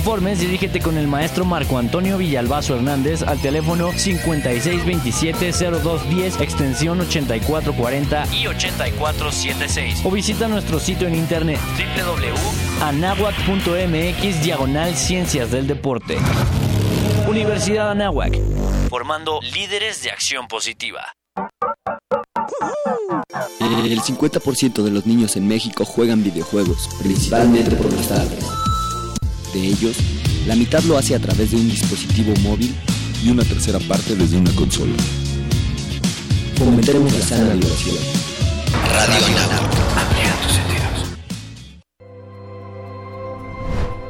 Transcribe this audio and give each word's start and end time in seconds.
informes, 0.00 0.40
dirígete 0.40 0.80
con 0.80 0.96
el 0.96 1.06
maestro 1.06 1.44
Marco 1.44 1.76
Antonio 1.76 2.16
Villalbazo 2.16 2.74
Hernández 2.74 3.22
al 3.22 3.38
teléfono 3.38 3.92
5627-0210, 3.92 6.40
extensión 6.40 7.02
8440 7.02 8.34
y 8.34 8.46
8476. 8.46 10.00
O 10.02 10.10
visita 10.10 10.48
nuestro 10.48 10.80
sitio 10.80 11.06
en 11.06 11.16
internet 11.16 11.60
www.anahuac.mx 11.76 14.42
diagonal 14.42 14.94
Ciencias 14.94 15.50
del 15.50 15.66
Deporte. 15.66 16.16
Universidad 17.28 17.90
Anáhuac, 17.90 18.38
formando 18.88 19.42
líderes 19.42 20.02
de 20.02 20.12
acción 20.12 20.48
positiva. 20.48 21.12
El 23.60 24.00
50% 24.00 24.82
de 24.82 24.90
los 24.90 25.04
niños 25.04 25.36
en 25.36 25.46
México 25.46 25.84
juegan 25.84 26.24
videojuegos, 26.24 26.88
principalmente 27.02 27.76
por 27.76 27.92
las 27.92 28.08
tardes. 28.08 28.46
De 29.52 29.66
ellos, 29.66 29.96
la 30.46 30.54
mitad 30.54 30.80
lo 30.84 30.96
hace 30.96 31.14
a 31.14 31.18
través 31.18 31.50
de 31.50 31.56
un 31.56 31.68
dispositivo 31.68 32.32
móvil 32.42 32.72
y 33.22 33.30
una 33.30 33.42
tercera 33.42 33.80
parte 33.80 34.14
desde 34.14 34.36
una 34.36 34.52
consola. 34.52 34.94
Fomentemos 36.56 37.12
la 37.12 37.20
sana 37.24 37.54
diversión. 37.54 37.96
Radio 38.92 39.18
tus 40.42 40.52
sentidos. 40.52 41.18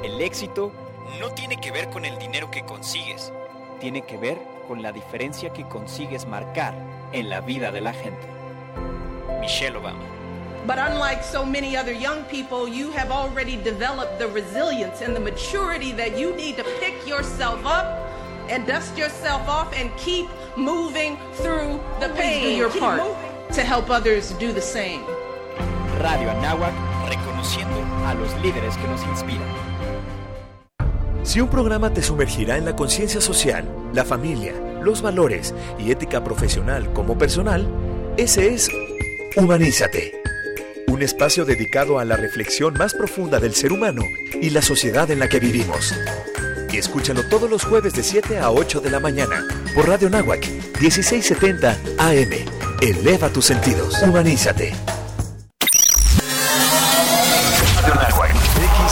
El 0.02 0.20
éxito 0.20 0.72
no 1.18 1.30
tiene 1.30 1.56
que 1.58 1.70
ver 1.70 1.88
con 1.88 2.04
el 2.04 2.18
dinero 2.18 2.50
que 2.50 2.62
consigues, 2.62 3.32
tiene 3.80 4.02
que 4.02 4.18
ver 4.18 4.38
con 4.68 4.82
la 4.82 4.92
diferencia 4.92 5.52
que 5.54 5.64
consigues 5.64 6.26
marcar 6.26 6.74
en 7.12 7.30
la 7.30 7.40
vida 7.40 7.72
de 7.72 7.80
la 7.80 7.94
gente. 7.94 8.28
Michelle 9.40 9.78
Obama. 9.78 10.19
But 10.70 10.78
unlike 10.78 11.24
so 11.24 11.44
many 11.44 11.76
other 11.76 11.90
young 11.90 12.22
people, 12.30 12.68
you 12.68 12.92
have 12.92 13.10
already 13.10 13.56
developed 13.56 14.20
the 14.20 14.28
resilience 14.28 15.02
and 15.02 15.16
the 15.16 15.18
maturity 15.18 15.90
that 15.98 16.16
you 16.16 16.32
need 16.36 16.58
to 16.58 16.64
pick 16.78 16.94
yourself 17.08 17.66
up 17.66 18.08
and 18.48 18.64
dust 18.68 18.96
yourself 18.96 19.48
off 19.48 19.74
and 19.74 19.90
keep 19.96 20.28
moving 20.56 21.18
through 21.42 21.80
the 21.98 22.08
pain. 22.10 22.44
Do 22.44 22.54
your 22.54 22.70
part 22.70 23.02
to 23.52 23.64
help 23.64 23.90
others 23.90 24.30
do 24.38 24.52
the 24.52 24.62
same. 24.62 25.02
Radio 25.98 26.30
Anáhuac, 26.30 26.72
reconociendo 27.08 27.82
a 28.06 28.14
los 28.14 28.32
líderes 28.40 28.76
que 28.76 28.86
nos 28.86 29.02
inspiran. 29.02 29.48
Si 31.24 31.40
un 31.40 31.48
programa 31.48 31.92
te 31.92 32.00
sumergirá 32.00 32.56
en 32.58 32.64
la 32.64 32.76
conciencia 32.76 33.20
social, 33.20 33.68
la 33.92 34.04
familia, 34.04 34.54
los 34.84 35.02
valores 35.02 35.52
y 35.80 35.90
ética 35.90 36.22
profesional 36.22 36.92
como 36.92 37.18
personal, 37.18 37.66
ese 38.16 38.54
es 38.54 38.70
Humanízate. 39.36 40.29
Un 40.90 41.02
espacio 41.02 41.44
dedicado 41.44 42.00
a 42.00 42.04
la 42.04 42.16
reflexión 42.16 42.74
más 42.74 42.94
profunda 42.94 43.38
del 43.38 43.54
ser 43.54 43.72
humano 43.72 44.02
y 44.42 44.50
la 44.50 44.60
sociedad 44.60 45.08
en 45.12 45.20
la 45.20 45.28
que 45.28 45.38
vivimos. 45.38 45.94
Y 46.72 46.78
escúchalo 46.78 47.22
todos 47.28 47.48
los 47.48 47.62
jueves 47.62 47.92
de 47.92 48.02
7 48.02 48.40
a 48.40 48.50
8 48.50 48.80
de 48.80 48.90
la 48.90 48.98
mañana 48.98 49.46
por 49.72 49.88
Radio 49.88 50.10
Nahuac 50.10 50.44
1670 50.80 51.78
AM. 51.96 52.32
Eleva 52.80 53.28
tus 53.28 53.44
sentidos. 53.44 54.02
Humanízate. 54.02 54.74
Radio 57.76 57.94
Nahuac. 57.94 58.32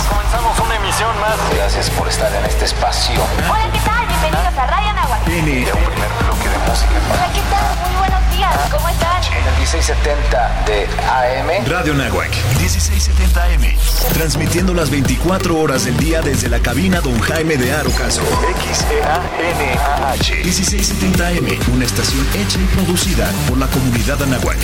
Comenzamos 0.09 0.57
una 0.61 0.77
emisión 0.77 1.21
más. 1.21 1.37
Gracias 1.53 1.91
por 1.91 2.07
estar 2.07 2.33
en 2.33 2.45
este 2.45 2.67
espacio. 2.67 3.21
Hola, 3.51 3.73
¿qué 3.73 3.81
tal? 3.81 4.07
Bienvenidos 4.07 4.57
a 4.57 4.67
Radio 4.69 4.93
Nahuac. 4.93 5.25
Tiene 5.25 5.67
un 5.73 5.85
primer 5.85 6.11
bloque 6.23 6.49
de 6.49 6.59
música. 6.59 6.93
Hola, 7.11 7.33
¿qué 7.35 7.43
tal? 7.51 7.91
Muy 7.91 7.99
buenos 7.99 8.37
días. 8.37 8.71
¿Cómo 8.71 8.89
están? 8.89 9.18
En 9.39 9.47
el 9.47 9.57
1670 9.59 10.65
de 10.67 10.87
AM. 11.07 11.65
Radio 11.69 11.95
Nahuac 11.95 12.31
1670 12.59 13.45
AM. 13.45 13.77
Transmitiendo 14.15 14.75
las 14.75 14.91
24 14.91 15.57
horas 15.57 15.85
del 15.85 15.97
día 15.97 16.23
desde 16.23 16.49
la 16.49 16.59
cabina 16.59 17.01
Don 17.01 17.17
Jaime 17.21 17.57
de 17.57 17.73
Arocaso. 17.73 18.23
XEANAH. 18.73 20.43
1670 20.43 21.29
AM. 21.29 21.47
Una 21.73 21.85
estación 21.85 22.27
hecha 22.35 22.59
y 22.59 22.65
producida 22.75 23.31
por 23.49 23.59
la 23.59 23.69
comunidad 23.69 24.21
Anahuac. 24.21 24.59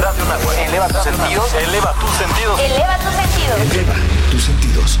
Radio 0.00 0.24
Nahuac. 0.26 0.58
Eleva 0.58 0.86
tus 0.86 1.02
sentidos. 1.02 1.54
Eleva 1.54 1.94
tus 1.94 2.10
sentidos. 2.10 2.60
Eleva 2.60 2.98
tus 2.98 3.14
sentidos. 3.14 3.60
Eleva 3.72 3.94
tus 4.30 4.44
sentidos. 4.44 5.00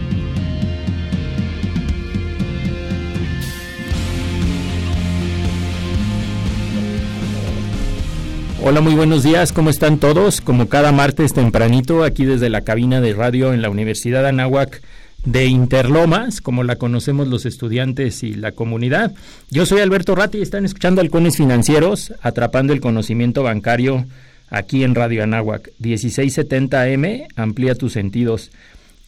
Hola, 8.63 8.79
muy 8.79 8.93
buenos 8.93 9.23
días, 9.23 9.53
¿cómo 9.53 9.71
están 9.71 9.97
todos? 9.97 10.39
Como 10.39 10.69
cada 10.69 10.91
martes 10.91 11.33
tempranito, 11.33 12.03
aquí 12.03 12.25
desde 12.25 12.47
la 12.51 12.61
cabina 12.61 13.01
de 13.01 13.13
radio 13.13 13.55
en 13.55 13.63
la 13.63 13.71
Universidad 13.71 14.27
Anáhuac 14.27 14.83
de 15.25 15.47
Interlomas, 15.47 16.41
como 16.41 16.63
la 16.63 16.75
conocemos 16.75 17.27
los 17.27 17.47
estudiantes 17.47 18.21
y 18.21 18.35
la 18.35 18.51
comunidad. 18.51 19.13
Yo 19.49 19.65
soy 19.65 19.81
Alberto 19.81 20.13
Ratti 20.13 20.37
y 20.37 20.43
están 20.43 20.63
escuchando 20.63 21.01
Halcones 21.01 21.37
Financieros, 21.37 22.13
atrapando 22.21 22.71
el 22.71 22.81
conocimiento 22.81 23.41
bancario 23.41 24.05
aquí 24.51 24.83
en 24.83 24.93
Radio 24.93 25.23
Anáhuac, 25.23 25.71
1670 25.79 26.83
AM, 26.83 27.05
amplía 27.35 27.73
tus 27.73 27.93
sentidos. 27.93 28.51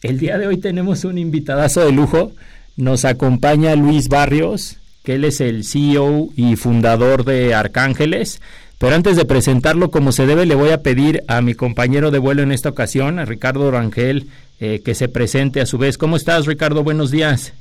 El 0.02 0.18
día 0.18 0.36
de 0.36 0.48
hoy 0.48 0.56
tenemos 0.56 1.04
un 1.04 1.16
invitadazo 1.16 1.84
de 1.84 1.92
lujo, 1.92 2.32
nos 2.76 3.04
acompaña 3.04 3.76
Luis 3.76 4.08
Barrios, 4.08 4.78
que 5.04 5.14
él 5.14 5.24
es 5.24 5.40
el 5.40 5.64
CEO 5.64 6.30
y 6.34 6.56
fundador 6.56 7.24
de 7.24 7.54
Arcángeles. 7.54 8.40
Pero 8.78 8.94
antes 8.94 9.16
de 9.16 9.24
presentarlo 9.24 9.90
como 9.90 10.12
se 10.12 10.26
debe, 10.26 10.46
le 10.46 10.54
voy 10.54 10.70
a 10.70 10.82
pedir 10.82 11.22
a 11.28 11.40
mi 11.40 11.54
compañero 11.54 12.10
de 12.10 12.18
vuelo 12.18 12.42
en 12.42 12.52
esta 12.52 12.68
ocasión, 12.68 13.18
a 13.18 13.24
Ricardo 13.24 13.70
Rangel, 13.70 14.28
eh, 14.60 14.82
que 14.84 14.94
se 14.94 15.08
presente 15.08 15.60
a 15.60 15.66
su 15.66 15.78
vez. 15.78 15.98
¿Cómo 15.98 16.16
estás, 16.16 16.46
Ricardo? 16.46 16.82
Buenos 16.82 17.10
días. 17.10 17.52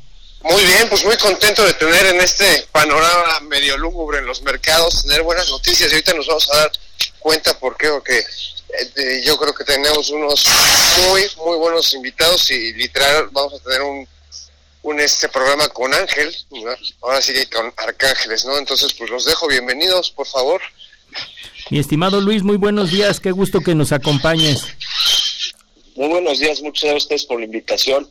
Muy 0.43 0.61
bien, 0.65 0.89
pues 0.89 1.05
muy 1.05 1.15
contento 1.15 1.63
de 1.63 1.73
tener 1.73 2.05
en 2.07 2.19
este 2.19 2.67
panorama 2.71 3.39
medio 3.47 3.77
lúgubre 3.77 4.19
en 4.19 4.25
los 4.25 4.41
mercados, 4.41 5.03
tener 5.03 5.23
buenas 5.23 5.49
noticias 5.49 5.89
y 5.89 5.93
ahorita 5.93 6.13
nos 6.15 6.27
vamos 6.27 6.51
a 6.51 6.57
dar 6.57 6.71
cuenta 7.19 7.57
por 7.57 7.77
qué, 7.77 7.87
porque 7.87 8.19
eh, 8.19 9.21
yo 9.23 9.37
creo 9.37 9.53
que 9.53 9.63
tenemos 9.63 10.09
unos 10.09 10.45
muy, 11.07 11.21
muy 11.37 11.57
buenos 11.57 11.93
invitados 11.93 12.51
y 12.51 12.73
literal 12.73 13.29
vamos 13.31 13.53
a 13.53 13.63
tener 13.63 13.81
un, 13.83 14.99
este 14.99 15.29
programa 15.29 15.69
con 15.69 15.93
Ángel, 15.93 16.35
ahora 17.01 17.21
sí 17.21 17.33
que 17.33 17.49
con 17.49 17.73
Arcángeles, 17.77 18.43
¿no? 18.45 18.57
Entonces, 18.57 18.93
pues 18.93 19.09
los 19.09 19.25
dejo, 19.25 19.47
bienvenidos, 19.47 20.11
por 20.11 20.27
favor. 20.27 20.61
Mi 21.71 21.79
estimado 21.79 22.21
Luis, 22.21 22.43
muy 22.43 22.57
buenos 22.57 22.91
días, 22.91 23.19
qué 23.19 23.31
gusto 23.31 23.61
que 23.61 23.75
nos 23.75 23.91
acompañes. 23.91 24.67
Muy 25.95 26.09
buenos 26.09 26.39
días, 26.39 26.61
muchas 26.61 26.83
gracias 26.83 26.93
a 26.93 26.97
ustedes 26.97 27.25
por 27.25 27.39
la 27.39 27.45
invitación. 27.45 28.07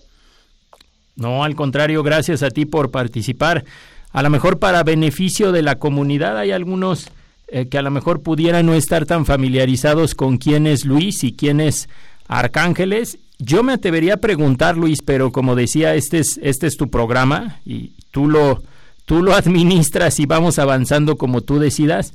No, 1.16 1.44
al 1.44 1.54
contrario, 1.54 2.02
gracias 2.02 2.42
a 2.42 2.50
ti 2.50 2.64
por 2.64 2.90
participar. 2.90 3.64
A 4.12 4.22
lo 4.22 4.30
mejor 4.30 4.58
para 4.58 4.82
beneficio 4.82 5.52
de 5.52 5.62
la 5.62 5.78
comunidad 5.78 6.38
hay 6.38 6.52
algunos 6.52 7.08
eh, 7.48 7.68
que 7.68 7.78
a 7.78 7.82
lo 7.82 7.90
mejor 7.90 8.22
pudieran 8.22 8.66
no 8.66 8.74
estar 8.74 9.04
tan 9.04 9.26
familiarizados 9.26 10.14
con 10.14 10.38
quién 10.38 10.66
es 10.66 10.84
Luis 10.84 11.22
y 11.22 11.32
quién 11.32 11.60
es 11.60 11.88
Arcángeles. 12.28 13.18
Yo 13.38 13.62
me 13.62 13.74
atrevería 13.74 14.14
a 14.14 14.18
preguntar, 14.18 14.76
Luis, 14.76 15.02
pero 15.02 15.32
como 15.32 15.54
decía, 15.54 15.94
este 15.94 16.18
es, 16.20 16.40
este 16.42 16.66
es 16.66 16.76
tu 16.76 16.88
programa 16.88 17.60
y 17.66 17.92
tú 18.10 18.28
lo, 18.28 18.62
tú 19.04 19.22
lo 19.22 19.34
administras 19.34 20.18
y 20.20 20.26
vamos 20.26 20.58
avanzando 20.58 21.16
como 21.16 21.42
tú 21.42 21.58
decidas. 21.58 22.14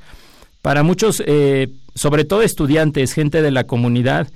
Para 0.67 0.83
muchos, 0.83 1.23
eh, 1.25 1.69
sobre 1.95 2.25
todo 2.25 2.41
estudiantes, 2.41 3.13
gente 3.13 3.41
de 3.41 3.51
la 3.51 3.63
comunidad, 3.63 4.27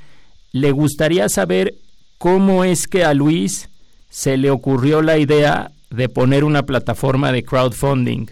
le 0.53 0.71
gustaría 0.71 1.27
saber 1.27 1.73
cómo 2.17 2.63
es 2.63 2.87
que 2.87 3.03
a 3.03 3.13
Luis 3.13 3.67
se 4.09 4.37
le 4.37 4.49
ocurrió 4.49 5.01
la 5.01 5.17
idea 5.17 5.71
de 5.89 6.07
poner 6.07 6.45
una 6.45 6.63
plataforma 6.63 7.33
de 7.33 7.43
crowdfunding. 7.43 8.27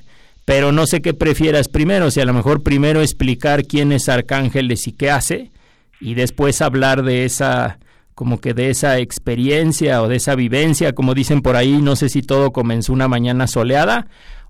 Pero 0.45 0.71
no 0.71 0.87
sé 0.87 1.01
qué 1.01 1.13
prefieras 1.13 1.67
primero, 1.67 2.09
si 2.09 2.21
a 2.21 2.25
lo 2.25 2.33
mejor 2.33 2.63
primero 2.63 3.01
explicar 3.01 3.65
quién 3.65 3.91
es 3.91 4.07
Arcángeles 4.07 4.87
y 4.87 4.93
qué 4.93 5.11
hace, 5.11 5.51
y 5.99 6.13
después 6.13 6.61
hablar 6.61 7.03
de 7.03 7.25
esa, 7.25 7.79
como 8.15 8.39
que 8.39 8.53
de 8.53 8.69
esa 8.69 8.97
experiencia 8.99 10.01
o 10.01 10.07
de 10.07 10.15
esa 10.15 10.35
vivencia, 10.35 10.93
como 10.93 11.13
dicen 11.15 11.41
por 11.41 11.57
ahí, 11.57 11.81
no 11.81 11.97
sé 11.97 12.07
si 12.07 12.21
todo 12.21 12.53
comenzó 12.53 12.93
una 12.93 13.09
mañana 13.09 13.45
soleada, 13.45 14.07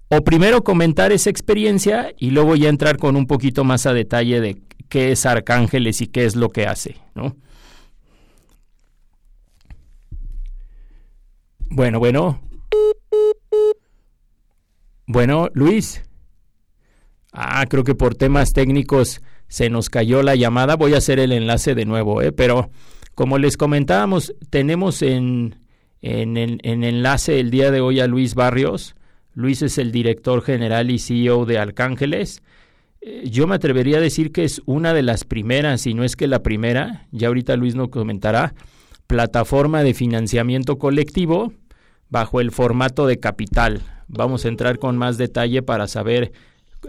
o 0.10 0.24
primero 0.24 0.64
comentar 0.64 1.12
esa 1.12 1.30
experiencia 1.30 2.14
y 2.18 2.32
luego 2.32 2.56
ya 2.56 2.70
entrar 2.70 2.98
con 2.98 3.16
un 3.16 3.28
poquito 3.28 3.64
más 3.64 3.86
a 3.86 3.94
detalle 3.94 4.42
de 4.42 4.62
qué 4.90 5.12
es 5.12 5.26
Arcángeles 5.26 6.02
y 6.02 6.08
qué 6.08 6.26
es 6.26 6.36
lo 6.36 6.50
que 6.50 6.66
hace, 6.66 6.98
¿no? 7.14 7.36
Bueno, 11.70 12.00
bueno. 12.00 12.42
Bueno, 15.06 15.50
Luis. 15.54 16.04
Ah, 17.32 17.64
creo 17.70 17.84
que 17.84 17.94
por 17.94 18.16
temas 18.16 18.54
técnicos 18.54 19.22
se 19.48 19.70
nos 19.70 19.90
cayó 19.90 20.24
la 20.24 20.36
llamada. 20.36 20.76
Voy 20.76 20.96
a 20.96 20.98
hacer 20.98 21.20
el 21.20 21.32
enlace 21.32 21.76
de 21.76 21.86
nuevo, 21.86 22.24
¿eh? 22.24 22.32
pero 22.32 22.72
como 23.14 23.38
les 23.38 23.58
comentábamos, 23.58 24.34
tenemos 24.50 25.04
en, 25.04 25.60
en, 26.02 26.38
en 26.38 26.84
enlace 26.84 27.40
el 27.40 27.52
día 27.52 27.70
de 27.70 27.82
hoy 27.82 28.00
a 28.00 28.08
Luis 28.08 28.34
Barrios. 28.34 28.96
Luis 29.40 29.62
es 29.62 29.78
el 29.78 29.94
director 29.94 30.42
general 30.42 30.92
y 30.92 31.00
CEO 31.00 31.46
de 31.46 31.60
Arcángeles. 31.60 32.44
Eh, 33.00 33.24
yo 33.32 33.48
me 33.48 33.56
atrevería 33.56 33.96
a 33.96 34.02
decir 34.02 34.34
que 34.34 34.44
es 34.44 34.62
una 34.66 34.94
de 34.94 35.02
las 35.02 35.24
primeras, 35.24 35.80
si 35.80 35.94
no 35.94 36.04
es 36.04 36.18
que 36.18 36.28
la 36.28 36.44
primera, 36.44 37.08
ya 37.14 37.30
ahorita 37.30 37.56
Luis 37.56 37.74
nos 37.74 37.88
comentará, 37.88 38.54
plataforma 39.08 39.82
de 39.82 39.94
financiamiento 39.94 40.78
colectivo 40.78 41.54
bajo 42.10 42.42
el 42.42 42.52
formato 42.52 43.08
de 43.08 43.18
capital. 43.22 43.82
Vamos 44.10 44.44
a 44.44 44.50
entrar 44.50 44.78
con 44.78 44.98
más 44.98 45.18
detalle 45.18 45.62
para 45.62 45.88
saber 45.88 46.34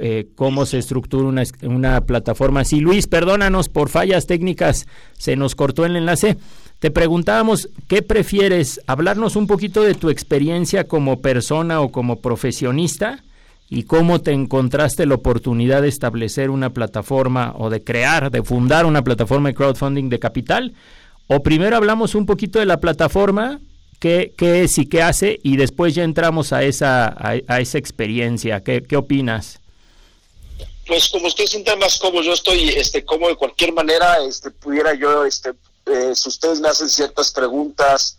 eh, 0.00 0.26
cómo 0.34 0.66
se 0.66 0.78
estructura 0.78 1.28
una, 1.28 1.44
una 1.62 2.00
plataforma 2.00 2.62
así. 2.62 2.80
Luis, 2.80 3.06
perdónanos 3.06 3.68
por 3.68 3.90
fallas 3.90 4.26
técnicas, 4.26 4.88
se 5.16 5.36
nos 5.36 5.54
cortó 5.54 5.86
el 5.86 5.94
enlace. 5.94 6.36
Te 6.80 6.90
preguntábamos, 6.90 7.68
¿qué 7.88 8.00
prefieres? 8.00 8.80
Hablarnos 8.86 9.36
un 9.36 9.46
poquito 9.46 9.82
de 9.82 9.94
tu 9.94 10.08
experiencia 10.08 10.84
como 10.84 11.20
persona 11.20 11.82
o 11.82 11.92
como 11.92 12.20
profesionista 12.20 13.22
y 13.68 13.82
cómo 13.82 14.22
te 14.22 14.32
encontraste 14.32 15.04
la 15.04 15.16
oportunidad 15.16 15.82
de 15.82 15.88
establecer 15.88 16.48
una 16.48 16.70
plataforma 16.70 17.54
o 17.58 17.68
de 17.68 17.84
crear, 17.84 18.30
de 18.30 18.42
fundar 18.42 18.86
una 18.86 19.04
plataforma 19.04 19.50
de 19.50 19.54
crowdfunding 19.54 20.08
de 20.08 20.18
capital. 20.18 20.72
O 21.26 21.42
primero 21.42 21.76
hablamos 21.76 22.14
un 22.14 22.24
poquito 22.24 22.58
de 22.58 22.66
la 22.66 22.80
plataforma, 22.80 23.60
qué, 23.98 24.32
qué 24.38 24.62
es 24.62 24.78
y 24.78 24.86
qué 24.86 25.02
hace, 25.02 25.38
y 25.42 25.58
después 25.58 25.94
ya 25.94 26.02
entramos 26.02 26.54
a 26.54 26.62
esa, 26.62 27.08
a, 27.08 27.34
a 27.46 27.60
esa 27.60 27.76
experiencia. 27.76 28.62
¿Qué, 28.62 28.82
¿Qué 28.82 28.96
opinas? 28.96 29.60
Pues 30.86 31.10
como 31.10 31.26
usted 31.26 31.44
sienta 31.44 31.76
más 31.76 31.98
cómodo, 31.98 32.22
yo 32.22 32.32
estoy 32.32 32.70
este, 32.70 33.04
como 33.04 33.28
de 33.28 33.36
cualquier 33.36 33.74
manera, 33.74 34.16
este, 34.26 34.50
pudiera 34.50 34.94
yo, 34.94 35.26
este, 35.26 35.50
eh, 35.86 36.12
si 36.14 36.28
ustedes 36.28 36.60
me 36.60 36.68
hacen 36.68 36.88
ciertas 36.88 37.32
preguntas, 37.32 38.16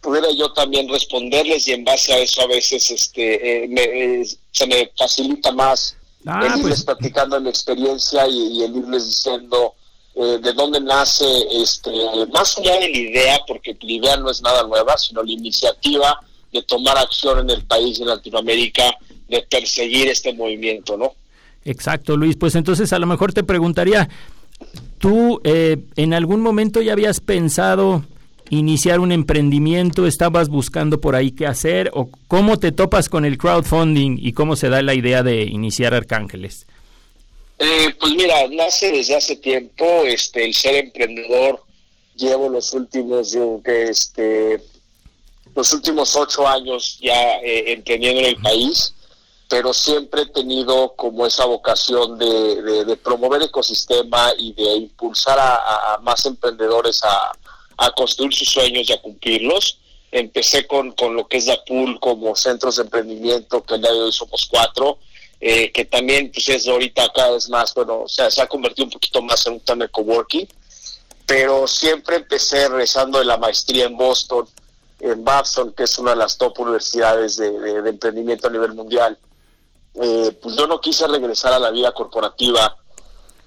pudiera 0.00 0.28
yo 0.32 0.52
también 0.52 0.88
responderles 0.88 1.68
y 1.68 1.72
en 1.72 1.84
base 1.84 2.12
a 2.12 2.18
eso 2.18 2.42
a 2.42 2.46
veces 2.46 2.90
este, 2.90 3.64
eh, 3.64 3.68
me, 3.68 3.82
eh, 3.82 4.26
se 4.50 4.66
me 4.66 4.90
facilita 4.96 5.52
más 5.52 5.96
Ah, 6.24 6.38
el 6.44 6.60
irles 6.60 6.62
pues- 6.62 6.84
platicando 6.84 7.40
mi 7.40 7.48
experiencia 7.48 8.26
y, 8.28 8.58
y 8.58 8.62
el 8.62 8.76
irles 8.76 9.06
diciendo 9.06 9.74
eh, 10.14 10.38
de 10.40 10.52
dónde 10.52 10.80
nace, 10.80 11.24
este, 11.60 11.90
más 12.32 12.56
allá 12.58 12.74
de 12.78 12.88
la 12.90 12.98
idea, 12.98 13.40
porque 13.46 13.76
la 13.80 13.92
idea 13.92 14.16
no 14.18 14.30
es 14.30 14.40
nada 14.42 14.62
nueva, 14.64 14.96
sino 14.98 15.22
la 15.22 15.32
iniciativa 15.32 16.20
de 16.52 16.62
tomar 16.62 16.96
acción 16.98 17.40
en 17.40 17.50
el 17.50 17.64
país 17.64 17.98
en 17.98 18.06
Latinoamérica, 18.06 18.84
de 19.28 19.42
perseguir 19.50 20.08
este 20.08 20.32
movimiento, 20.34 20.96
¿no? 20.96 21.14
Exacto, 21.64 22.16
Luis. 22.16 22.36
Pues 22.36 22.54
entonces 22.54 22.92
a 22.92 22.98
lo 23.00 23.06
mejor 23.06 23.32
te 23.32 23.42
preguntaría, 23.42 24.08
¿tú 25.02 25.40
eh, 25.42 25.78
en 25.96 26.14
algún 26.14 26.40
momento 26.40 26.80
ya 26.80 26.92
habías 26.92 27.18
pensado 27.18 28.04
iniciar 28.50 29.00
un 29.00 29.10
emprendimiento? 29.10 30.06
¿Estabas 30.06 30.48
buscando 30.48 31.00
por 31.00 31.16
ahí 31.16 31.32
qué 31.32 31.44
hacer? 31.48 31.90
¿O 31.92 32.08
cómo 32.28 32.56
te 32.60 32.70
topas 32.70 33.08
con 33.08 33.24
el 33.24 33.36
crowdfunding 33.36 34.16
y 34.20 34.32
cómo 34.32 34.54
se 34.54 34.68
da 34.68 34.80
la 34.80 34.94
idea 34.94 35.24
de 35.24 35.42
iniciar 35.42 35.92
Arcángeles? 35.92 36.66
Eh, 37.58 37.92
pues 37.98 38.12
mira, 38.12 38.46
nace 38.52 38.92
desde 38.92 39.16
hace 39.16 39.36
tiempo, 39.36 40.04
este, 40.06 40.44
el 40.44 40.54
ser 40.54 40.76
emprendedor. 40.76 41.60
Llevo 42.14 42.48
los 42.48 42.72
últimos, 42.72 43.36
que 43.64 43.82
este, 43.88 44.62
los 45.56 45.72
últimos 45.72 46.14
ocho 46.14 46.46
años 46.46 46.98
ya 47.02 47.38
eh, 47.38 47.72
emprendiendo 47.72 48.20
en 48.20 48.26
el 48.26 48.36
país, 48.36 48.94
pero 49.52 49.74
siempre 49.74 50.22
he 50.22 50.26
tenido 50.26 50.94
como 50.96 51.26
esa 51.26 51.44
vocación 51.44 52.16
de, 52.16 52.98
promover 53.04 53.42
ecosistema 53.42 54.32
y 54.38 54.54
de 54.54 54.76
impulsar 54.76 55.38
a, 55.38 55.98
más 56.00 56.24
emprendedores 56.24 57.02
a, 57.04 57.90
construir 57.94 58.32
sus 58.32 58.48
sueños 58.48 58.88
y 58.88 58.94
a 58.94 59.02
cumplirlos. 59.02 59.78
Empecé 60.10 60.66
con, 60.66 60.94
lo 61.14 61.28
que 61.28 61.36
es 61.36 61.44
la 61.48 61.62
pool 61.66 62.00
como 62.00 62.34
centros 62.34 62.76
de 62.76 62.84
emprendimiento, 62.84 63.62
que 63.62 63.74
el 63.74 63.82
día 63.82 63.92
de 63.92 64.00
hoy 64.00 64.12
somos 64.12 64.48
cuatro, 64.50 64.96
eh, 65.38 65.70
que 65.70 65.84
también 65.84 66.32
pues 66.32 66.48
es 66.48 66.66
ahorita 66.66 67.10
cada 67.14 67.32
vez 67.32 67.50
más, 67.50 67.74
bueno, 67.74 68.04
o 68.04 68.08
sea, 68.08 68.30
se 68.30 68.40
ha 68.40 68.46
convertido 68.46 68.86
un 68.86 68.92
poquito 68.92 69.20
más 69.20 69.44
en 69.46 69.52
un 69.52 69.60
tema 69.60 69.84
de 69.84 69.90
coworking, 69.90 70.48
pero 71.26 71.68
siempre 71.68 72.16
empecé 72.16 72.70
regresando 72.70 73.18
de 73.18 73.26
la 73.26 73.36
maestría 73.36 73.84
en 73.84 73.98
Boston, 73.98 74.48
en 75.00 75.22
Babson, 75.22 75.74
que 75.74 75.82
es 75.82 75.98
una 75.98 76.12
de 76.12 76.16
las 76.16 76.38
top 76.38 76.58
universidades 76.60 77.36
de, 77.36 77.50
de- 77.50 77.82
de 77.82 77.90
emprendimiento 77.90 78.46
a 78.46 78.50
nivel 78.50 78.72
mundial. 78.72 79.18
Eh, 79.94 80.32
pues 80.40 80.56
yo 80.56 80.66
no 80.66 80.80
quise 80.80 81.06
regresar 81.06 81.52
a 81.52 81.58
la 81.58 81.70
vida 81.70 81.92
corporativa, 81.92 82.76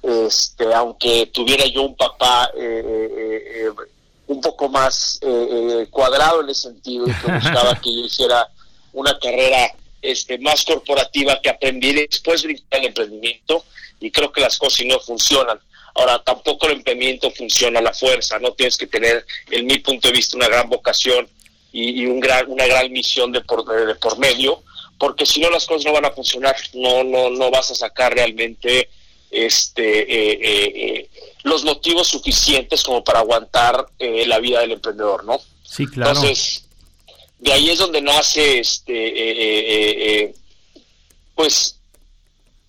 este, 0.02 0.74
aunque 0.74 1.28
tuviera 1.28 1.66
yo 1.66 1.82
un 1.82 1.96
papá 1.96 2.52
eh, 2.56 2.84
eh, 2.86 3.68
eh, 3.68 3.72
un 4.28 4.42
poco 4.42 4.70
más 4.70 5.20
eh, 5.22 5.48
eh, 5.82 5.88
cuadrado 5.90 6.42
en 6.42 6.50
ese 6.50 6.70
sentido 6.70 7.08
y 7.08 7.14
que 7.14 7.32
buscaba 7.32 7.76
que 7.84 7.94
yo 7.94 8.06
hiciera 8.06 8.48
una 8.94 9.18
carrera 9.20 9.74
este, 10.02 10.38
más 10.40 10.64
corporativa 10.64 11.40
que 11.42 11.50
aprendí 11.50 11.94
después 11.94 12.44
brincar 12.44 12.80
el 12.80 12.88
emprendimiento 12.88 13.64
y 14.00 14.12
creo 14.12 14.32
que 14.32 14.42
las 14.42 14.58
cosas 14.58 14.86
no 14.86 15.00
funcionan. 15.00 15.60
Ahora, 15.96 16.22
tampoco 16.24 16.68
el 16.68 16.74
emprendimiento 16.74 17.32
funciona 17.32 17.80
a 17.80 17.84
la 17.84 17.94
fuerza, 17.94 18.38
no 18.40 18.52
tienes 18.52 18.78
que 18.78 18.88
tener, 18.88 19.26
en 19.50 19.66
mi 19.66 19.80
punto 19.80 20.10
de 20.10 20.14
vista, 20.14 20.36
una 20.36 20.50
gran 20.50 20.70
vocación 20.70 21.28
y, 21.72 22.02
y 22.02 22.06
un 22.06 22.20
gran, 22.20 22.52
una 22.52 22.68
gran 22.68 22.92
misión 22.92 23.32
de 23.32 23.42
por, 23.42 23.66
de, 23.66 23.86
de 23.86 23.96
por 23.96 24.18
medio, 24.18 24.62
porque 24.98 25.26
si 25.26 25.40
no 25.40 25.50
las 25.50 25.66
cosas 25.66 25.86
no 25.86 25.94
van 25.94 26.06
a 26.06 26.12
funcionar, 26.12 26.56
no, 26.74 27.04
no, 27.04 27.30
no 27.30 27.52
vas 27.52 27.72
a 27.72 27.76
sacar 27.76 28.14
realmente 28.14 28.90
este, 29.32 30.02
eh, 30.02 30.40
eh, 30.42 30.74
eh, 30.76 31.10
los 31.44 31.64
motivos 31.64 32.08
suficientes 32.08 32.84
como 32.84 33.04
para 33.04 33.20
aguantar 33.20 33.86
eh, 34.00 34.26
la 34.26 34.40
vida 34.40 34.62
del 34.62 34.74
emprendedor, 34.74 35.24
¿no? 35.26 35.40
Sí, 35.64 35.86
claro. 35.88 36.12
Entonces, 36.12 36.66
de 37.40 37.52
ahí 37.52 37.70
es 37.70 37.80
donde 37.80 38.02
nace 38.02 38.60
este 38.60 40.34
pues 41.36 41.76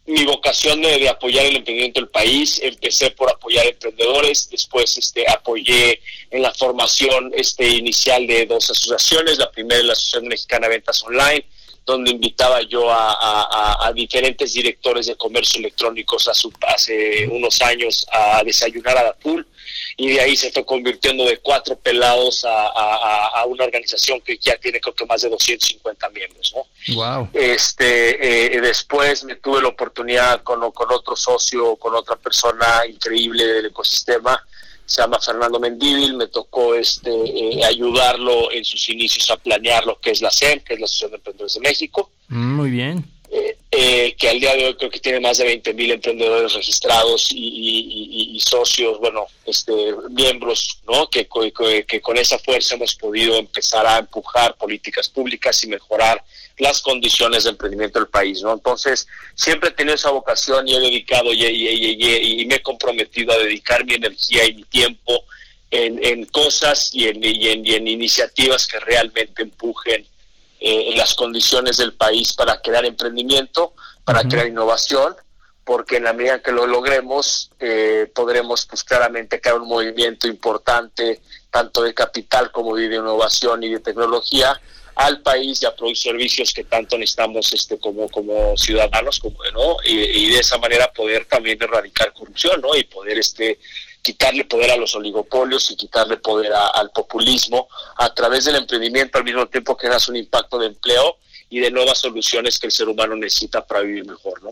mi 0.07 0.25
vocación 0.25 0.83
de, 0.83 0.99
de 0.99 1.09
apoyar 1.09 1.47
el 1.47 1.57
emprendimiento 1.57 2.01
del 2.01 2.09
país. 2.09 2.61
Empecé 2.63 3.11
por 3.11 3.31
apoyar 3.31 3.67
emprendedores, 3.67 4.49
después 4.51 4.97
este 4.97 5.29
apoyé 5.31 6.01
en 6.31 6.43
la 6.43 6.53
formación 6.53 7.33
este 7.35 7.69
inicial 7.69 8.27
de 8.27 8.47
dos 8.47 8.71
asociaciones, 8.71 9.39
la 9.39 9.51
primera 9.51 9.81
es 9.81 9.87
la 9.87 9.93
Asociación 9.93 10.29
Mexicana 10.29 10.69
de 10.69 10.75
Ventas 10.75 11.03
Online, 11.03 11.45
donde 11.87 12.11
invitaba 12.11 12.61
yo 12.63 12.91
a, 12.91 13.13
a- 13.13 13.93
diferentes 13.93 14.53
directores 14.53 15.07
de 15.07 15.17
comercio 15.17 15.61
electrónicos 15.61 16.29
hace 16.29 17.27
unos 17.31 17.63
años 17.63 18.05
a 18.13 18.43
desayunar 18.45 18.99
a 18.99 19.05
la 19.05 19.13
pool 19.15 19.47
y 19.97 20.09
de 20.09 20.21
ahí 20.21 20.37
se 20.37 20.51
fue 20.51 20.67
convirtiendo 20.67 21.25
de 21.25 21.39
cuatro 21.39 21.77
pelados 21.79 22.45
a, 22.45 22.51
a- 22.67 22.97
a- 22.97 23.27
a 23.41 23.45
una 23.47 23.65
organización 23.65 24.21
que 24.21 24.37
ya 24.37 24.57
tiene 24.59 24.81
creo 24.81 24.95
que 24.95 25.07
más 25.07 25.23
de 25.23 25.29
250 25.31 26.09
miembros, 26.11 26.53
¿no? 26.55 26.95
Wow. 26.95 27.31
Este, 27.33 28.57
eh, 28.57 28.61
después 28.61 29.25
me 29.25 29.37
tuve 29.37 29.63
la 29.63 29.69
oportunidad 29.69 30.43
con, 30.43 30.71
con 30.73 30.93
otro 30.93 31.17
socio, 31.17 31.77
con 31.77 31.95
otra 31.95 32.17
persona 32.17 32.83
increíble 32.89 33.45
del 33.47 33.67
ecosistema, 33.67 34.45
se 34.87 35.03
llama 35.03 35.21
Fernando 35.21 35.59
Mendívil, 35.61 36.15
me 36.15 36.29
tocó 36.29 36.75
este, 36.75 37.11
eh, 37.11 37.65
ayudarlo 37.65 38.51
en 38.53 38.65
sus 38.65 38.89
inicios 38.89 39.29
a 39.31 39.37
planear 39.37 39.85
lo 39.85 39.99
que 40.01 40.13
es 40.13 40.21
la 40.23 40.31
SEM, 40.31 40.61
que 40.61 40.75
es 40.75 40.81
la 40.81 40.85
Asociación 40.87 41.11
de 41.11 41.17
Emprendedores 41.19 41.55
de 41.55 41.61
México, 41.61 42.11
Mm, 42.29 42.55
Muy 42.57 42.71
bien. 42.71 43.05
eh, 43.71 44.15
que 44.19 44.29
al 44.31 44.41
día 44.41 44.55
de 44.57 44.67
hoy 44.67 44.75
creo 44.77 44.91
que 44.91 44.99
tiene 45.01 45.21
más 45.21 45.39
de 45.39 45.45
20 45.45 45.75
mil 45.75 45.91
emprendedores 45.91 46.53
registrados 46.55 47.31
y, 47.33 47.37
y- 47.37 48.09
y- 48.33 48.37
y 48.37 48.41
socios, 48.41 48.99
bueno, 48.99 49.27
este, 49.45 49.73
miembros, 50.11 50.79
¿no? 50.87 51.09
Que, 51.11 51.27
co- 51.29 51.43
que, 51.53 51.85
que 51.85 52.01
con 52.01 52.17
esa 52.17 52.39
fuerza 52.39 52.75
hemos 52.77 52.95
podido 52.95 53.37
empezar 53.37 53.87
a 53.87 53.99
empujar 53.99 54.57
políticas 54.57 55.09
públicas 55.09 55.63
y 55.65 55.67
mejorar 55.69 56.23
las 56.59 56.81
condiciones 56.81 57.45
de 57.45 57.51
emprendimiento 57.51 57.99
del 57.99 58.09
país, 58.09 58.43
¿no? 58.43 58.53
Entonces, 58.53 59.07
siempre 59.35 59.69
he 59.69 59.73
tenido 59.73 59.95
esa 59.95 60.11
vocación 60.11 60.67
y 60.67 60.75
he 60.75 60.81
dedicado 60.81 61.33
y, 61.33 61.45
y- 61.45 61.69
y- 61.69 61.97
y- 62.07 62.41
y 62.43 62.47
me 62.47 62.57
he 62.57 62.63
comprometido 62.63 63.33
a 63.33 63.39
dedicar 63.39 63.85
mi 63.85 63.95
energía 63.95 64.47
y 64.47 64.55
mi 64.55 64.65
tiempo 64.65 65.25
en, 65.71 66.03
en 66.05 66.25
cosas 66.27 66.91
y 66.95 67.09
en, 67.09 67.23
iniciativas 67.89 68.67
que 68.67 68.79
realmente 68.81 69.43
empujen 69.43 70.07
eh, 70.61 70.95
las 70.97 71.15
condiciones 71.15 71.77
del 71.77 71.93
país 71.95 72.33
para 72.33 72.61
crear 72.63 72.85
emprendimiento, 72.87 73.75
para 74.05 74.23
crear 74.23 74.47
innovación, 74.47 75.15
porque 75.65 75.97
en 75.97 76.05
la 76.05 76.13
medida 76.13 76.41
que 76.41 76.53
lo 76.53 76.67
logremos, 76.67 77.51
eh, 77.59 78.11
podremos 78.15 78.65
pues 78.67 78.85
claramente 78.85 79.41
crear 79.41 79.59
un 79.59 79.69
movimiento 79.69 80.29
importante, 80.29 81.21
tanto 81.51 81.83
de 81.83 81.93
capital 81.93 82.51
como 82.53 82.77
de 82.77 82.85
innovación 82.87 83.63
y 83.65 83.71
de 83.73 83.81
tecnología, 83.81 84.59
al 84.97 85.21
país 85.21 85.63
y 85.63 85.67
a 85.67 85.77
producir 85.77 86.13
servicios 86.13 86.53
que 86.55 86.65
tanto 86.65 86.97
necesitamos 86.97 87.53
este 87.53 87.79
como 87.79 88.09
como 88.09 88.57
ciudadanos 88.57 89.21
como 89.21 89.37
no 89.53 89.77
y, 89.85 89.93
y 89.93 90.31
de 90.31 90.39
esa 90.39 90.57
manera 90.59 90.91
poder 90.93 91.27
también 91.27 91.59
erradicar 91.63 92.13
corrupción 92.15 92.61
no 92.63 92.75
y 92.75 92.85
poder 92.85 93.19
este 93.19 93.59
quitarle 94.01 94.45
poder 94.47 94.71
a 94.71 94.77
los 94.77 94.95
oligopolios 94.95 95.71
y 95.71 95.77
quitarle 95.77 96.17
poder 96.17 96.53
al 96.53 96.91
populismo 96.91 97.69
a 97.97 98.13
través 98.15 98.47
del 98.47 98.57
emprendimiento 98.57 99.19
al 99.19 99.25
mismo 99.25 99.47
tiempo 99.47 99.77
que 99.77 99.89
das 99.89 100.09
un 100.09 100.17
impacto 100.17 100.59
de 100.59 100.69
empleo 100.69 101.19
y 101.51 101.61
de 101.61 101.71
nuevas 101.71 101.99
soluciones 101.99 102.59
que 102.59 102.67
el 102.67 102.73
ser 102.73 102.89
humano 102.89 103.17
necesita 103.17 103.67
para 103.67 103.81
vivir 103.81 104.07
mejor 104.07 104.43
no 104.43 104.51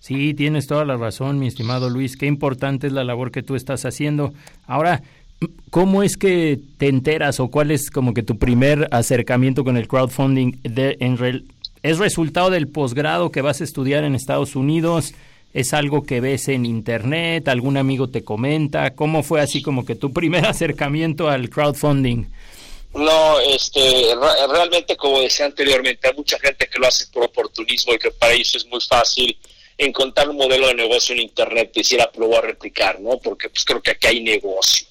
Sí, 0.00 0.34
tienes 0.34 0.66
toda 0.66 0.84
la 0.84 0.98
razón, 0.98 1.38
mi 1.38 1.46
estimado 1.46 1.88
Luis. 1.88 2.18
Qué 2.18 2.26
importante 2.26 2.88
es 2.88 2.92
la 2.92 3.04
labor 3.04 3.32
que 3.32 3.42
tú 3.42 3.54
estás 3.56 3.86
haciendo. 3.86 4.34
Ahora, 4.66 5.02
¿cómo 5.70 6.02
es 6.02 6.16
que 6.16 6.58
te 6.78 6.88
enteras 6.88 7.40
o 7.40 7.48
cuál 7.48 7.70
es 7.70 7.90
como 7.90 8.14
que 8.14 8.22
tu 8.22 8.38
primer 8.38 8.88
acercamiento 8.90 9.64
con 9.64 9.76
el 9.76 9.88
crowdfunding? 9.88 10.60
De, 10.62 10.96
en 11.00 11.18
¿Es 11.82 11.98
resultado 11.98 12.50
del 12.50 12.68
posgrado 12.68 13.30
que 13.30 13.42
vas 13.42 13.60
a 13.60 13.64
estudiar 13.64 14.04
en 14.04 14.14
Estados 14.14 14.56
Unidos? 14.56 15.12
¿Es 15.52 15.74
algo 15.74 16.02
que 16.02 16.20
ves 16.20 16.48
en 16.48 16.66
internet? 16.66 17.46
¿Algún 17.48 17.76
amigo 17.76 18.08
te 18.08 18.24
comenta? 18.24 18.94
¿Cómo 18.94 19.22
fue 19.22 19.40
así 19.40 19.62
como 19.62 19.84
que 19.84 19.94
tu 19.94 20.12
primer 20.12 20.46
acercamiento 20.46 21.28
al 21.28 21.50
crowdfunding? 21.50 22.24
No, 22.94 23.40
este, 23.40 24.14
realmente 24.48 24.96
como 24.96 25.20
decía 25.20 25.46
anteriormente, 25.46 26.08
hay 26.08 26.14
mucha 26.14 26.38
gente 26.38 26.68
que 26.68 26.78
lo 26.78 26.86
hace 26.86 27.06
por 27.08 27.24
oportunismo 27.24 27.92
y 27.92 27.98
que 27.98 28.10
para 28.12 28.32
ellos 28.32 28.54
es 28.54 28.66
muy 28.66 28.80
fácil 28.80 29.36
encontrar 29.76 30.28
un 30.28 30.36
modelo 30.36 30.68
de 30.68 30.74
negocio 30.74 31.14
en 31.14 31.22
internet 31.22 31.72
y 31.74 31.80
decir, 31.80 32.00
a 32.00 32.10
replicar, 32.40 33.00
¿no? 33.00 33.18
Porque 33.18 33.48
pues 33.48 33.64
creo 33.64 33.82
que 33.82 33.90
aquí 33.90 34.06
hay 34.06 34.22
negocio. 34.22 34.86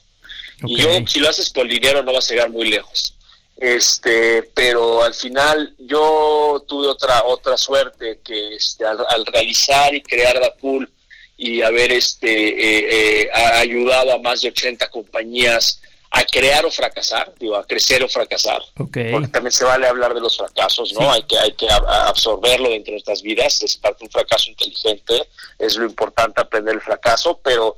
Y 0.65 0.77
yo, 0.77 0.89
si 1.07 1.19
lo 1.19 1.29
haces 1.29 1.49
por 1.49 1.67
dinero, 1.67 2.03
no 2.03 2.13
vas 2.13 2.29
a 2.29 2.33
llegar 2.33 2.49
muy 2.49 2.69
lejos. 2.69 3.15
Este, 3.57 4.43
pero 4.53 5.03
al 5.03 5.13
final 5.13 5.75
yo 5.77 6.63
tuve 6.67 6.87
otra 6.87 7.23
otra 7.23 7.55
suerte 7.55 8.19
que 8.23 8.55
este, 8.55 8.83
al, 8.85 9.25
realizar 9.27 9.93
y 9.93 10.01
crear 10.01 10.35
la 10.35 10.53
pool 10.55 10.91
y 11.37 11.61
haber 11.61 11.91
este 11.91 12.27
eh, 12.29 13.21
eh, 13.21 13.29
ayudado 13.33 14.13
a 14.13 14.19
más 14.19 14.41
de 14.41 14.49
80 14.49 14.89
compañías 14.89 15.79
a 16.15 16.23
crear 16.25 16.63
o 16.63 16.69
fracasar, 16.69 17.33
digo, 17.39 17.55
a 17.55 17.65
crecer 17.65 18.03
o 18.03 18.07
fracasar. 18.07 18.61
Porque 18.75 19.27
también 19.31 19.51
se 19.51 19.65
vale 19.65 19.87
hablar 19.87 20.13
de 20.13 20.21
los 20.21 20.37
fracasos, 20.37 20.93
¿no? 20.93 21.11
Hay 21.11 21.23
que 21.23 21.37
hay 21.39 21.53
que 21.53 21.67
absorberlo 21.69 22.69
dentro 22.69 22.91
de 22.91 22.97
nuestras 22.97 23.23
vidas, 23.23 23.61
es 23.63 23.77
parte 23.77 23.99
de 23.99 24.05
un 24.05 24.11
fracaso 24.11 24.49
inteligente, 24.51 25.27
es 25.57 25.75
lo 25.75 25.85
importante 25.85 26.39
aprender 26.39 26.75
el 26.75 26.81
fracaso, 26.81 27.39
pero 27.43 27.75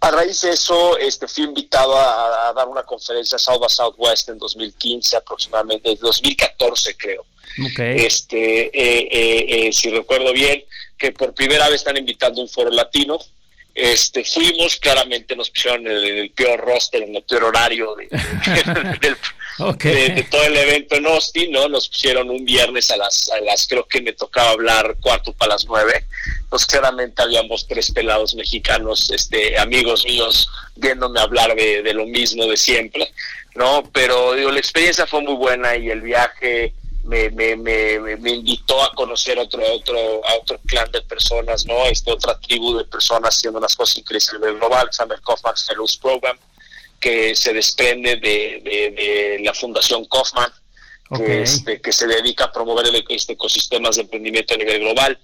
a 0.00 0.10
raíz 0.10 0.40
de 0.42 0.50
eso 0.50 0.96
este, 0.98 1.26
fui 1.26 1.44
invitado 1.44 1.96
a, 1.96 2.52
dar 2.54 2.68
una 2.68 2.82
conferencia 2.84 3.36
a 3.36 3.38
South 3.38 3.60
by 3.60 3.68
Southwest 3.68 4.28
en 4.28 4.38
2015 4.38 5.16
aproximadamente, 5.16 5.96
2014 5.96 6.96
creo. 6.96 7.24
Este, 7.78 8.66
eh, 8.66 9.08
eh, 9.10 9.66
eh, 9.66 9.72
si 9.72 9.90
recuerdo 9.90 10.32
bien, 10.32 10.62
que 10.96 11.10
por 11.10 11.34
primera 11.34 11.66
vez 11.68 11.76
están 11.76 11.96
invitando 11.96 12.40
un 12.40 12.48
foro 12.48 12.70
latino 12.70 13.18
este, 13.78 14.24
fuimos, 14.24 14.74
claramente 14.76 15.36
nos 15.36 15.50
pusieron 15.50 15.86
el, 15.86 16.04
el 16.04 16.30
peor 16.30 16.60
roster, 16.60 17.00
en 17.02 17.14
el 17.14 17.22
peor 17.22 17.44
horario 17.44 17.94
de, 19.78 20.26
todo 20.28 20.42
el 20.44 20.56
evento 20.56 20.96
en 20.96 21.06
Austin, 21.06 21.52
¿no? 21.52 21.68
Nos 21.68 21.88
pusieron 21.88 22.28
un 22.28 22.44
viernes 22.44 22.90
a 22.90 22.96
las, 22.96 23.30
a 23.30 23.40
las, 23.40 23.68
creo 23.68 23.86
que 23.86 24.00
me 24.00 24.12
tocaba 24.12 24.50
hablar 24.50 24.96
cuarto 25.00 25.32
para 25.32 25.52
las 25.52 25.64
nueve. 25.66 26.06
Pues 26.50 26.66
claramente 26.66 27.22
habíamos 27.22 27.68
tres 27.68 27.92
pelados 27.92 28.34
mexicanos, 28.34 29.10
este, 29.12 29.56
amigos 29.56 30.04
míos, 30.04 30.50
viéndome 30.74 31.20
hablar 31.20 31.54
de, 31.54 31.82
de 31.82 31.94
lo 31.94 32.04
mismo 32.04 32.46
de 32.46 32.56
siempre, 32.56 33.12
¿no? 33.54 33.88
Pero 33.92 34.34
digo, 34.34 34.50
la 34.50 34.58
experiencia 34.58 35.06
fue 35.06 35.22
muy 35.22 35.34
buena 35.34 35.76
y 35.76 35.88
el 35.88 36.00
viaje 36.00 36.74
me, 37.08 37.30
me, 37.30 37.56
me, 37.56 38.16
me, 38.18 38.30
invitó 38.30 38.82
a 38.82 38.94
conocer 38.94 39.38
otro, 39.38 39.62
otro, 39.72 39.96
a 40.26 40.34
otro 40.34 40.60
clan 40.66 40.90
de 40.92 41.00
personas, 41.00 41.64
¿no? 41.64 41.86
Este, 41.86 42.12
otra 42.12 42.38
tribu 42.38 42.76
de 42.76 42.84
personas 42.84 43.34
haciendo 43.34 43.58
unas 43.58 43.74
cosas 43.74 43.96
increíbles 43.96 44.28
a 44.28 44.32
nivel 44.34 44.58
global, 44.58 44.90
el 45.10 45.22
Kaufman 45.22 45.54
Fellows 45.56 45.96
Program, 45.96 46.38
que 47.00 47.34
se 47.34 47.54
desprende 47.54 48.16
de, 48.16 48.60
de, 48.62 49.38
la 49.42 49.54
Fundación 49.54 50.04
Kaufman, 50.04 50.52
que, 51.16 51.42
este, 51.42 51.80
que 51.80 51.92
se 51.92 52.06
dedica 52.06 52.44
a 52.44 52.52
promover 52.52 52.86
el, 52.86 53.02
este, 53.08 53.32
ecosistemas 53.32 53.96
de 53.96 54.02
emprendimiento 54.02 54.52
a 54.52 54.58
nivel 54.58 54.80
global. 54.80 55.18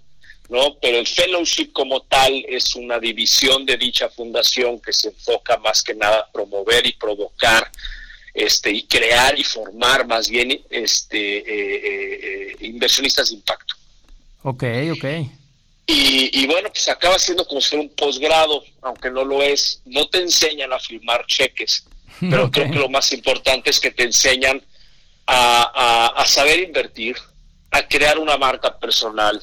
¿no? 0.49 0.79
Pero 0.81 0.99
el 0.99 1.07
fellowship 1.07 1.71
como 1.73 2.01
tal 2.03 2.33
es 2.49 2.75
una 2.77 2.99
división 2.99 3.67
de 3.67 3.77
dicha 3.77 4.09
fundación 4.09 4.81
que 4.81 4.93
se 4.95 5.09
enfoca 5.09 5.59
más 5.59 5.83
que 5.83 5.95
nada 5.95 6.21
a 6.21 6.33
promover 6.33 6.87
y 6.87 6.93
provocar 6.93 7.71
este, 8.35 8.73
y 8.73 8.83
crear 8.83 9.39
y 9.39 9.45
formar 9.45 10.07
más 10.07 10.29
bien 10.29 10.61
este, 10.69 11.39
eh, 11.39 11.45
eh, 11.47 12.57
eh, 12.61 12.67
inversionistas 12.67 13.29
de 13.29 13.37
impacto. 13.37 13.77
Ok, 14.43 14.65
ok. 14.93 15.05
Y, 15.87 16.47
bueno, 16.47 16.71
pues 16.71 16.89
acaba 16.89 17.19
siendo 17.19 17.47
como 17.47 17.61
ser 17.61 17.79
un 17.79 17.91
posgrado, 17.91 18.65
aunque 18.83 19.11
no 19.11 19.23
lo 19.23 19.43
es. 19.43 19.83
No 19.85 20.09
te 20.09 20.19
enseñan 20.19 20.73
a 20.73 20.79
firmar 20.79 21.25
cheques, 21.27 21.85
pero 22.21 22.51
creo 22.51 22.71
que 22.71 22.79
lo 22.79 22.89
más 22.89 23.13
importante 23.13 23.71
es 23.71 23.79
que 23.79 23.91
te 23.91 24.03
enseñan 24.03 24.63
a, 25.27 26.07
a 26.17 26.27
saber 26.27 26.61
invertir, 26.61 27.17
a 27.71 27.87
crear 27.87 28.19
una 28.19 28.37
marca 28.37 28.79
personal, 28.79 29.41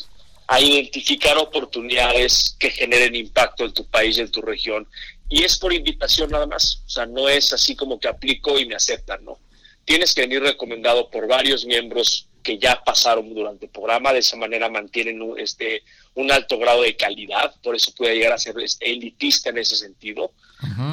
a 0.48 0.60
identificar 0.60 1.38
oportunidades 1.38 2.55
que 2.60 2.71
generen 2.71 3.15
impacto 3.15 3.63
en 3.63 3.74
tu 3.74 3.86
país 3.86 4.17
y 4.17 4.21
en 4.21 4.31
tu 4.31 4.41
región 4.41 4.88
y 5.32 5.44
es 5.46 5.58
por 5.58 5.74
invitación 5.74 6.30
nada 6.30 6.46
más, 6.46 6.84
o 6.86 6.90
sea, 6.90 7.06
no 7.06 7.30
es 7.30 7.54
así 7.54 7.74
como 7.74 7.98
que 7.98 8.10
aplico 8.10 8.60
y 8.60 8.66
me 8.66 8.76
aceptan, 8.76 9.24
¿no? 9.24 9.40
Tienes 9.86 10.14
que 10.14 10.22
venir 10.22 10.42
recomendado 10.42 11.10
por 11.10 11.26
varios 11.26 11.66
miembros 11.66 12.28
que 12.44 12.58
ya 12.58 12.84
pasaron 12.84 13.34
durante 13.34 13.68
el 13.68 13.72
programa, 13.72 14.12
de 14.12 14.20
esa 14.20 14.36
manera 14.36 14.70
mantienen 14.70 15.22
un, 15.22 15.40
este, 15.40 15.84
un 16.16 16.30
alto 16.34 16.60
grado 16.60 16.82
de 16.82 16.98
calidad, 16.98 17.56
por 17.64 17.78
eso 17.78 17.94
puede 17.96 18.16
llegar 18.16 18.34
a 18.34 18.38
ser 18.38 18.60
este, 18.60 18.92
elitista 18.92 19.52
en 19.52 19.60
ese 19.60 19.78
sentido. 19.78 20.34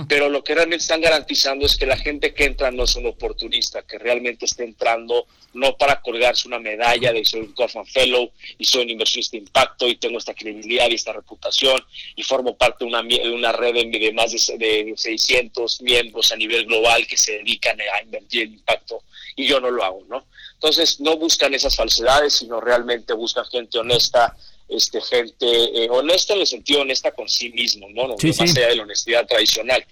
Pero 0.08 0.30
lo 0.30 0.42
que 0.42 0.54
realmente 0.54 0.82
están 0.82 1.00
garantizando 1.00 1.66
es 1.66 1.76
que 1.76 1.84
la 1.84 1.96
gente 1.96 2.32
que 2.32 2.44
entra 2.44 2.70
no 2.70 2.84
es 2.84 2.96
un 2.96 3.06
oportunista, 3.06 3.82
que 3.82 3.98
realmente 3.98 4.46
está 4.46 4.64
entrando 4.64 5.26
no 5.52 5.76
para 5.76 6.00
colgarse 6.00 6.48
una 6.48 6.58
medalla 6.58 7.12
de 7.12 7.24
soy 7.24 7.40
un 7.40 7.52
Kaufman 7.52 7.86
Fellow 7.86 8.30
y 8.58 8.64
soy 8.64 8.84
un 8.84 8.90
inversionista 8.90 9.36
de 9.36 9.44
impacto 9.44 9.88
y 9.88 9.96
tengo 9.96 10.18
esta 10.18 10.34
credibilidad 10.34 10.88
y 10.90 10.94
esta 10.94 11.12
reputación 11.12 11.82
y 12.16 12.22
formo 12.22 12.56
parte 12.56 12.84
de 12.84 12.88
una, 12.88 13.02
de 13.02 13.30
una 13.30 13.52
red 13.52 13.74
de, 13.74 14.12
más 14.12 14.30
de, 14.32 14.58
de 14.58 14.94
600 14.96 15.82
miembros 15.82 16.32
a 16.32 16.36
nivel 16.36 16.66
global 16.66 17.06
que 17.06 17.16
se 17.16 17.32
dedican 17.32 17.78
a 17.80 18.02
invertir 18.02 18.42
en 18.42 18.54
impacto 18.54 19.02
y 19.36 19.46
yo 19.46 19.60
no 19.60 19.70
lo 19.70 19.84
hago, 19.84 20.04
¿no? 20.08 20.26
Entonces 20.54 20.98
no 21.00 21.16
buscan 21.16 21.54
esas 21.54 21.76
falsedades, 21.76 22.34
sino 22.34 22.60
realmente 22.60 23.12
buscan 23.12 23.44
gente 23.46 23.78
honesta, 23.78 24.36
este, 24.68 25.00
gente 25.00 25.46
eh, 25.46 25.88
honesta 25.90 26.34
en 26.34 26.40
el 26.40 26.46
sentido 26.46 26.82
honesta 26.82 27.12
con 27.12 27.28
sí 27.28 27.50
mismo, 27.50 27.88
¿no? 27.90 28.08
no 28.08 28.16
más 28.22 28.40
allá 28.40 28.68
de 28.68 28.76
la 28.76 28.82
honestidad 28.82 29.26
tradicional 29.26 29.84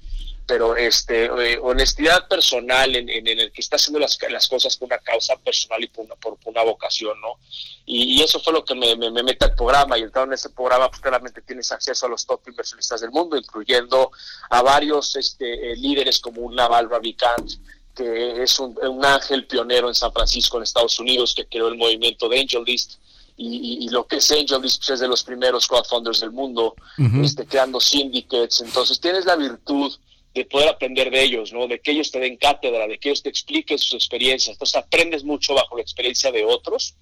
pero 0.46 0.76
este 0.76 1.24
eh, 1.24 1.58
honestidad 1.60 2.28
personal 2.28 2.94
en, 2.94 3.08
en, 3.08 3.26
el 3.26 3.50
que 3.50 3.60
está 3.60 3.76
haciendo 3.76 3.98
las, 3.98 4.16
las 4.30 4.48
cosas 4.48 4.76
por 4.76 4.86
una 4.86 4.98
causa 4.98 5.36
personal 5.36 5.82
y 5.82 5.88
por 5.88 6.04
una, 6.04 6.14
por, 6.14 6.38
una 6.44 6.62
vocación, 6.62 7.20
¿no? 7.20 7.38
Y, 7.84 8.22
eso 8.22 8.40
fue 8.40 8.52
lo 8.52 8.64
que 8.64 8.74
me, 8.74 8.96
me, 8.96 9.10
mete 9.10 9.44
al 9.44 9.54
programa 9.54 9.98
y 9.98 10.02
entrando 10.02 10.32
en 10.32 10.34
ese 10.34 10.50
programa 10.50 10.88
pues 10.88 11.00
claramente 11.00 11.42
tienes 11.42 11.70
acceso 11.72 12.06
a 12.06 12.08
los 12.08 12.24
top 12.24 12.40
inversionistas 12.48 13.00
del 13.00 13.10
mundo, 13.10 13.36
incluyendo 13.36 14.10
a 14.50 14.62
varios 14.62 15.16
este, 15.16 15.72
eh, 15.72 15.76
líderes 15.76 16.18
como 16.18 16.42
un 16.42 16.54
Naval 16.54 16.88
Ravikant, 16.88 17.52
que 17.94 18.42
es 18.42 18.58
un, 18.60 18.76
un, 18.82 19.04
ángel 19.04 19.46
pionero 19.46 19.88
en 19.88 19.94
San 19.94 20.12
Francisco, 20.12 20.56
en 20.56 20.64
Estados 20.64 20.98
Unidos, 20.98 21.34
que 21.34 21.46
creó 21.46 21.68
el 21.68 21.76
movimiento 21.76 22.28
de 22.28 22.40
AngelList, 22.40 22.94
y, 23.36 23.88
lo 23.90 24.06
que 24.06 24.16
es 24.16 24.28
pues, 24.28 24.90
es 24.90 25.00
de 25.00 25.08
los 25.08 25.22
primeros 25.22 25.66
crowdfunders 25.66 26.20
del 26.20 26.32
mundo, 26.32 26.74
este, 27.22 27.46
creando 27.46 27.80
syndicates. 27.80 28.62
Entonces 28.62 28.98
tienes 28.98 29.26
la 29.26 29.36
virtud 29.36 29.92
de 30.34 30.44
poder 30.44 30.68
aprender 30.68 31.10
de 31.10 31.22
ellos, 31.22 31.52
¿no? 31.52 31.66
De 31.66 31.80
que 31.80 31.92
ellos 31.92 32.10
te 32.10 32.18
den 32.18 32.36
cátedra, 32.36 32.86
de 32.86 32.98
que 32.98 33.10
ellos 33.10 33.22
te 33.22 33.28
expliquen 33.28 33.78
sus 33.78 33.94
experiencias. 33.94 34.54
Entonces 34.54 34.76
aprendes 34.76 35.24
mucho 35.24 35.54
bajo 35.54 35.76
la 35.76 35.82
experiencia 35.82 36.30
de 36.32 36.44
otros 36.44 36.94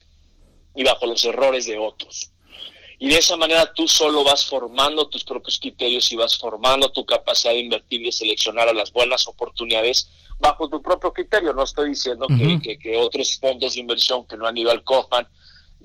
y 0.75 0.85
bajo 0.85 1.07
los 1.07 1.25
errores 1.25 1.67
de 1.67 1.79
otros. 1.79 2.31
Y 2.99 3.09
de 3.09 3.19
esa 3.19 3.37
manera 3.37 3.73
tú 3.73 3.89
solo 3.89 4.25
vas 4.25 4.47
formando 4.47 5.09
tus 5.09 5.25
propios 5.25 5.59
criterios 5.59 6.11
y 6.13 6.17
vas 6.17 6.39
formando 6.39 6.91
tu 6.91 7.05
capacidad 7.05 7.53
de 7.53 7.61
invertir 7.61 8.03
y 8.03 8.07
de 8.07 8.13
seleccionar 8.13 8.69
a 8.69 8.73
las 8.73 8.93
buenas 8.93 9.27
oportunidades 9.27 10.09
bajo 10.39 10.69
tu 10.69 10.81
propio 10.81 11.13
criterio. 11.13 11.53
No 11.53 11.65
estoy 11.65 11.91
diciendo 11.91 12.27
que, 12.29 12.79
que, 12.79 12.97
otros 12.97 13.39
fondos 13.39 13.75
de 13.75 13.81
inversión 13.81 14.27
que 14.27 14.37
no 14.37 14.47
han 14.47 14.57
ido 14.57 14.71
al 14.71 14.85
COFAN 14.85 15.27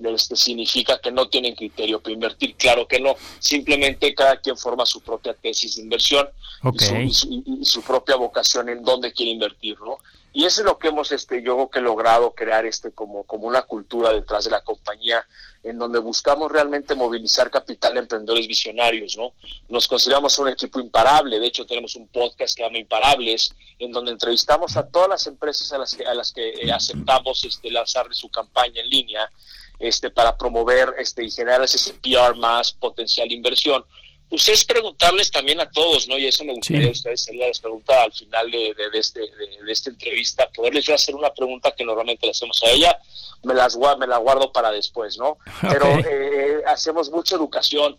este, 0.08 0.36
significa 0.36 0.98
que 1.00 1.12
no 1.12 1.28
tienen 1.28 1.54
criterio 1.54 2.00
para 2.00 2.14
invertir. 2.14 2.54
Claro 2.56 2.86
que 2.86 3.00
no. 3.00 3.14
Simplemente 3.38 4.14
cada 4.14 4.36
quien 4.36 4.56
forma 4.56 4.86
su 4.86 5.00
propia 5.00 5.34
tesis 5.34 5.76
de 5.76 5.82
inversión 5.82 6.28
y, 7.04 7.64
su, 7.64 7.82
propia 7.82 8.16
vocación 8.16 8.68
en 8.68 8.82
dónde 8.82 9.12
quiere 9.12 9.32
invertir, 9.32 9.78
¿no? 9.80 9.98
Y 10.32 10.44
eso 10.44 10.60
es 10.60 10.64
lo 10.64 10.78
que 10.78 10.88
hemos, 10.88 11.10
este, 11.10 11.42
yo 11.42 11.56
creo 11.56 11.70
que 11.70 11.80
logrado 11.80 12.32
crear 12.32 12.64
este 12.64 12.92
como, 12.92 13.24
como 13.24 13.48
una 13.48 13.62
cultura 13.62 14.12
detrás 14.12 14.44
de 14.44 14.52
la 14.52 14.60
compañía, 14.60 15.26
en 15.64 15.76
donde 15.76 15.98
buscamos 15.98 16.52
realmente 16.52 16.94
movilizar 16.94 17.50
capital 17.50 17.94
de 17.94 18.00
emprendedores 18.00 18.46
visionarios, 18.46 19.16
¿no? 19.16 19.32
Nos 19.68 19.88
consideramos 19.88 20.38
un 20.38 20.48
equipo 20.48 20.78
imparable, 20.78 21.40
de 21.40 21.46
hecho 21.46 21.66
tenemos 21.66 21.96
un 21.96 22.06
podcast 22.06 22.38
que 22.38 22.48
se 22.48 22.62
llama 22.62 22.78
Imparables, 22.78 23.54
en 23.80 23.90
donde 23.90 24.12
entrevistamos 24.12 24.76
a 24.76 24.86
todas 24.86 25.08
las 25.08 25.26
empresas 25.26 25.72
a 25.72 25.78
las 25.78 25.94
que, 25.94 26.06
a 26.06 26.14
las 26.14 26.32
que 26.32 26.48
eh, 26.48 26.72
aceptamos 26.72 27.44
este, 27.44 27.70
lanzarle 27.70 28.14
su 28.14 28.30
campaña 28.30 28.80
en 28.82 28.88
línea 28.88 29.30
este, 29.80 30.10
para 30.10 30.36
promover 30.36 30.94
este, 30.98 31.24
y 31.24 31.30
generar 31.30 31.62
ese 31.62 31.94
PR 31.94 32.36
más 32.36 32.72
potencial 32.72 33.32
inversión. 33.32 33.84
Pues 34.28 34.48
es 34.48 34.64
preguntarles 34.64 35.30
también 35.30 35.58
a 35.58 35.68
todos, 35.68 36.06
¿no? 36.06 36.16
Y 36.16 36.26
eso 36.26 36.44
me 36.44 36.54
gustaría 36.54 36.86
a 36.86 36.92
ustedes 36.92 37.22
sería 37.22 37.48
les 37.48 37.58
pregunta 37.58 38.04
al 38.04 38.12
final 38.12 38.48
de, 38.48 38.74
de, 38.74 38.98
este, 38.98 39.20
de, 39.20 39.72
esta 39.72 39.90
entrevista, 39.90 40.48
poderles 40.54 40.84
yo 40.84 40.94
hacer 40.94 41.16
una 41.16 41.34
pregunta 41.34 41.72
que 41.76 41.84
normalmente 41.84 42.26
le 42.26 42.30
hacemos 42.30 42.62
a 42.62 42.70
ella, 42.70 42.96
me, 43.42 43.54
las, 43.54 43.76
me 43.98 44.06
la 44.06 44.18
guardo 44.18 44.52
para 44.52 44.70
después, 44.70 45.18
¿no? 45.18 45.38
Pero 45.62 45.86
eh, 45.98 46.62
hacemos 46.66 47.10
mucha 47.10 47.34
educación, 47.34 47.98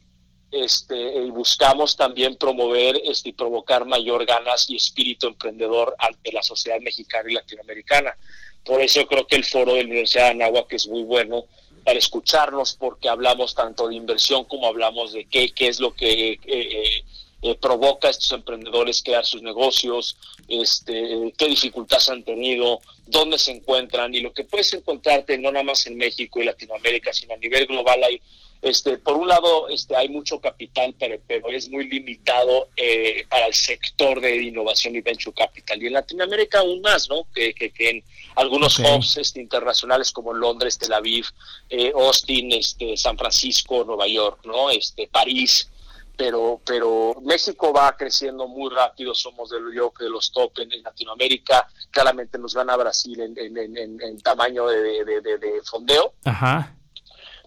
este, 0.51 0.95
y 0.95 1.29
buscamos 1.31 1.97
también 1.97 2.35
promover 2.35 3.01
este, 3.05 3.29
y 3.29 3.33
provocar 3.33 3.85
mayor 3.85 4.25
ganas 4.25 4.69
y 4.69 4.75
espíritu 4.75 5.27
emprendedor 5.27 5.95
ante 5.97 6.31
la 6.31 6.43
sociedad 6.43 6.79
mexicana 6.79 7.29
y 7.29 7.33
latinoamericana. 7.33 8.15
Por 8.63 8.81
eso 8.81 9.05
creo 9.07 9.25
que 9.25 9.37
el 9.37 9.45
foro 9.45 9.73
de 9.73 9.83
la 9.83 9.89
Universidad 9.89 10.25
de 10.25 10.43
Anáhuac 10.43 10.71
es 10.73 10.87
muy 10.87 11.03
bueno 11.03 11.45
para 11.83 11.99
escucharnos 11.99 12.73
porque 12.73 13.09
hablamos 13.09 13.55
tanto 13.55 13.87
de 13.87 13.95
inversión 13.95 14.45
como 14.45 14.67
hablamos 14.67 15.13
de 15.13 15.25
qué, 15.25 15.51
qué 15.51 15.67
es 15.67 15.79
lo 15.79 15.93
que 15.93 16.39
eh, 16.45 17.03
eh, 17.41 17.55
provoca 17.55 18.07
a 18.07 18.11
estos 18.11 18.31
emprendedores 18.31 19.01
crear 19.01 19.25
sus 19.25 19.41
negocios, 19.41 20.15
este, 20.47 21.33
qué 21.37 21.47
dificultades 21.47 22.09
han 22.09 22.23
tenido, 22.23 22.79
dónde 23.07 23.39
se 23.39 23.51
encuentran 23.51 24.13
y 24.13 24.21
lo 24.21 24.31
que 24.31 24.43
puedes 24.43 24.73
encontrarte 24.73 25.37
no 25.37 25.51
nada 25.51 25.63
más 25.63 25.87
en 25.87 25.97
México 25.97 26.39
y 26.39 26.45
Latinoamérica, 26.45 27.11
sino 27.13 27.33
a 27.33 27.37
nivel 27.37 27.65
global 27.65 28.03
hay 28.03 28.21
este, 28.61 28.99
por 28.99 29.17
un 29.17 29.27
lado, 29.27 29.69
este, 29.69 29.95
hay 29.95 30.07
mucho 30.09 30.39
capital, 30.39 30.93
pero, 30.99 31.19
pero 31.27 31.49
es 31.49 31.67
muy 31.69 31.89
limitado 31.89 32.69
eh, 32.75 33.25
para 33.27 33.47
el 33.47 33.53
sector 33.55 34.21
de 34.21 34.43
innovación 34.43 34.95
y 34.95 35.01
venture 35.01 35.33
capital. 35.33 35.81
Y 35.81 35.87
en 35.87 35.93
Latinoamérica 35.93 36.59
aún 36.59 36.79
más, 36.81 37.09
¿no? 37.09 37.25
Que, 37.33 37.55
que, 37.55 37.71
que 37.71 37.89
en 37.89 38.03
algunos 38.35 38.77
hubs 38.77 39.17
este, 39.17 39.41
internacionales 39.41 40.11
como 40.11 40.33
Londres, 40.33 40.77
Tel 40.77 40.93
Aviv, 40.93 41.25
eh, 41.69 41.91
Austin, 41.95 42.51
este, 42.51 42.95
San 42.97 43.17
Francisco, 43.17 43.83
Nueva 43.83 44.07
York, 44.07 44.41
¿no? 44.45 44.69
Este, 44.69 45.07
París. 45.07 45.67
Pero, 46.15 46.61
pero 46.63 47.15
México 47.23 47.73
va 47.73 47.97
creciendo 47.97 48.47
muy 48.47 48.69
rápido, 48.69 49.15
somos 49.15 49.49
de, 49.49 49.57
yo, 49.73 49.91
de 49.97 50.07
los 50.07 50.31
top 50.31 50.59
en, 50.59 50.71
en 50.71 50.83
Latinoamérica, 50.83 51.67
claramente 51.89 52.37
nos 52.37 52.53
gana 52.53 52.75
Brasil 52.75 53.19
en, 53.21 53.35
en, 53.39 53.57
en, 53.75 53.99
en 53.99 54.21
tamaño 54.21 54.67
de, 54.67 55.03
de, 55.03 55.21
de, 55.21 55.37
de 55.39 55.61
fondeo. 55.63 56.13
Ajá 56.25 56.75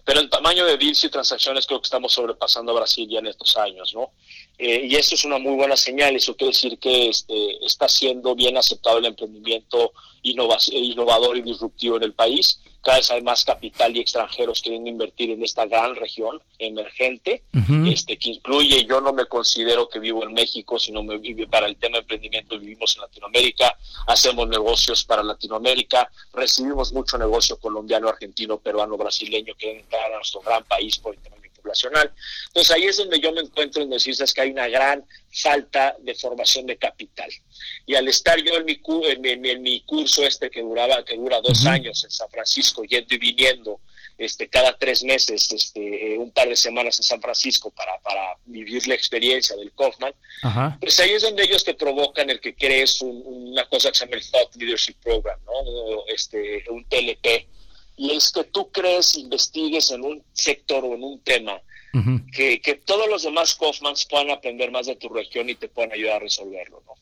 pero 0.05 0.19
en 0.19 0.29
tamaño 0.29 0.65
de 0.65 0.77
deals 0.77 1.03
y 1.03 1.09
transacciones 1.09 1.65
creo 1.65 1.81
que 1.81 1.87
estamos 1.87 2.13
sobrepasando 2.13 2.71
a 2.71 2.75
Brasil 2.75 3.09
ya 3.09 3.19
en 3.19 3.27
estos 3.27 3.57
años, 3.57 3.93
¿no? 3.95 4.11
Eh, 4.57 4.87
y 4.89 4.95
eso 4.95 5.15
es 5.15 5.25
una 5.25 5.37
muy 5.37 5.55
buena 5.55 5.75
señal, 5.75 6.15
eso 6.15 6.35
quiere 6.35 6.51
decir 6.51 6.79
que 6.79 7.09
este, 7.09 7.65
está 7.65 7.89
siendo 7.89 8.35
bien 8.35 8.57
aceptado 8.57 8.99
el 8.99 9.05
emprendimiento 9.05 9.91
innovador 10.21 11.37
y 11.37 11.41
disruptivo 11.41 11.97
en 11.97 12.03
el 12.03 12.13
país. 12.13 12.61
Cada 12.81 12.97
vez 12.97 13.09
hay 13.09 13.23
más 13.23 13.43
capital 13.43 13.97
y 13.97 13.99
extranjeros 13.99 14.61
que 14.61 14.69
vienen 14.69 14.87
a 14.87 14.91
invertir 14.91 15.31
en 15.31 15.43
esta 15.43 15.65
gran 15.65 15.95
región 15.95 16.39
emergente, 16.59 17.43
este, 17.87 18.15
que 18.15 18.29
incluye, 18.29 18.85
yo 18.85 19.01
no 19.01 19.11
me 19.11 19.25
considero 19.25 19.89
que 19.89 19.97
vivo 19.97 20.23
en 20.23 20.33
México, 20.33 20.77
sino 20.77 21.01
me 21.01 21.17
vive 21.17 21.47
para 21.47 21.65
el 21.65 21.77
tema 21.77 21.97
de 21.97 22.01
emprendimiento, 22.01 22.59
vivimos 22.59 22.95
en 22.95 23.01
Latinoamérica, 23.01 23.75
hacemos 24.05 24.47
negocios 24.47 25.03
para 25.03 25.23
Latinoamérica, 25.23 26.11
recibimos 26.33 26.93
mucho 26.93 27.17
negocio 27.17 27.57
colombiano, 27.57 28.07
argentino, 28.07 28.59
peruano, 28.59 28.97
brasileño 28.97 29.55
que 29.55 29.79
entrar 29.79 30.13
a 30.13 30.17
nuestro 30.17 30.41
gran 30.41 30.63
país 30.65 30.99
por 30.99 31.15
el 31.15 31.21
poblacional. 31.69 32.11
Entonces 32.47 32.71
ahí 32.75 32.83
es 32.85 32.97
donde 32.97 33.19
yo 33.19 33.31
me 33.31 33.41
encuentro 33.41 33.81
en 33.81 33.89
decir 33.89 34.15
que 34.33 34.41
hay 34.41 34.51
una 34.51 34.67
gran 34.67 35.03
falta 35.41 35.95
de 35.99 36.13
formación 36.15 36.65
de 36.67 36.77
capital. 36.77 37.29
Y 37.85 37.95
al 37.95 38.07
estar 38.07 38.37
yo 38.41 38.55
en 38.55 38.65
mi, 38.65 38.77
cu- 38.77 39.03
en 39.05 39.21
mi, 39.21 39.49
en 39.49 39.61
mi- 39.61 39.81
curso 39.81 40.23
este 40.25 40.49
que 40.49 40.61
duraba, 40.61 41.03
que 41.03 41.15
dura 41.15 41.41
dos 41.41 41.59
Ujú. 41.61 41.69
años 41.69 42.03
en 42.03 42.11
San 42.11 42.29
Francisco, 42.29 42.83
yendo 42.83 43.13
y 43.15 43.17
viniendo, 43.17 43.79
este, 44.17 44.47
cada 44.47 44.77
tres 44.77 45.03
meses, 45.03 45.51
este, 45.51 46.13
eh, 46.13 46.17
un 46.17 46.31
par 46.31 46.47
de 46.47 46.55
semanas 46.55 46.97
en 46.99 47.03
San 47.03 47.21
Francisco 47.21 47.69
para, 47.71 47.99
para 47.99 48.37
vivir 48.45 48.87
la 48.87 48.95
experiencia 48.95 49.55
del 49.57 49.73
Kaufman, 49.73 50.13
Ajá. 50.43 50.77
pues 50.79 50.97
ahí 51.01 51.11
es 51.11 51.23
donde 51.23 51.43
ellos 51.43 51.63
te 51.65 51.73
provocan 51.73 52.29
el 52.29 52.39
que 52.39 52.55
crees 52.55 53.01
un- 53.01 53.21
una 53.25 53.67
cosa 53.67 53.91
que 53.91 53.97
se 53.97 54.05
llama 54.05 54.17
el 54.17 54.31
Thought 54.31 54.55
Leadership 54.55 54.95
Program, 55.03 55.39
¿no? 55.45 55.53
Este, 56.07 56.63
un 56.69 56.85
TLP. 56.85 57.47
Y 57.97 58.11
es 58.11 58.31
que 58.31 58.43
tú 58.45 58.69
crees, 58.71 59.15
investigues 59.15 59.91
en 59.91 60.03
un 60.03 60.23
sector 60.33 60.83
o 60.83 60.93
en 60.95 61.03
un 61.03 61.19
tema, 61.21 61.61
que, 62.33 62.59
que 62.61 62.75
todos 62.75 63.07
los 63.07 63.23
demás 63.23 63.55
Kaufmans 63.55 64.05
puedan 64.05 64.29
aprender 64.29 64.69
más 64.69 64.85
de 64.87 64.97
tu 64.97 65.07
región 65.07 65.49
y 65.49 65.55
te 65.55 65.69
puedan 65.69 65.93
ayudar 65.93 66.17
a 66.17 66.19
resolverlo, 66.19 66.83
¿no? 66.85 66.93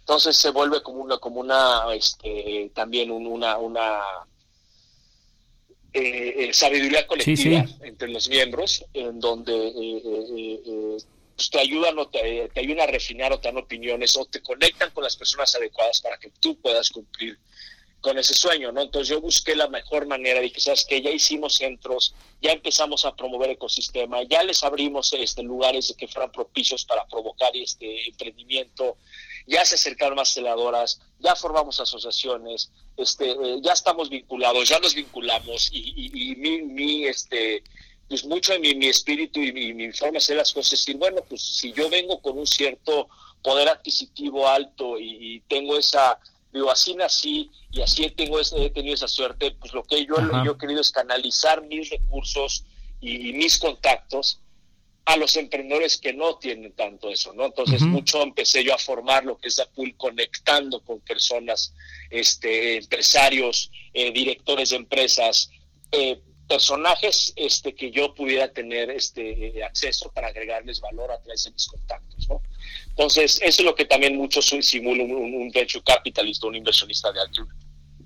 Entonces 0.00 0.36
se 0.36 0.50
vuelve 0.50 0.82
como 0.82 0.98
una, 1.00 1.16
como 1.18 1.40
una, 1.40 1.84
este, 1.94 2.70
también 2.74 3.10
un- 3.10 3.26
una, 3.26 3.56
una 3.56 4.00
eh, 5.92 6.48
eh, 6.48 6.52
sabiduría 6.52 7.06
colectiva 7.06 7.66
sí. 7.66 7.74
entre 7.82 8.08
los 8.08 8.28
miembros, 8.28 8.84
en 8.92 9.18
donde 9.20 9.52
eh, 9.54 10.02
eh, 10.66 10.96
pues 11.34 11.50
te 11.50 11.60
ayudan 11.60 11.98
o 11.98 12.08
te, 12.08 12.48
te 12.52 12.60
ayudan 12.60 12.88
a 12.88 12.92
refinar 12.92 13.32
o 13.32 13.38
te 13.40 13.48
dan 13.48 13.56
opiniones 13.58 14.16
o 14.16 14.26
te 14.26 14.42
conectan 14.42 14.90
con 14.90 15.04
las 15.04 15.16
personas 15.16 15.54
adecuadas 15.54 16.00
para 16.02 16.18
que 16.18 16.30
tú 16.40 16.58
puedas 16.60 16.90
cumplir 16.90 17.38
con 18.00 18.16
ese 18.16 18.32
sueño, 18.34 18.70
¿no? 18.70 18.80
Entonces 18.82 19.08
yo 19.08 19.20
busqué 19.20 19.56
la 19.56 19.66
mejor 19.68 20.06
manera 20.06 20.40
que, 20.48 20.60
sabes 20.60 20.84
que 20.84 21.02
ya 21.02 21.10
hicimos 21.10 21.54
centros, 21.56 22.14
ya 22.40 22.52
empezamos 22.52 23.04
a 23.04 23.14
promover 23.16 23.50
ecosistema, 23.50 24.22
ya 24.22 24.42
les 24.44 24.62
abrimos 24.62 25.12
este 25.12 25.42
lugares 25.42 25.92
que 25.98 26.06
fueran 26.06 26.30
propicios 26.30 26.84
para 26.84 27.04
provocar 27.06 27.50
este 27.56 28.08
emprendimiento, 28.08 28.96
ya 29.46 29.64
se 29.64 29.74
acercaron 29.74 30.14
más 30.16 30.30
aceleradores, 30.30 31.00
ya 31.18 31.34
formamos 31.34 31.80
asociaciones, 31.80 32.70
este, 32.96 33.30
eh, 33.32 33.58
ya 33.62 33.72
estamos 33.72 34.08
vinculados, 34.10 34.68
ya 34.68 34.78
nos 34.78 34.94
vinculamos 34.94 35.68
y, 35.72 35.92
y- 35.96 36.30
y 36.32 36.36
mi, 36.36 36.62
mi, 36.62 37.04
este, 37.06 37.64
pues 38.08 38.24
mucho 38.24 38.52
de 38.52 38.60
mi, 38.60 38.74
mi 38.76 38.86
espíritu 38.86 39.40
y 39.40 39.52
mi, 39.52 39.74
mi 39.74 39.92
forma 39.92 40.12
de 40.12 40.18
hacer 40.18 40.36
las 40.36 40.52
cosas 40.52 40.70
decir, 40.72 40.96
bueno, 40.96 41.22
pues 41.28 41.42
si 41.42 41.72
yo 41.72 41.90
vengo 41.90 42.20
con 42.22 42.38
un 42.38 42.46
cierto 42.46 43.08
poder 43.42 43.68
adquisitivo 43.68 44.48
alto 44.48 44.98
y 44.98 45.40
tengo 45.48 45.76
esa, 45.78 46.18
digo, 46.52 46.70
así 46.70 46.94
nací 46.94 47.50
y 47.70 47.80
así 47.82 48.10
tengo 48.10 48.40
ese- 48.40 48.64
he 48.64 48.70
tenido 48.70 48.94
esa 48.94 49.08
suerte, 49.08 49.50
pues 49.52 49.72
lo 49.72 49.82
que 49.82 50.04
yo, 50.06 50.18
Ajá. 50.18 50.42
yo 50.44 50.52
he 50.52 50.58
querido 50.58 50.80
es 50.80 50.90
canalizar 50.90 51.62
mis 51.62 51.90
recursos 51.90 52.64
y, 53.00 53.28
y 53.30 53.32
mis 53.34 53.58
contactos 53.58 54.40
a 55.04 55.16
los 55.16 55.36
emprendedores 55.36 55.96
que 55.96 56.12
no 56.12 56.36
tienen 56.36 56.72
tanto 56.74 57.08
eso, 57.10 57.32
¿no? 57.32 57.46
Entonces, 57.46 57.80
mucho 57.80 58.22
empecé 58.22 58.62
yo 58.62 58.74
a 58.74 58.78
formar 58.78 59.24
lo 59.24 59.38
que 59.38 59.48
es 59.48 59.58
Apul 59.58 59.96
conectando 59.96 60.80
con 60.80 61.00
personas, 61.00 61.72
este, 62.10 62.76
empresarios, 62.76 63.70
eh, 63.94 64.12
directores 64.12 64.68
de 64.70 64.76
empresas, 64.76 65.50
eh, 65.92 66.20
personajes 66.48 67.32
este, 67.36 67.74
que 67.74 67.90
yo 67.90 68.14
pudiera 68.14 68.48
tener 68.52 68.90
este, 68.90 69.62
acceso 69.62 70.10
para 70.12 70.28
agregarles 70.28 70.80
valor 70.80 71.10
a 71.12 71.20
través 71.20 71.44
de 71.44 71.50
mis 71.52 71.66
contactos, 71.66 72.28
¿no? 72.28 72.42
Entonces, 72.88 73.38
eso 73.42 73.62
es 73.62 73.64
lo 73.64 73.74
que 73.74 73.84
también 73.84 74.16
mucho 74.16 74.42
soy- 74.42 74.62
simula 74.62 75.04
un, 75.04 75.12
un, 75.12 75.50
venture 75.50 75.84
capitalist, 75.84 76.42
un 76.44 76.56
inversionista 76.56 77.12
de 77.12 77.20
alto, 77.20 77.46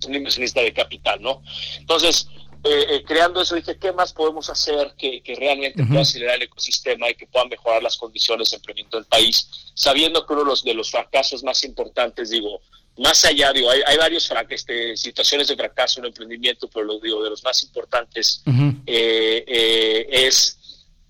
un 0.06 0.14
inversionista 0.14 0.60
de 0.60 0.72
capital, 0.72 1.22
¿no? 1.22 1.42
Entonces, 1.78 2.26
eh, 2.64 2.86
eh, 2.90 3.02
creando 3.04 3.40
eso, 3.40 3.54
dije, 3.56 3.76
¿qué 3.78 3.90
más 3.92 4.12
podemos 4.12 4.48
hacer 4.50 4.94
que, 4.98 5.22
que 5.22 5.34
realmente 5.34 5.80
Ujú. 5.82 5.88
pueda 5.90 6.02
acelerar 6.02 6.36
el 6.36 6.42
ecosistema 6.42 7.10
y 7.10 7.14
que 7.14 7.26
pueda 7.26 7.46
mejorar 7.46 7.82
las 7.82 7.96
condiciones 7.96 8.50
de 8.50 8.56
emprendimiento 8.56 8.98
del 8.98 9.06
país? 9.06 9.48
Sabiendo 9.74 10.26
que 10.26 10.32
uno 10.32 10.42
de 10.42 10.48
los, 10.48 10.62
de 10.64 10.74
los 10.74 10.90
fracasos 10.90 11.42
más 11.42 11.64
importantes, 11.64 12.30
digo, 12.30 12.60
más 12.98 13.24
allá, 13.24 13.52
digo, 13.52 13.70
hay, 13.70 13.80
hay 13.86 13.96
varios 13.96 14.30
este, 14.50 14.96
situaciones 14.96 15.48
de 15.48 15.56
fracaso 15.56 15.98
en 16.00 16.04
el 16.04 16.08
emprendimiento, 16.10 16.68
pero 16.68 16.84
lo 16.84 17.00
digo, 17.00 17.22
de 17.24 17.30
los 17.30 17.42
más 17.42 17.62
importantes 17.62 18.42
eh, 18.86 19.44
eh, 19.46 20.06
es, 20.10 20.58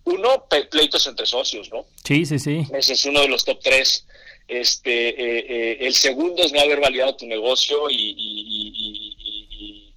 uno, 0.05 0.47
pleitos 0.71 1.07
entre 1.07 1.27
socios, 1.27 1.71
¿no? 1.71 1.87
Sí, 2.05 2.25
sí, 2.27 2.39
sí. 2.39 2.63
Ese 2.73 2.93
es 2.95 3.05
uno 3.05 3.21
de 3.21 3.29
los 3.29 3.45
top 3.45 3.61
tres. 3.63 4.07
Este, 4.49 5.09
eh, 5.09 5.87
el 5.87 5.95
segundo 5.95 6.43
es 6.43 6.53
no 6.53 6.61
haber 6.61 6.81
validado 6.81 7.17
tu 7.17 7.27
negocio 7.27 7.89
y, 7.89 7.95
y- 7.95 8.15
y- 8.17 8.73
y- 8.75 9.17
y- 9.19 9.47
y- 9.51 9.95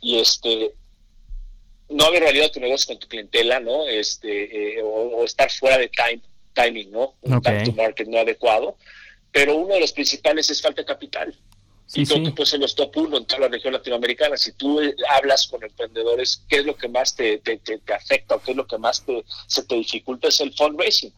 y, 0.00 0.20
este 0.20 0.72
no 1.90 2.04
haber 2.04 2.22
validado 2.24 2.50
tu 2.52 2.60
negocio 2.60 2.86
con 2.88 2.98
tu 2.98 3.08
clientela, 3.08 3.60
¿no? 3.60 3.86
Este, 3.88 4.80
o, 4.82 4.86
o 4.88 5.24
estar 5.24 5.50
fuera 5.50 5.78
de 5.78 5.88
time, 5.88 6.20
timing, 6.54 6.90
¿no? 6.90 7.14
Un 7.22 7.34
Ok. 7.34 7.44
time 7.44 7.64
to 7.64 7.72
market 7.72 8.06
no 8.08 8.18
adecuado. 8.18 8.76
Pero 9.32 9.56
uno 9.56 9.74
de 9.74 9.80
los 9.80 9.92
principales 9.92 10.48
es 10.50 10.60
falta 10.62 10.82
de 10.82 10.86
capital. 10.86 11.34
Sí, 11.86 12.02
y 12.02 12.06
sí. 12.06 12.22
que 12.22 12.30
pues 12.32 12.52
en 12.52 12.60
los 12.60 12.74
top 12.74 12.94
uno 12.98 13.16
en 13.16 13.24
toda 13.24 13.40
la 13.42 13.48
región 13.48 13.72
latinoamericana, 13.72 14.36
si 14.36 14.52
tú 14.52 14.78
eh, 14.80 14.94
hablas 15.10 15.46
con 15.46 15.62
emprendedores, 15.64 16.42
¿qué 16.46 16.56
es 16.56 16.66
lo 16.66 16.76
que 16.76 16.86
más 16.88 17.16
te, 17.16 17.38
te, 17.38 17.56
te- 17.58 17.78
te 17.78 17.94
afecta 17.94 18.34
o 18.34 18.42
qué 18.42 18.50
es 18.50 18.56
lo 18.58 18.66
que 18.66 18.76
más 18.76 19.04
te, 19.06 19.24
se 19.46 19.62
te 19.64 19.74
dificulta? 19.74 20.28
Es 20.28 20.38
el 20.40 20.52
fundraising. 20.54 21.12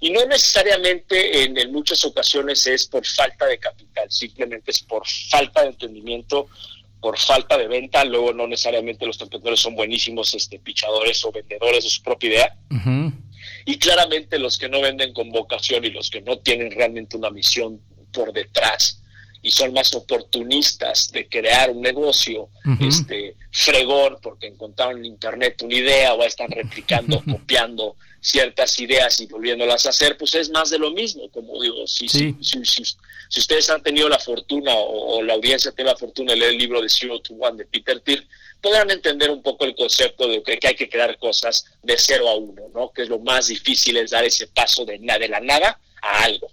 Y 0.00 0.10
no 0.10 0.24
necesariamente 0.26 1.44
en, 1.44 1.56
en 1.58 1.72
muchas 1.72 2.04
ocasiones 2.04 2.66
es 2.66 2.86
por 2.86 3.04
falta 3.06 3.46
de 3.46 3.58
capital, 3.58 4.10
simplemente 4.10 4.70
es 4.70 4.80
por 4.82 5.06
falta 5.06 5.62
de 5.62 5.68
entendimiento, 5.68 6.48
por 7.00 7.16
falta 7.18 7.56
de 7.56 7.68
venta. 7.68 8.04
Luego 8.04 8.32
no 8.32 8.46
necesariamente 8.48 9.06
los 9.06 9.20
emprendedores 9.20 9.60
son 9.60 9.76
buenísimos 9.76 10.34
este, 10.34 10.58
pichadores 10.58 11.24
o 11.24 11.30
vendedores 11.32 11.84
de 11.84 11.90
su 11.90 12.02
propia 12.02 12.28
idea. 12.28 12.56
Ujú. 12.70 13.12
Y 13.64 13.78
claramente 13.78 14.38
los 14.38 14.58
que 14.58 14.68
no 14.68 14.80
venden 14.80 15.12
con 15.12 15.30
vocación 15.30 15.84
y 15.84 15.90
los 15.90 16.10
que 16.10 16.20
no 16.20 16.38
tienen 16.38 16.70
realmente 16.70 17.16
una 17.16 17.30
misión 17.30 17.80
por 18.12 18.32
detrás, 18.32 19.02
y 19.42 19.50
son 19.50 19.72
más 19.72 19.94
oportunistas 19.94 21.10
de 21.12 21.28
crear 21.28 21.70
un 21.70 21.80
negocio 21.82 22.48
este 22.80 23.36
fregón 23.52 24.18
porque 24.22 24.46
encontraron 24.48 24.98
en 24.98 25.06
internet 25.06 25.60
una 25.62 25.74
idea 25.74 26.14
o 26.14 26.22
están 26.24 26.50
replicando, 26.50 27.22
copiando 27.30 27.96
ciertas 28.20 28.78
ideas 28.80 29.20
y 29.20 29.26
volviéndolas 29.26 29.86
a 29.86 29.90
hacer, 29.90 30.16
pues 30.18 30.34
es 30.34 30.50
más 30.50 30.70
de 30.70 30.78
lo 30.78 30.90
mismo, 30.90 31.30
como 31.30 31.62
digo, 31.62 31.86
si, 31.86 32.08
Sí. 32.08 32.34
si, 32.42 32.64
si, 32.64 32.84
si- 32.84 32.96
si 33.30 33.40
ustedes 33.40 33.68
han 33.70 33.82
tenido 33.82 34.08
la 34.08 34.18
fortuna 34.18 34.74
o, 34.74 35.18
o 35.18 35.22
la 35.22 35.34
audiencia 35.34 35.70
tiene 35.72 35.90
la 35.92 35.96
fortuna 35.96 36.32
de 36.32 36.38
leer 36.40 36.52
el 36.52 36.58
libro 36.58 36.80
de 36.80 36.88
Zero 36.88 37.20
to 37.20 37.34
One 37.34 37.58
de 37.58 37.66
Peter 37.66 38.00
Thiel, 38.00 38.26
podrán 38.60 38.90
entender 38.90 39.30
un 39.30 39.42
poco 39.42 39.64
el 39.66 39.74
concepto 39.76 40.26
de 40.26 40.42
que, 40.42 40.58
que 40.58 40.68
hay 40.68 40.74
que 40.74 40.88
crear 40.88 41.16
cosas 41.18 41.64
de 41.82 41.94
cero 41.96 42.28
a 42.28 42.34
uno, 42.36 42.62
¿no? 42.74 42.90
Que 42.90 43.02
es 43.02 43.08
lo 43.08 43.18
más 43.20 43.46
difícil 43.48 43.96
es 43.98 44.10
dar 44.10 44.24
ese 44.24 44.48
paso 44.48 44.84
de, 44.84 44.98
de 44.98 45.28
la 45.28 45.40
nada 45.40 45.78
a 46.02 46.24
algo. 46.24 46.50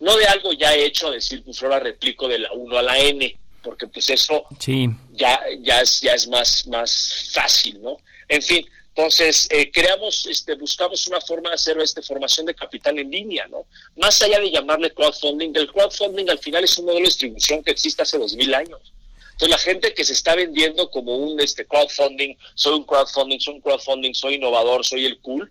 No 0.00 0.16
de 0.16 0.26
algo 0.26 0.52
ya 0.52 0.74
hecho, 0.74 1.10
decir, 1.10 1.42
pues 1.44 1.62
ahora 1.62 1.78
replico 1.78 2.26
de 2.26 2.38
la 2.40 2.52
1 2.52 2.78
a 2.78 2.82
la 2.82 2.98
N, 2.98 3.38
porque 3.62 3.86
pues 3.86 4.08
eso 4.10 4.44
Sí, 4.58 4.88
ya, 5.12 5.40
ya 5.60 5.82
es, 5.82 6.00
ya 6.00 6.14
es 6.14 6.26
más, 6.26 6.66
más 6.66 7.30
fácil, 7.32 7.80
¿no? 7.82 7.98
En 8.28 8.42
fin, 8.42 8.66
entonces 8.88 9.46
eh, 9.50 9.70
creamos, 9.70 10.26
este, 10.26 10.54
buscamos 10.54 11.06
una 11.06 11.20
forma 11.20 11.50
de 11.50 11.54
hacer 11.54 11.78
este, 11.78 12.02
formación 12.02 12.46
de 12.46 12.54
capital 12.54 12.98
en 12.98 13.10
línea, 13.10 13.46
¿no? 13.48 13.66
Más 13.96 14.20
allá 14.22 14.40
de 14.40 14.50
llamarle 14.50 14.92
crowdfunding, 14.92 15.52
el 15.54 15.70
crowdfunding 15.70 16.28
al 16.28 16.38
final 16.38 16.64
es 16.64 16.76
un 16.78 16.86
modelo 16.86 17.00
de 17.00 17.06
distribución 17.06 17.62
que 17.62 17.70
existe 17.70 18.02
hace 18.02 18.18
dos 18.18 18.34
mil 18.34 18.52
años. 18.54 18.92
Entonces 19.32 19.48
la 19.48 19.58
gente 19.58 19.94
que 19.94 20.04
se 20.04 20.12
está 20.12 20.34
vendiendo 20.34 20.90
como 20.90 21.16
un 21.16 21.40
este, 21.40 21.66
crowdfunding, 21.66 22.36
soy 22.54 22.74
un 22.74 22.84
crowdfunding, 22.84 23.40
soy 23.40 23.54
un 23.54 23.60
crowdfunding, 23.60 24.12
soy 24.12 24.34
innovador, 24.34 24.84
soy 24.84 25.06
el 25.06 25.18
cool, 25.20 25.50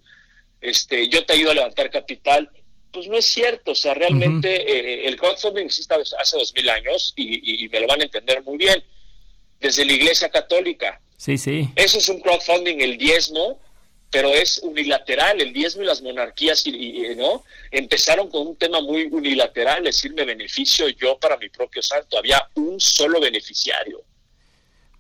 este, 0.61 1.07
yo 1.07 1.25
te 1.25 1.33
ayudo 1.33 1.51
a 1.51 1.55
levantar 1.55 1.89
capital, 1.89 2.51
pues 2.91 3.07
no 3.07 3.17
es 3.17 3.25
cierto, 3.25 3.71
o 3.71 3.75
sea, 3.75 3.93
realmente 3.93 4.49
eh, 4.49 5.07
el 5.07 5.15
crowdfunding 5.15 5.65
existe 5.65 5.93
hace 5.95 6.37
dos 6.37 6.53
mil 6.53 6.69
años 6.69 7.13
y, 7.15 7.65
y 7.65 7.69
me 7.69 7.79
lo 7.81 7.87
van 7.87 8.01
a 8.01 8.05
entender 8.05 8.43
muy 8.43 8.57
bien, 8.57 8.83
desde 9.59 9.85
la 9.85 9.93
Iglesia 9.93 10.29
Católica. 10.29 10.99
sí, 11.17 11.37
sí. 11.37 11.69
Eso 11.75 11.99
es 11.99 12.09
un 12.09 12.19
crowdfunding, 12.21 12.79
el 12.81 12.97
diezmo, 12.97 13.59
pero 14.11 14.33
es 14.33 14.57
unilateral, 14.59 15.39
el 15.39 15.53
diezmo 15.53 15.83
y 15.83 15.85
las 15.85 16.01
monarquías, 16.01 16.65
y, 16.65 16.71
y, 16.71 17.15
¿no? 17.15 17.43
Empezaron 17.69 18.29
con 18.29 18.47
un 18.47 18.55
tema 18.55 18.81
muy 18.81 19.03
unilateral, 19.03 19.85
es 19.85 19.97
decir, 19.97 20.13
me 20.13 20.25
beneficio 20.25 20.89
yo 20.89 21.19
para 21.19 21.37
mi 21.37 21.49
propio 21.49 21.81
santo, 21.81 22.17
había 22.17 22.49
un 22.55 22.79
solo 22.79 23.19
beneficiario. 23.19 24.01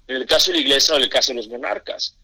En 0.07 0.17
el 0.17 0.25
caso 0.25 0.51
de 0.51 0.57
la 0.57 0.61
Iglesia 0.61 0.93
o 0.93 0.97
en 0.97 1.03
el 1.03 1.09
caso 1.09 1.31
de 1.31 1.37
los 1.37 1.47
monarcas. 1.47 2.15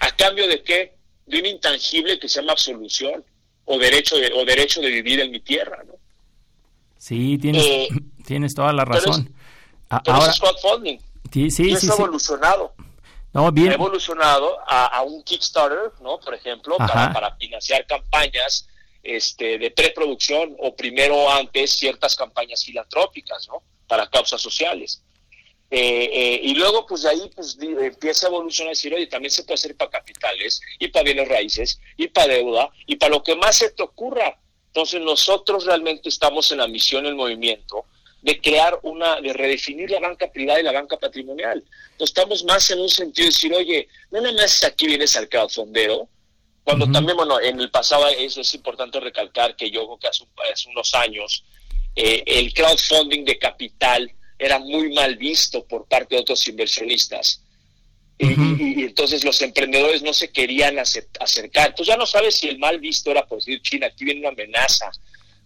¿A 0.00 0.14
cambio 0.16 0.48
de 0.48 0.62
qué? 0.62 0.94
De 1.26 1.38
un 1.38 1.46
intangible 1.46 2.18
que 2.18 2.28
se 2.28 2.40
llama 2.40 2.52
absolución 2.52 3.24
o 3.72 3.78
derecho 3.78 4.16
de, 4.16 4.32
o 4.34 4.44
derecho 4.44 4.80
de 4.80 4.88
vivir 4.90 5.20
en 5.20 5.30
mi 5.30 5.40
tierra, 5.40 5.82
¿no? 5.86 5.94
Sí, 6.98 7.38
tienes, 7.38 7.64
Eh, 7.64 7.88
tienes 8.26 8.54
toda 8.54 8.72
la 8.72 8.84
pero 8.84 8.98
es- 8.98 9.06
razón. 9.06 9.34
Pero 9.88 10.16
Ahora, 10.16 10.18
eso 10.18 10.30
es 10.30 10.40
crowdfunding. 10.40 10.98
sí, 11.32 11.50
sí, 11.50 11.70
y 11.70 11.76
sí, 11.76 11.88
ha 11.90 11.94
evolucionado. 11.94 12.74
No, 13.32 13.46
ha 13.46 13.50
bien. 13.50 13.72
evolucionado 13.72 14.58
a, 14.68 14.86
a 14.86 15.02
un 15.02 15.22
Kickstarter, 15.22 15.92
¿no? 16.00 16.18
Por 16.18 16.34
ejemplo, 16.34 16.76
para 16.78 17.36
financiar 17.36 17.86
campañas 17.86 18.66
este, 19.02 19.56
de 19.58 19.70
preproducción 19.70 20.54
o 20.58 20.74
primero 20.74 21.30
antes 21.30 21.70
ciertas 21.72 22.14
campañas 22.16 22.64
filantrópicas, 22.64 23.46
¿no? 23.48 23.62
Para 23.86 24.08
causas 24.08 24.40
sociales. 24.40 25.02
Eh, 25.72 26.10
eh, 26.12 26.40
y 26.42 26.54
luego, 26.54 26.84
pues 26.84 27.02
de 27.02 27.10
ahí 27.10 27.30
pues, 27.34 27.56
empieza 27.60 28.26
a 28.26 28.30
evolucionar 28.30 28.72
y 28.72 28.76
decir, 28.76 28.92
oye, 28.92 29.06
también 29.06 29.30
se 29.30 29.44
puede 29.44 29.54
hacer 29.54 29.76
para 29.76 29.90
capitales 29.90 30.60
y 30.80 30.88
para 30.88 31.04
bienes 31.04 31.28
raíces 31.28 31.80
y 31.96 32.08
para 32.08 32.34
deuda 32.34 32.70
y 32.86 32.96
para 32.96 33.14
lo 33.14 33.22
que 33.22 33.36
más 33.36 33.56
se 33.56 33.70
te 33.70 33.82
ocurra. 33.82 34.36
Entonces 34.66 35.00
nosotros 35.00 35.66
realmente 35.66 36.08
estamos 36.08 36.50
en 36.50 36.58
la 36.58 36.66
misión, 36.66 37.06
el 37.06 37.14
movimiento, 37.14 37.84
de 38.22 38.40
crear 38.40 38.80
una, 38.82 39.20
de 39.20 39.32
redefinir 39.32 39.90
la 39.90 40.00
banca 40.00 40.30
privada 40.30 40.60
y 40.60 40.64
la 40.64 40.72
banca 40.72 40.98
patrimonial. 40.98 41.62
Entonces 41.92 42.16
estamos 42.16 42.44
más 42.44 42.68
en 42.70 42.80
un 42.80 42.88
sentido 42.88 43.26
de 43.26 43.30
decir, 43.30 43.54
oye, 43.54 43.88
no 44.10 44.20
nada 44.20 44.34
más 44.34 44.64
aquí 44.64 44.86
vienes 44.86 45.16
al 45.16 45.28
crowdfundero, 45.28 46.08
cuando 46.64 46.90
también, 46.90 47.16
bueno, 47.16 47.40
en 47.40 47.58
el 47.58 47.70
pasado 47.70 48.06
eso 48.08 48.42
es 48.42 48.54
importante 48.54 49.00
recalcar 49.00 49.56
que 49.56 49.70
yo 49.70 49.86
creo 49.86 49.98
que 49.98 50.08
hace, 50.08 50.24
hace 50.52 50.68
unos 50.68 50.94
años 50.94 51.44
eh, 51.96 52.22
el 52.26 52.52
crowdfunding 52.52 53.24
de 53.24 53.38
capital 53.38 54.12
era 54.40 54.58
muy 54.58 54.90
mal 54.92 55.16
visto 55.16 55.64
por 55.66 55.86
parte 55.86 56.14
de 56.16 56.22
otros 56.22 56.46
inversionistas. 56.48 57.42
Y- 58.18 58.26
y, 58.26 58.80
y 58.80 58.82
entonces 58.84 59.24
los 59.24 59.40
emprendedores 59.42 60.02
no 60.02 60.12
se 60.12 60.30
querían 60.30 60.78
ace- 60.78 61.08
acercar. 61.20 61.68
Entonces 61.70 61.86
ya 61.94 61.96
no 61.96 62.06
sabes 62.06 62.34
si 62.36 62.48
el 62.48 62.58
mal 62.58 62.78
visto 62.80 63.10
era 63.10 63.26
por 63.26 63.38
decir, 63.38 63.62
China, 63.62 63.86
aquí 63.86 64.04
viene 64.04 64.20
una 64.20 64.30
amenaza 64.30 64.90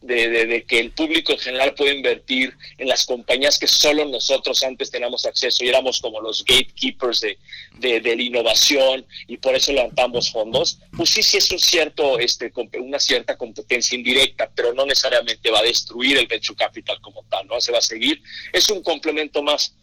de, 0.07 0.29
de- 0.29 0.47
de 0.47 0.63
que 0.65 0.79
el 0.81 0.91
público 0.93 1.33
en 1.33 1.39
general 1.39 1.75
puede 1.75 1.95
invertir 1.95 2.55
en 2.79 2.89
las 2.89 3.07
compañías 3.07 3.59
que 3.59 3.67
solo 3.67 4.05
nosotros 4.05 4.63
antes 4.63 4.91
teníamos 4.91 5.25
acceso 5.27 5.65
y 5.65 5.69
éramos 5.69 6.01
como 6.01 6.21
los 6.21 6.45
gatekeepers 6.45 7.21
de, 7.21 7.39
de, 7.79 8.01
de 8.01 8.17
la 8.17 8.23
innovación 8.23 9.07
y 9.27 9.37
por 9.39 9.55
eso 9.55 9.73
levantamos 9.73 10.31
fondos. 10.31 10.79
Pues 10.97 11.11
sí, 11.11 11.23
sí 11.23 11.39
es 11.39 11.51
un 11.51 11.59
cierto, 11.59 12.19
este, 12.19 12.53
una 12.81 12.99
cierta 12.99 13.37
competencia 13.37 13.97
indirecta, 13.97 14.51
pero 14.55 14.73
no 14.75 14.85
necesariamente 14.87 15.51
va 15.51 15.61
a 15.61 15.63
destruir 15.63 16.19
el 16.19 16.27
venture 16.27 16.57
capital 16.57 17.01
como 17.01 17.23
tal, 17.31 17.47
¿no? 17.47 17.61
Se 17.61 17.73
va 17.73 17.79
a 17.79 17.83
seguir. 17.83 18.23
Es 18.53 18.69
un 18.71 18.83
complemento 18.83 19.43
más 19.43 19.75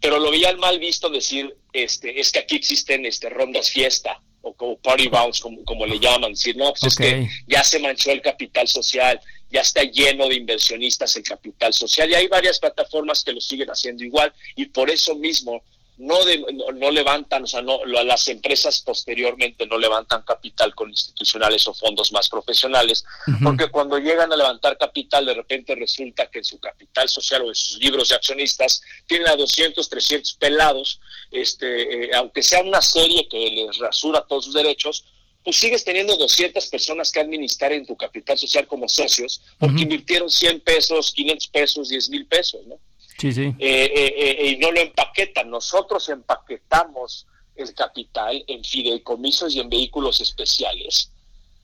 pero 0.00 0.20
lo 0.20 0.30
veían 0.30 0.60
mal 0.60 0.78
visto 0.78 1.08
decir, 1.10 1.56
este, 1.72 2.20
es 2.20 2.30
que 2.30 2.38
aquí 2.38 2.54
existen 2.54 3.04
este, 3.04 3.28
rondas 3.30 3.68
fiesta 3.70 4.20
o 4.42 4.54
como 4.54 4.78
party 4.78 5.08
rounds, 5.08 5.40
como, 5.40 5.64
como 5.64 5.84
le 5.86 5.98
llaman, 5.98 6.30
decir, 6.34 6.56
no, 6.56 6.72
pues 6.78 6.94
Ok. 6.94 7.00
es 7.00 7.14
que 7.14 7.28
ya 7.48 7.64
se 7.64 7.80
manchó 7.80 8.12
el 8.12 8.22
capital 8.22 8.68
social, 8.68 9.20
ya 9.50 9.60
está 9.62 9.82
lleno 9.82 10.28
de 10.28 10.36
inversionistas 10.36 11.16
el 11.16 11.22
capital 11.22 11.72
social 11.72 12.10
y 12.10 12.14
hay 12.14 12.28
varias 12.28 12.58
plataformas 12.58 13.24
que 13.24 13.32
lo 13.32 13.40
siguen 13.40 13.68
haciendo 13.70 14.04
igual 14.04 14.32
y 14.56 14.66
por 14.66 14.90
eso 14.90 15.14
mismo 15.14 15.62
no, 15.96 16.24
de- 16.24 16.38
no, 16.52 16.70
no 16.72 16.90
levantan, 16.92 17.42
o 17.42 17.46
sea, 17.48 17.60
no, 17.60 17.84
lo- 17.84 18.04
las 18.04 18.28
empresas 18.28 18.80
posteriormente 18.82 19.66
no 19.66 19.78
levantan 19.78 20.22
capital 20.22 20.72
con 20.72 20.90
institucionales 20.90 21.66
o 21.66 21.74
fondos 21.74 22.12
más 22.12 22.28
profesionales, 22.28 23.04
porque 23.42 23.66
cuando 23.68 23.98
llegan 23.98 24.32
a 24.32 24.36
levantar 24.36 24.78
capital, 24.78 25.26
de 25.26 25.34
repente 25.34 25.74
resulta 25.74 26.30
que 26.30 26.38
en 26.38 26.44
su 26.44 26.60
capital 26.60 27.08
social 27.08 27.42
o 27.42 27.48
en 27.48 27.54
sus 27.56 27.78
libros 27.78 28.10
de 28.10 28.14
accionistas 28.14 28.80
tienen 29.08 29.26
a 29.28 29.34
200, 29.34 29.88
300 29.88 30.34
pelados, 30.34 31.00
este, 31.32 32.04
eh, 32.04 32.10
aunque 32.14 32.44
sea 32.44 32.62
una 32.62 32.80
serie 32.80 33.26
que 33.28 33.50
les 33.50 33.78
rasura 33.78 34.24
todos 34.28 34.44
sus 34.44 34.54
derechos, 34.54 35.04
pues 35.44 35.56
sigues 35.56 35.84
teniendo 35.84 36.16
200 36.16 36.66
personas 36.66 37.10
que 37.12 37.20
administrar 37.20 37.72
en 37.72 37.86
tu 37.86 37.96
capital 37.96 38.36
social 38.38 38.66
como 38.66 38.88
socios, 38.88 39.40
porque 39.58 39.82
invirtieron 39.82 40.28
100 40.30 40.60
pesos, 40.60 41.12
500 41.14 41.48
pesos, 41.48 41.88
10 41.88 42.10
mil 42.10 42.26
pesos, 42.26 42.66
¿no? 42.66 42.78
Sí, 43.18 43.32
sí. 43.32 43.42
eh, 43.58 43.92
eh, 43.94 44.14
eh, 44.16 44.46
y 44.50 44.56
no 44.58 44.70
lo 44.70 44.80
empaquetan. 44.80 45.50
Nosotros 45.50 46.08
empaquetamos 46.08 47.26
el 47.56 47.74
capital 47.74 48.44
en 48.46 48.62
fideicomisos 48.62 49.54
y 49.54 49.60
en 49.60 49.68
vehículos 49.68 50.20
especiales, 50.20 51.10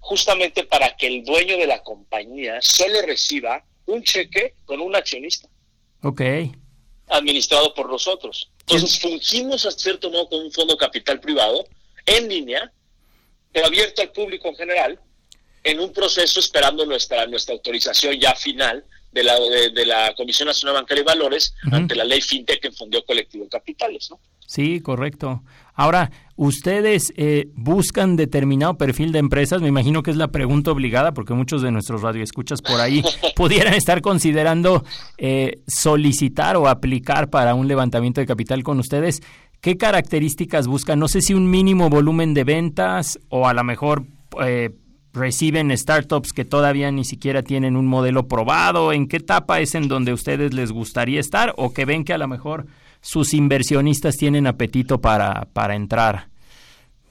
justamente 0.01 0.65
para 0.65 0.97
que 0.97 1.07
el 1.07 1.25
dueño 1.25 1.57
de 1.57 1.67
la 1.67 1.83
compañía 1.83 2.59
solo 2.61 3.03
reciba 3.03 3.65
un 3.87 4.03
cheque 4.03 4.55
con 4.65 4.81
un 4.81 4.97
accionista 4.97 5.49
Ok. 6.03 6.23
administrado 7.09 7.75
por 7.75 7.89
nosotros. 7.89 8.51
Entonces 8.61 8.99
fungimos 8.99 9.67
a 9.67 9.71
cierto 9.71 10.11
modo 10.11 10.29
con 10.29 10.41
un 10.41 10.51
fondo 10.51 10.77
capital 10.77 11.21
privado 11.21 11.65
en 12.07 12.29
línea, 12.29 12.73
pero 13.55 13.67
abierto 13.69 14.03
al 14.03 14.11
público 14.11 14.49
en 14.49 14.57
general, 14.57 15.01
en 15.63 15.79
un 15.79 15.93
proceso 15.93 16.41
esperando 16.41 16.85
nuestra, 16.85 17.25
nuestra 17.27 17.55
autorización 17.55 18.19
ya 18.21 18.35
final 18.35 18.85
de 19.13 19.23
la, 19.23 19.39
de, 19.39 19.71
de 19.71 19.87
la 19.87 20.13
Comisión 20.17 20.49
Nacional 20.49 20.75
Bancaria 20.75 21.03
y 21.03 21.05
Valores 21.05 21.55
ante 21.71 21.95
la 21.95 22.05
ley 22.05 22.21
FinTech 22.21 22.65
en 22.65 22.75
Fondo 22.75 23.03
Colectivo 23.07 23.45
de 23.45 23.51
Capitales. 23.51 24.09
¿no? 24.11 24.19
Sí, 24.45 24.81
correcto. 24.81 25.43
Ahora, 25.75 26.11
¿ustedes 26.37 27.13
eh, 27.17 27.49
buscan 27.55 28.17
determinado 28.17 28.77
perfil 28.77 29.13
de 29.13 29.21
empresas? 29.21 29.63
Me 29.63 29.69
imagino 29.69 30.03
que 30.03 30.11
es 30.11 30.17
la 30.17 30.29
pregunta 30.29 30.73
obligada 30.73 31.15
porque 31.15 31.33
muchos 31.33 31.63
de 31.63 31.71
nuestros 31.71 32.03
radioescuchas 32.03 32.61
por 32.61 32.81
ahí 32.81 33.03
pudieran 33.37 33.75
estar 33.75 34.03
considerando 34.03 34.85
eh, 35.17 35.63
solicitar 35.69 36.57
o 36.57 36.69
aplicar 36.69 37.31
para 37.31 37.55
un 37.55 37.69
levantamiento 37.69 38.21
de 38.21 38.27
capital 38.27 38.65
con 38.65 38.81
ustedes. 38.81 39.23
¿Qué 39.65 39.79
características 39.79 40.67
buscan? 40.67 40.99
No 40.99 41.09
sé 41.09 41.23
si 41.23 41.33
un 41.33 41.51
mínimo 41.51 41.89
volumen 41.89 42.35
de 42.35 42.45
ventas 42.45 43.19
o 43.31 43.49
a 43.49 43.55
lo 43.55 43.65
mejor 43.65 44.05
eh, 44.45 44.69
reciben 45.15 45.75
startups 45.75 46.35
que 46.35 46.45
todavía 46.45 46.91
ni 46.91 47.07
siquiera 47.07 47.43
tienen 47.43 47.75
un 47.75 47.87
modelo 47.87 48.29
probado. 48.29 48.93
¿En 48.93 49.09
qué 49.09 49.17
etapa 49.17 49.61
es 49.61 49.75
en 49.75 49.89
donde 49.89 50.13
ustedes 50.13 50.53
les 50.53 50.71
gustaría 50.71 51.19
estar 51.19 51.55
o 51.57 51.73
que 51.73 51.87
ven 51.87 52.05
que 52.05 52.13
a 52.13 52.19
lo 52.19 52.29
mejor 52.29 52.67
sus 53.01 53.33
inversionistas 53.33 54.19
tienen 54.19 54.47
apetito 54.47 55.01
para, 55.01 55.49
para 55.55 55.75
entrar? 55.75 56.29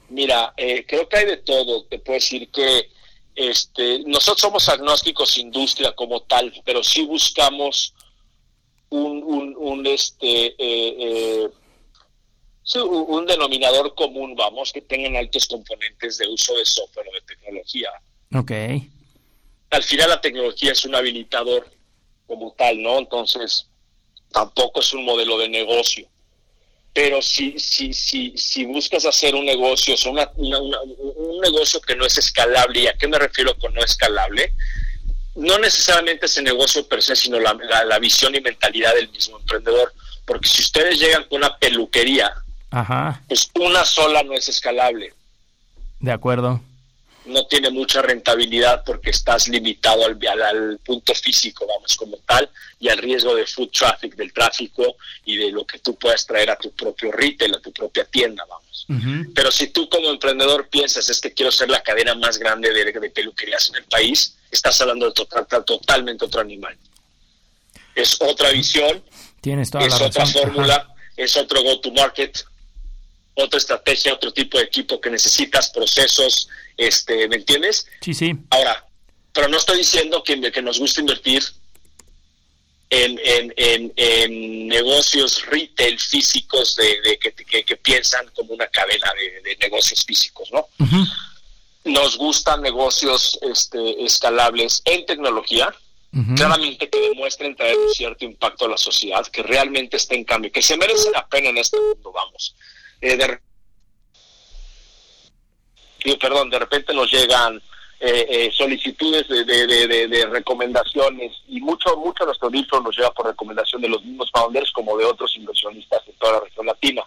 Mira, 0.10 0.54
eh, 0.56 0.86
creo 0.88 1.10
que 1.10 1.18
hay 1.18 1.26
de 1.26 1.38
todo. 1.38 1.86
Te 1.86 1.98
puedo 1.98 2.20
decir 2.20 2.52
que 2.52 2.88
este, 3.34 4.04
nosotros 4.06 4.42
somos 4.42 4.70
agnósticos 4.70 5.39
industria 5.39 5.94
como 5.96 6.22
tal, 6.22 6.54
pero 6.63 6.84
sí 6.84 7.04
buscamos 7.04 7.96
un, 8.89 9.56
un, 9.58 9.88
este, 9.88 10.54
eh, 10.60 11.50
sí, 12.63 12.80
un, 12.80 13.26
denominador 13.26 13.93
común, 13.95 14.36
vamos, 14.36 14.71
que 14.73 14.82
tengan 14.82 15.15
altos 15.17 15.47
componentes 15.47 16.17
de 16.17 16.28
uso 16.28 16.56
de 16.56 16.65
software 16.65 17.08
o 17.10 17.13
de 17.13 17.21
tecnología. 17.21 17.89
Ok. 18.36 18.52
Al 19.71 19.84
final 19.84 20.10
la 20.10 20.21
tecnología 20.21 20.71
es 20.71 20.86
un 20.86 20.95
habilitador 20.95 21.67
como 22.28 22.52
tal, 22.54 22.82
¿no? 22.82 22.99
Entonces, 22.99 23.67
tampoco 24.32 24.80
es 24.80 24.93
un 24.93 25.04
modelo 25.06 25.38
de 25.38 25.49
negocio. 25.49 26.08
Pero 26.93 27.21
si, 27.23 27.58
si, 27.58 27.91
si, 27.91 28.38
si 28.38 28.65
buscas 28.65 29.06
hacer 29.06 29.34
un 29.34 29.45
negocio, 29.45 29.95
o 29.95 29.97
sea, 29.97 30.12
una- 30.12 30.32
una- 30.36 30.60
una- 30.62 30.82
un 30.82 31.39
negocio 31.41 31.82
que 31.82 31.95
no 31.95 32.06
es 32.06 32.17
escalable, 32.19 32.82
¿y 32.82 32.88
a 32.88 32.93
qué 32.95 33.08
me 33.08 33.17
refiero 33.17 33.58
con 33.58 33.73
no 33.73 33.82
escalable? 33.84 34.54
No 35.36 35.58
necesariamente 35.58 36.28
ese 36.28 36.43
negocio 36.43 36.88
per 36.88 37.02
se, 37.02 37.15
sino 37.15 37.39
la, 37.39 37.58
la- 37.67 37.84
la 37.86 37.97
visión 37.99 38.36
y 38.36 38.41
mentalidad 38.41 38.93
del 38.93 39.10
mismo 39.10 39.39
emprendedor. 39.39 39.91
Porque 40.26 40.47
si 40.47 40.62
ustedes 40.62 40.99
llegan 40.99 41.23
con 41.23 41.39
una 41.39 41.58
peluquería, 41.58 42.32
Ajá, 42.76 43.22
pues 43.28 43.50
una 43.56 43.86
sola 43.86 44.24
no 44.24 44.34
es 44.34 44.50
escalable. 44.50 45.14
de 46.00 46.12
acuerdo. 46.12 46.60
no 47.26 47.46
tiene 47.48 47.70
mucha 47.70 48.02
rentabilidad 48.02 48.84
porque 48.84 49.12
estás 49.12 49.48
limitado 49.48 50.06
al, 50.06 50.18
al, 50.28 50.42
al 50.42 50.80
punto 50.80 51.14
físico, 51.16 51.66
vamos, 51.66 51.96
como 51.96 52.18
tal, 52.28 52.50
y 52.80 52.90
al 52.90 52.98
riesgo 52.98 53.34
de 53.36 53.46
food 53.46 53.70
traffic, 53.70 54.16
del 54.16 54.34
tráfico 54.34 54.98
y 55.24 55.38
de 55.38 55.52
lo 55.52 55.66
que 55.66 55.80
tú 55.80 55.96
puedas 55.96 56.26
traer 56.28 56.50
a 56.50 56.58
tu 56.58 56.72
propio 56.72 57.12
retail, 57.14 57.56
a 57.56 57.60
tu 57.62 57.72
propia 57.72 58.04
tienda, 58.06 58.44
vamos. 58.50 58.86
Pero 59.34 59.50
si 59.52 59.68
tú 59.68 59.88
como 59.88 60.10
emprendedor 60.10 60.68
piensas, 60.68 61.10
es 61.10 61.22
que 61.22 61.32
quiero 61.32 61.52
ser 61.52 61.70
la 61.70 61.82
cadena 61.82 62.14
más 62.16 62.38
grande 62.38 62.74
de, 62.74 62.92
de 62.92 63.10
peluquerías 63.10 63.70
en 63.70 63.76
el 63.76 63.84
país, 63.86 64.36
estás 64.52 64.82
hablando 64.82 65.06
de 65.06 65.14
total, 65.14 65.48
totalmente 65.64 66.26
otro 66.26 66.42
animal. 66.42 66.76
Es 67.96 68.18
otra 68.20 68.50
visión, 68.50 69.02
Tienes 69.40 69.70
toda 69.72 69.86
es 69.86 69.98
la 70.00 70.08
otra 70.08 70.26
razón. 70.26 70.42
fórmula, 70.42 70.94
es 71.16 71.38
otro 71.38 71.64
go-to-market, 71.64 72.38
otra 73.36 73.58
estrategia, 73.58 74.13
otro 74.13 74.32
tipo 74.32 74.58
de 74.58 74.65
equipo 74.65 75.00
que 75.02 75.10
necesitas, 75.10 75.69
procesos, 75.69 76.48
este, 76.78 77.28
¿me 77.28 77.38
entiendes? 77.38 77.88
Sí, 78.02 78.13
sí. 78.13 78.36
Ahora, 78.50 78.86
pero 79.32 79.48
no 79.48 79.58
estoy 79.58 79.78
diciendo 79.80 80.24
que, 80.24 80.52
que 80.52 80.62
nos 80.62 80.80
gusta 80.80 81.02
invertir 81.02 81.43
en, 82.89 83.19
en, 83.24 83.54
en, 83.58 83.93
en 83.96 84.67
negocios 84.67 85.46
retail 85.48 86.00
físicos 86.00 86.76
de, 86.76 87.02
de 87.02 87.17
que, 87.17 87.32
que, 87.34 87.65
que 87.65 87.76
piensan 87.78 88.30
como 88.36 88.54
una 88.54 88.67
cadena 88.67 89.12
de, 89.13 89.41
de 89.41 89.58
negocios 89.58 90.04
físicos, 90.06 90.52
¿no? 90.52 90.67
Nos 91.86 92.17
gustan 92.17 92.62
negocios 92.62 93.39
este, 93.41 94.04
escalables 94.06 94.82
en 94.86 95.06
tecnología, 95.06 95.74
claramente 96.36 96.88
que 96.88 97.00
demuestren 97.10 97.56
traer 97.56 97.76
un 97.76 97.91
cierto 97.91 98.24
impacto 98.24 98.65
a 98.65 98.69
la 98.69 98.78
sociedad, 98.78 99.26
que 99.26 99.41
realmente 99.41 99.98
esté 99.98 100.13
en 100.13 100.24
cambio, 100.24 100.52
que 100.52 100.62
se 100.62 100.78
merece 100.78 101.10
la 101.12 101.28
pena 101.28 101.50
en 101.50 101.58
este 101.58 101.80
mundo, 101.80 102.12
vamos. 102.12 102.56
Eh, 103.04 103.18
de, 103.18 103.38
perdón, 106.18 106.50
de 106.50 106.58
repente 106.58 106.94
nos 106.94 107.12
llegan 107.12 107.62
eh, 108.00 108.26
eh, 108.30 108.50
solicitudes 108.56 109.28
de, 109.28 109.44
de, 109.44 110.08
de, 110.08 110.26
recomendaciones 110.28 111.34
y 111.50 111.60
mucho 111.60 111.98
mucho 111.98 112.26
nuestro 112.26 112.50
libro 112.50 112.80
nos 112.80 112.96
llega 112.96 113.12
por 113.12 113.26
recomendación 113.26 113.82
de 113.82 113.89
los 113.89 114.02
mismos 114.06 114.32
founders 114.32 114.72
como 114.72 114.98
de 114.98 115.04
otros 115.04 115.36
inversionistas 115.36 116.06
de 116.06 116.13
toda 116.13 116.34
la 116.34 116.39
región 116.46 116.66
latina. 116.66 117.04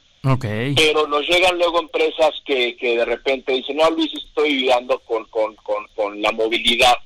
Pero 0.74 1.06
nos 1.06 1.26
llegan 1.26 1.56
luego 1.56 1.80
empresas 1.80 2.34
que, 2.44 2.76
que 2.76 2.98
de 2.98 3.04
repente 3.06 3.52
dicen, 3.52 3.78
no, 3.78 3.88
Luis, 3.90 4.12
estoy 4.12 4.58
ayudando 4.58 4.98
con, 4.98 5.24
con, 5.26 5.54
con, 5.56 5.86
con 5.94 6.20
la 6.20 6.32
movilidad 6.32 6.96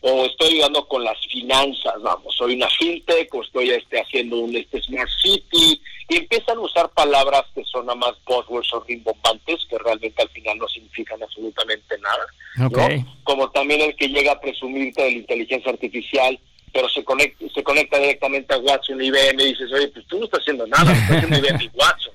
o 0.00 0.24
estoy 0.24 0.54
ayudando 0.54 0.88
con 0.88 1.04
las 1.04 1.18
finanzas, 1.28 1.94
vamos, 2.02 2.34
soy 2.34 2.56
una 2.56 2.68
fintech 2.70 3.32
o 3.34 3.42
estoy 3.42 3.70
este, 3.70 4.00
haciendo 4.00 4.38
un 4.38 4.56
este, 4.56 4.82
smart 4.82 5.08
city 5.22 5.80
y 6.08 6.16
empiezan 6.16 6.58
a 6.58 6.60
usar 6.60 6.88
palabras 6.90 7.44
que 7.54 7.64
son 7.64 7.86
nada 7.86 7.96
más 7.96 8.12
buzzwords 8.26 8.72
o 8.74 8.80
rimbombantes 8.80 9.64
que 9.68 9.78
realmente 9.78 10.22
al 10.22 10.28
final 10.30 10.58
no 10.58 10.68
significan 10.68 11.22
absolutamente 11.22 11.98
nada. 11.98 12.26
¿no? 12.56 12.66
Ok. 12.66 12.78
Como 13.24 13.50
también 13.50 13.80
el 13.80 13.96
que 13.96 14.08
llega 14.08 14.32
a 14.32 14.40
presumirte 14.40 15.02
de 15.02 15.10
la 15.10 15.16
inteligencia 15.18 15.72
artificial, 15.72 16.38
pero 16.72 16.88
se 16.88 17.04
conecta, 17.04 17.44
se 17.54 17.62
conecta 17.62 17.98
directamente 17.98 18.54
a 18.54 18.58
Watson 18.58 19.02
y 19.02 19.06
IBM 19.06 19.40
y 19.40 19.48
dices, 19.48 19.72
oye, 19.72 19.88
pues 19.88 20.06
tú 20.06 20.18
no 20.18 20.24
estás 20.24 20.40
haciendo 20.40 20.66
nada, 20.66 20.92
estás 20.92 21.16
haciendo 21.16 21.38
IBM 21.38 21.62
y 21.62 21.70
Watson. 21.74 22.14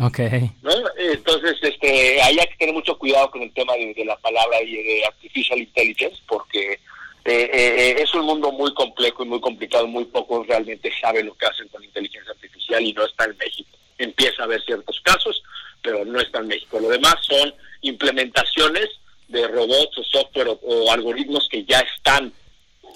Ok. 0.00 0.18
¿no? 0.62 0.72
Entonces, 0.98 1.56
este, 1.62 2.20
hay 2.20 2.36
que 2.36 2.56
tener 2.58 2.74
mucho 2.74 2.98
cuidado 2.98 3.30
con 3.30 3.42
el 3.42 3.52
tema 3.52 3.74
de, 3.74 3.94
de 3.94 4.04
la 4.04 4.16
palabra 4.16 4.60
y 4.62 4.82
de 4.82 5.04
artificial 5.06 5.58
intelligence, 5.58 6.20
porque 6.26 6.78
eh, 7.24 7.50
eh, 7.52 7.96
es 7.98 8.14
un 8.14 8.26
mundo 8.26 8.52
muy 8.52 8.72
complejo 8.74 9.24
y 9.24 9.28
muy 9.28 9.40
complicado, 9.40 9.86
muy 9.86 10.04
pocos 10.04 10.46
realmente 10.46 10.92
saben 11.00 11.26
lo 11.26 11.34
que 11.34 11.46
hacen 11.46 11.68
con 11.68 11.82
inteligencia 11.82 12.32
artificial 12.32 12.82
y 12.82 12.92
no 12.92 13.04
está 13.04 13.24
en 13.24 13.36
México. 13.36 13.70
Empieza 13.98 14.42
a 14.42 14.44
haber 14.46 14.62
ciertos 14.62 15.00
casos, 15.00 15.42
pero 15.82 16.04
no 16.04 16.20
está 16.20 16.40
en 16.40 16.48
México. 16.48 16.78
Lo 16.80 16.88
demás 16.88 17.16
son 17.22 17.54
implementaciones 17.82 18.88
de 19.28 19.48
robots 19.48 19.98
o 19.98 20.04
software 20.04 20.48
o, 20.48 20.60
o 20.62 20.92
algoritmos 20.92 21.48
que 21.48 21.64
ya 21.64 21.80
están 21.80 22.32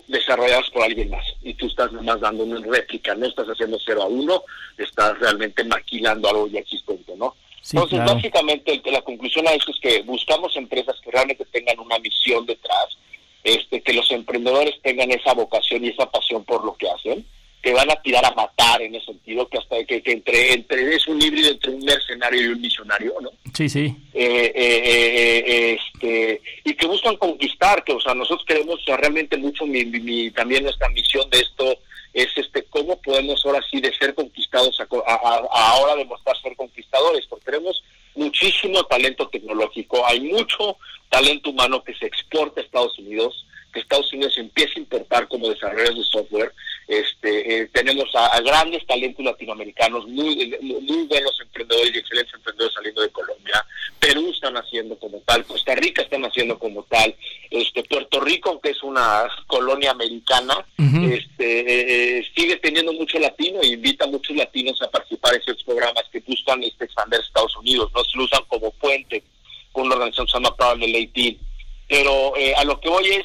desarrollados 0.09 0.69
por 0.71 0.83
alguien 0.83 1.11
más 1.11 1.25
y 1.43 1.55
tú 1.55 1.67
estás 1.67 1.93
nomás 1.93 2.21
dando 2.21 2.45
una 2.45 2.61
réplica, 2.67 3.15
no 3.15 3.27
estás 3.27 3.47
haciendo 3.47 3.79
0 3.85 4.03
a 4.03 4.07
1, 4.07 4.43
estás 4.79 5.19
realmente 5.19 5.63
maquilando 5.65 6.29
algo 6.29 6.49
ya 6.49 6.61
existente, 6.61 7.15
¿no? 7.17 7.35
Sí, 7.61 7.77
Entonces, 7.77 7.99
claro. 7.99 8.15
básicamente, 8.15 8.81
la 8.87 9.03
conclusión 9.03 9.47
a 9.47 9.53
esto 9.53 9.71
es 9.73 9.79
que 9.81 10.03
buscamos 10.03 10.57
empresas 10.57 10.97
que 11.03 11.11
realmente 11.11 11.45
tengan 11.53 11.79
una 11.79 11.99
misión 11.99 12.47
detrás, 12.47 12.97
este, 13.45 13.81
que 13.83 13.93
los 13.93 14.11
emprendedores 14.11 14.75
tengan 14.83 15.11
esa 15.11 15.33
vocación 15.35 15.85
y 15.85 15.89
esa 15.89 16.11
pasión 16.11 16.45
por 16.45 16.65
lo 16.65 16.75
que 16.77 16.89
hacen, 16.91 17.25
que 17.63 17.73
van 17.73 17.91
a 17.91 18.01
tirar 18.03 18.25
a 18.25 18.31
matar 18.35 18.81
en 18.83 18.95
ese 18.95 19.07
sentido, 19.07 19.49
que 19.49 19.59
hasta 19.59 19.83
que, 19.85 20.01
que 20.01 20.13
entre, 20.13 20.53
entre 20.53 20.95
es 20.95 21.07
un 21.09 21.21
híbrido 21.21 21.51
entre 21.51 21.73
un 21.73 21.85
mercenario 21.85 22.41
y 22.41 22.47
un 22.49 22.61
misionario, 22.61 23.15
¿no? 23.21 23.31
Sí, 23.53 23.69
sí. 23.69 23.95
eh, 24.15 24.53
eh, 24.55 25.43
eh, 25.47 25.79
este, 25.79 26.41
y 26.65 26.75
que 26.75 26.87
buscan 26.87 27.17
conquistar, 27.17 27.83
que 27.83 27.93
o 27.93 28.01
sea, 28.01 28.15
nosotros 28.15 28.47
queremos 28.47 28.77
o 28.81 28.85
sea, 28.85 28.97
realmente 28.97 29.37
mucho, 29.37 29.67
mi, 29.67 30.31
también 30.31 30.63
nuestra 30.63 30.89
misión 30.91 31.29
de 31.31 31.41
esto 31.41 31.77
es 32.15 32.29
este 32.37 32.63
cómo 32.71 33.01
podemos 33.03 33.45
ahora 33.45 33.61
sí 33.71 33.81
de 33.81 33.93
ser 33.95 34.15
conquistados 34.15 34.79
a, 34.81 34.87
co- 34.87 35.05
a- 35.07 35.15
a- 35.15 35.49
a 35.53 35.71
ahora 35.73 35.97
demostrar 35.97 36.41
ser 36.41 36.55
conquistadores, 36.57 37.27
porque 37.27 37.47
tenemos 37.47 37.83
muchísimo 38.15 38.83
talento 38.85 39.29
tecnológico, 39.29 40.05
hay 40.07 40.21
mucho 40.21 40.77
talento 41.09 41.51
humano 41.51 41.83
que 41.83 41.95
se 41.95 42.07
exporta 42.07 42.61
a 42.61 42.65
Estados 42.65 42.99
Unidos, 42.99 43.47
que 43.73 43.81
Estados 43.81 44.13
Unidos 44.13 44.37
empieza 44.39 44.75
a 44.77 44.81
importar 44.81 45.29
como 45.29 45.49
desarrolladores 45.49 45.99
de 45.99 46.05
software, 46.05 46.53
este, 46.87 47.63
eh, 47.63 47.69
tenemos 47.73 48.09
a, 48.15 48.29
a 48.29 48.41
grandes 48.41 48.87
talentos 48.87 49.23
latinoamericanos, 49.23 50.07
muy, 50.09 50.57
muy 50.63 51.07
buenos 51.07 51.39
emprendedores 51.43 51.95
y 51.95 51.99
excelentes 51.99 52.35
emprendedores 52.35 52.75
saliendo 52.75 53.03
de 53.03 53.11
Colombia, 53.11 53.67
Perú 54.01 54.31
están 54.33 54.57
haciendo 54.57 54.99
como 54.99 55.19
tal, 55.27 55.45
Costa 55.45 55.75
Rica 55.75 56.03
están 56.03 56.25
haciendo 56.25 56.59
como 56.59 56.83
tal, 56.85 57.15
este 57.51 57.83
Puerto 57.85 58.21
Rico, 58.21 58.51
aunque 58.51 58.71
es 58.71 58.83
una 58.83 59.29
colonia 59.47 59.91
americana, 59.91 60.65
este 61.11 62.19
eh, 62.19 62.27
sigue 62.35 62.57
teniendo 62.57 62.93
mucho 62.93 63.19
latino 63.19 63.61
e 63.61 63.69
invita 63.69 64.05
a 64.05 64.09
muchos 64.09 64.35
latinos 64.37 64.81
a 64.81 64.91
participar 64.91 65.35
en 65.35 65.43
ciertos 65.43 65.65
programas 65.65 66.05
que 66.11 66.21
buscan 66.21 66.63
este, 66.63 66.85
expandir 66.85 67.21
Estados 67.21 67.57
Unidos, 67.57 67.91
no 67.95 68.03
se 68.05 68.17
lo 68.17 68.25
usan 68.25 68.43
como 68.49 68.71
puente 68.73 69.23
una 69.83 69.95
organización 69.95 70.27
que 70.27 70.33
se 70.33 70.39
llama 70.39 70.57
Parallel 70.57 71.11
18. 71.13 71.39
Pero 71.89 72.37
eh, 72.37 72.55
a 72.55 72.65
lo 72.65 72.79
que 72.81 72.89
voy 72.89 73.07
es, 73.07 73.25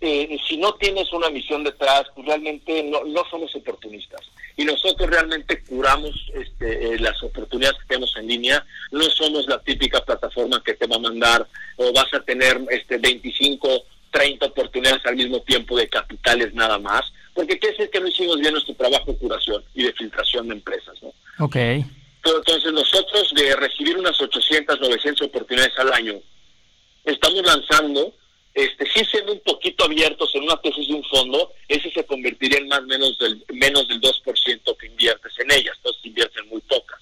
eh, 0.00 0.36
si 0.48 0.56
no 0.56 0.74
tienes 0.74 1.12
una 1.12 1.30
misión 1.30 1.62
detrás, 1.62 2.04
pues 2.14 2.26
realmente 2.26 2.82
no, 2.82 3.04
no 3.04 3.22
somos 3.30 3.54
oportunistas. 3.54 4.20
Y 4.56 4.64
nosotros 4.64 5.08
realmente 5.08 5.62
curamos 5.62 6.12
este, 6.34 6.94
eh, 6.94 6.98
las 6.98 7.22
oportunidades 7.22 7.78
que 7.78 7.86
tenemos 7.86 8.14
en 8.16 8.26
línea. 8.26 8.66
No 8.90 9.04
somos 9.04 9.46
la 9.46 9.60
típica 9.60 10.04
plataforma 10.04 10.62
que 10.64 10.74
te 10.74 10.86
va 10.86 10.96
a 10.96 11.00
mandar 11.00 11.46
o 11.76 11.92
vas 11.92 12.12
a 12.12 12.20
tener 12.20 12.60
este 12.70 12.98
25, 12.98 13.84
30 14.10 14.46
oportunidades 14.46 15.06
al 15.06 15.16
mismo 15.16 15.40
tiempo 15.42 15.76
de 15.76 15.88
capitales 15.88 16.52
nada 16.52 16.78
más. 16.78 17.12
Porque 17.32 17.58
quiere 17.58 17.76
decir 17.76 17.90
que 17.90 18.00
no 18.00 18.08
hicimos 18.08 18.40
bien 18.40 18.52
nuestro 18.52 18.74
trabajo 18.74 19.12
de 19.12 19.18
curación 19.18 19.64
y 19.74 19.84
de 19.84 19.92
filtración 19.92 20.48
de 20.48 20.54
empresas, 20.54 21.00
¿no? 21.00 21.12
Ok. 21.44 21.56
Pero 22.22 22.38
entonces 22.38 22.72
nosotros 22.72 23.32
de 23.34 23.56
recibir 23.56 23.96
unas 23.96 24.20
800, 24.20 24.80
900 24.80 25.26
oportunidades 25.26 25.76
al 25.78 25.92
año, 25.92 26.20
estamos 27.04 27.44
lanzando, 27.44 28.14
este, 28.54 28.86
sí 28.92 29.04
siendo 29.04 29.32
un 29.32 29.40
poquito 29.40 29.84
abiertos 29.84 30.30
en 30.34 30.44
una 30.44 30.56
tesis 30.60 30.86
de 30.88 30.94
un 30.94 31.04
fondo, 31.04 31.52
ese 31.68 31.90
se 31.90 32.04
convertiría 32.06 32.58
en 32.58 32.68
más 32.68 32.82
menos 32.84 33.18
del, 33.18 33.44
menos 33.52 33.88
del 33.88 34.00
2% 34.00 34.76
que 34.76 34.86
inviertes 34.86 35.32
en 35.38 35.50
ellas, 35.50 35.74
entonces 35.78 36.04
invierten 36.04 36.48
muy 36.48 36.60
pocas. 36.62 36.98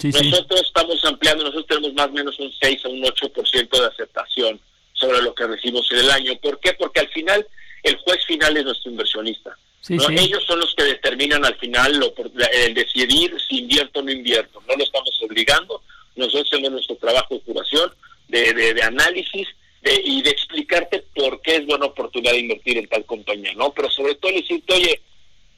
Sí. 0.00 0.10
Nosotros 0.10 0.62
estamos 0.62 1.04
ampliando, 1.04 1.44
nosotros 1.44 1.66
tenemos 1.66 1.94
más 1.94 2.08
o 2.08 2.12
menos 2.12 2.38
un 2.40 2.52
6 2.60 2.84
a 2.84 2.88
un 2.88 3.02
8% 3.02 3.80
de 3.80 3.86
aceptación 3.86 4.60
sobre 4.92 5.22
lo 5.22 5.34
que 5.34 5.46
recibimos 5.46 5.90
en 5.92 5.98
el 5.98 6.10
año. 6.10 6.36
¿Por 6.40 6.58
qué? 6.60 6.72
Porque 6.74 7.00
al 7.00 7.08
final 7.08 7.46
el 7.82 7.96
juez 7.98 8.24
final 8.26 8.56
es 8.56 8.64
nuestro 8.64 8.90
inversionista. 8.90 9.56
Sí, 9.82 9.94
¿no? 9.96 10.04
sí. 10.04 10.14
Ellos 10.18 10.42
son 10.46 10.60
los 10.60 10.74
que 10.74 10.84
determinan 10.84 11.44
al 11.44 11.56
final 11.56 11.98
lo, 11.98 12.14
el 12.52 12.72
decidir 12.72 13.34
si 13.48 13.58
invierto 13.58 14.00
o 14.00 14.02
no 14.02 14.10
invierto. 14.10 14.62
No 14.66 14.74
lo 14.76 14.82
estamos 14.84 15.20
obligando. 15.22 15.82
Nosotros 16.16 16.46
hacemos 16.50 16.70
nuestro 16.72 16.96
trabajo 16.96 17.34
de 17.34 17.40
curación, 17.42 17.92
de, 18.28 18.54
de, 18.54 18.74
de 18.74 18.82
análisis 18.82 19.46
de, 19.82 20.00
y 20.04 20.22
de 20.22 20.30
explicarte 20.30 21.04
por 21.14 21.42
qué 21.42 21.56
es 21.56 21.66
buena 21.66 21.86
oportunidad 21.86 22.32
de 22.32 22.38
invertir 22.40 22.78
en 22.78 22.86
tal 22.88 23.04
compañía, 23.04 23.52
¿no? 23.56 23.72
Pero 23.72 23.90
sobre 23.90 24.14
todo 24.14 24.30
decirte, 24.32 24.72
oye, 24.72 25.02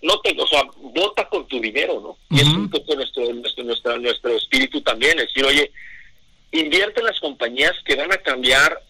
no 0.03 0.19
te, 0.21 0.35
o 0.41 0.47
sea, 0.47 0.63
vota 0.79 1.29
con 1.29 1.47
tu 1.47 1.61
dinero, 1.61 2.01
¿no? 2.01 2.37
Y 2.37 2.41
es 2.41 2.49
un 2.49 2.71
poco 2.71 2.95
nuestro, 2.95 3.31
nuestro, 3.35 3.65
nuestra- 3.65 3.99
nuestro 3.99 4.37
espíritu 4.37 4.81
también, 4.81 5.19
es 5.19 5.27
decir, 5.27 5.45
oye, 5.45 5.71
invierte 6.53 7.01
en 7.01 7.07
las 7.07 7.21
compañías 7.21 7.73
que 7.85 7.95
van 7.97 8.13
a 8.13 8.17
cambiar 8.19 8.81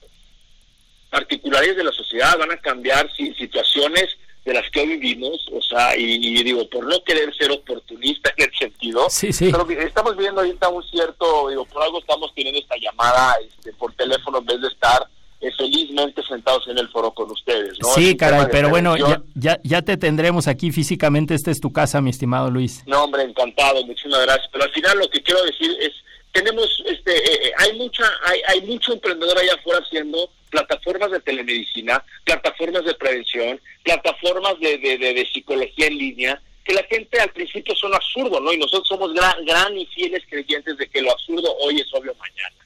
particulares 1.10 1.76
de 1.76 1.84
la 1.84 1.92
sociedad, 1.92 2.36
van 2.38 2.52
a 2.52 2.56
cambiar 2.58 3.10
si- 3.16 3.32
situaciones 3.34 4.16
de 4.44 4.52
las 4.54 4.70
que 4.70 4.80
hoy 4.80 4.96
vivimos, 4.98 5.46
o 5.52 5.62
sea, 5.62 5.96
y, 5.96 6.02
y 6.16 6.42
digo, 6.42 6.68
por 6.68 6.86
no 6.86 7.02
querer 7.04 7.34
ser 7.34 7.50
oportunista 7.50 8.30
en 8.36 8.44
el 8.44 8.58
sentido, 8.58 9.08
Sí, 9.08 9.32
sí. 9.32 9.50
pero 9.50 9.66
estamos 9.80 10.16
viendo 10.16 10.40
ahorita 10.42 10.68
un 10.68 10.82
cierto, 10.82 11.48
digo, 11.48 11.64
por 11.64 11.82
algo 11.82 11.98
estamos 12.00 12.30
teniendo 12.34 12.60
esta 12.60 12.76
llamada 12.76 13.36
este, 13.48 13.72
por 13.72 13.92
teléfono 13.94 14.38
en 14.38 14.44
vez 14.46 14.60
de 14.60 14.68
estar 14.68 15.08
eh, 15.40 15.50
felizmente 15.56 16.22
sentados 16.22 16.66
en 16.68 16.78
el 16.78 16.88
foro 16.90 17.12
con 17.12 17.30
ustedes, 17.30 17.78
¿no? 17.80 17.88
Sí, 17.88 18.16
caray, 18.16 18.46
pero 18.50 18.68
bueno, 18.68 18.96
ya, 18.96 19.22
ya, 19.34 19.58
ya 19.62 19.82
te 19.82 19.96
tendremos 19.96 20.46
aquí 20.46 20.70
físicamente. 20.70 21.34
Esta 21.34 21.50
es 21.50 21.60
tu 21.60 21.72
casa, 21.72 22.00
mi 22.00 22.10
estimado 22.10 22.50
Luis. 22.50 22.82
No, 22.86 23.04
hombre, 23.04 23.22
encantado, 23.24 23.84
muchísimas 23.84 24.22
gracias. 24.22 24.48
Pero 24.52 24.64
al 24.64 24.70
final 24.72 24.98
lo 24.98 25.08
que 25.08 25.22
quiero 25.22 25.42
decir 25.44 25.70
es, 25.80 25.92
tenemos, 26.34 26.82
este, 26.86 27.16
eh, 27.16 27.40
eh, 27.44 27.52
hay 27.58 27.78
mucha, 27.78 28.04
hay, 28.24 28.40
hay 28.48 28.60
mucho 28.62 28.92
emprendedor 28.92 29.38
allá 29.38 29.54
afuera 29.54 29.78
haciendo 29.78 30.28
plataformas 30.50 31.12
de 31.12 31.20
telemedicina, 31.20 32.04
plataformas 32.24 32.84
de 32.84 32.94
prevención, 32.94 33.60
plataformas 33.84 34.58
de, 34.58 34.78
de, 34.78 34.98
de, 34.98 35.28
psicología 35.32 35.86
en 35.86 35.96
línea, 35.96 36.42
que 36.64 36.74
la 36.74 36.82
gente 36.84 37.20
al 37.20 37.30
principio 37.30 37.74
son 37.76 37.94
absurdo, 37.94 38.40
¿no? 38.40 38.52
Y 38.52 38.58
nosotros 38.58 38.88
somos 38.88 39.14
gran, 39.14 39.44
gran 39.44 39.78
y 39.78 39.86
fieles 39.86 40.24
creyentes 40.28 40.76
de 40.76 40.88
que 40.88 41.02
lo 41.02 41.12
absurdo 41.12 41.56
hoy 41.58 41.80
es 41.80 41.86
obvio 41.94 42.14
mañana. 42.16 42.56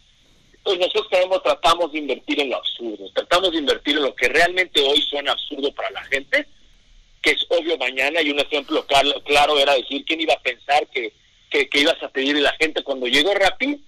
Entonces 0.55 0.81
nosotros 0.81 1.09
tenemos, 1.11 1.43
tratamos 1.43 1.93
de 1.93 1.99
invertir 1.99 2.41
en 2.41 2.51
lo 2.51 2.57
absurdo, 2.57 3.11
tratamos 3.15 3.53
de 3.53 3.59
invertir 3.59 3.97
en 3.97 4.03
lo 4.03 4.15
que 4.15 4.29
realmente 4.29 4.81
hoy 4.81 5.01
suena 5.03 5.33
absurdo 5.33 5.71
para 5.73 5.91
la 5.91 6.05
gente, 6.05 6.47
que 7.21 7.33
es 7.33 7.45
obvio 7.51 7.77
mañana, 7.77 8.23
y 8.23 8.31
un 8.31 8.41
ejemplo 8.41 8.87
claro, 8.87 9.13
claro 9.25 9.59
era 9.59 9.75
decir, 9.75 10.05
¿quién 10.07 10.23
iba 10.23 10.33
a 10.33 10.41
pensar 10.41 10.87
que, 10.87 11.13
que, 11.51 11.69
que 11.69 11.81
ibas 11.81 12.03
a 12.03 12.09
pedirle 12.09 12.41
a 12.41 12.53
la 12.53 12.57
gente 12.59 12.83
cuando 12.83 13.07
llegó 13.07 13.35
Rappi? 13.35 13.83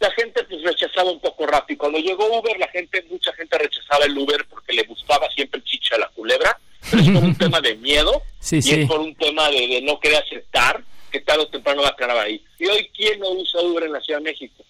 La 0.00 0.10
gente 0.12 0.44
pues 0.44 0.62
rechazaba 0.62 1.10
un 1.10 1.20
poco 1.20 1.46
Rappi. 1.46 1.76
Cuando 1.76 1.98
llegó 1.98 2.26
Uber, 2.38 2.58
la 2.58 2.68
gente, 2.68 3.04
mucha 3.10 3.32
gente 3.32 3.58
rechazaba 3.58 4.04
el 4.04 4.16
Uber 4.16 4.46
porque 4.48 4.72
le 4.72 4.84
gustaba 4.84 5.28
siempre 5.30 5.58
el 5.58 5.64
chicha 5.64 5.96
a 5.96 5.98
la 5.98 6.08
culebra, 6.08 6.58
pero 6.90 7.02
es 7.02 7.10
por 7.10 7.24
un 7.24 7.34
tema 7.38 7.60
de 7.60 7.74
miedo 7.76 8.22
Sí, 8.38 8.58
y 8.58 8.62
sí. 8.62 8.80
es 8.82 8.88
por 8.88 9.00
un 9.00 9.14
tema 9.16 9.48
de, 9.50 9.66
de 9.66 9.82
no 9.82 9.98
querer 9.98 10.22
aceptar 10.22 10.82
que 11.10 11.20
tarde 11.20 11.42
o 11.42 11.48
temprano 11.48 11.82
va 11.82 11.88
a 11.88 11.92
acabar 11.92 12.18
ahí. 12.18 12.44
Y 12.58 12.66
hoy, 12.66 12.90
¿quién 12.94 13.18
no 13.20 13.30
usa 13.30 13.60
Uber 13.62 13.84
en 13.84 13.92
la 13.92 14.00
Ciudad 14.00 14.20
de 14.20 14.24
México? 14.24 14.62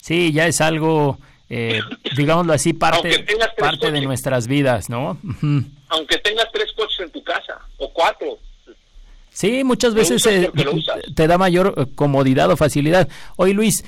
Sí, 0.00 0.32
ya 0.32 0.46
es 0.46 0.60
algo, 0.60 1.18
eh, 1.50 1.80
digámoslo 2.16 2.52
así, 2.52 2.72
parte, 2.72 3.24
parte 3.58 3.90
de 3.90 4.00
nuestras 4.00 4.46
vidas, 4.48 4.88
¿no? 4.88 5.20
Aunque 5.88 6.18
tengas 6.18 6.50
tres 6.52 6.72
coches 6.72 7.00
en 7.00 7.10
tu 7.10 7.22
casa, 7.22 7.60
o 7.78 7.92
cuatro, 7.92 8.38
Sí, 9.36 9.64
muchas 9.64 9.92
veces 9.92 10.24
eh, 10.24 10.50
te 11.14 11.26
da 11.26 11.36
mayor 11.36 11.74
eh, 11.76 11.84
comodidad 11.94 12.50
o 12.50 12.56
facilidad. 12.56 13.06
Oye, 13.36 13.52
Luis, 13.52 13.84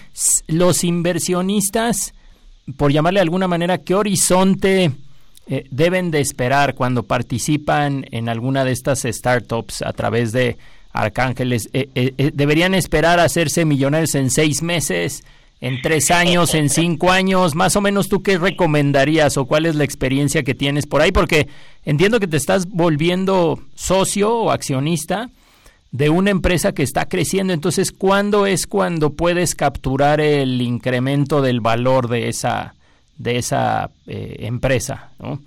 los 0.47 0.85
inversionistas, 0.85 2.13
por 2.77 2.93
llamarle 2.93 3.21
de 3.21 3.23
alguna 3.23 3.49
manera, 3.49 3.79
¿qué 3.79 3.95
horizonte 3.95 4.91
eh, 5.47 5.65
deben 5.71 6.11
de 6.11 6.21
esperar 6.21 6.75
cuando 6.75 7.05
participan 7.05 8.05
en 8.11 8.29
alguna 8.29 8.63
de 8.63 8.73
estas 8.73 9.07
startups 9.11 9.81
a 9.81 9.95
través 9.95 10.33
de 10.33 10.59
Arcángeles? 10.93 11.71
Eh, 11.73 12.13
¿Deberían 12.35 12.75
esperar 12.75 13.19
a 13.19 13.25
hacerse 13.25 13.65
millonarios 13.65 14.17
en 14.17 14.29
seis 14.31 14.61
meses, 14.63 15.25
en 15.63 15.81
tres 15.81 16.11
años, 16.11 16.55
en 16.55 16.69
cinco 16.69 17.11
años? 17.11 17.55
Más 17.55 17.75
o 17.75 17.81
menos, 17.81 18.11
¿tú 18.11 18.23
qué 18.23 18.37
recomendarías 18.37 19.39
o 19.39 19.47
cuál 19.47 19.65
es 19.65 19.77
la 19.77 19.85
experiencia 19.85 20.43
que 20.43 20.55
tienes 20.55 20.85
por 20.85 21.01
ahí? 21.01 21.11
Porque 21.11 21.49
entiendo 21.87 22.21
que 22.21 22.27
te 22.27 22.37
estás 22.37 22.69
volviendo 22.69 23.59
socio 23.75 24.35
o 24.37 24.51
accionista 24.51 25.31
de 25.91 26.11
una 26.11 26.31
empresa 26.31 26.73
que 26.73 26.83
está 26.83 27.09
creciendo. 27.09 27.53
Entonces, 27.53 27.93
¿cuándo 27.93 28.47
es 28.47 28.67
cuando 28.67 29.11
puedes 29.11 29.55
capturar 29.55 30.21
el 30.21 30.61
incremento 30.61 31.43
del 31.43 31.61
valor 31.61 32.09
de 32.09 32.29
esa 32.29 32.75
de 33.17 33.37
esa 33.37 33.91
eh, 34.07 34.37
empresa? 34.41 35.13
¿no? 35.19 35.43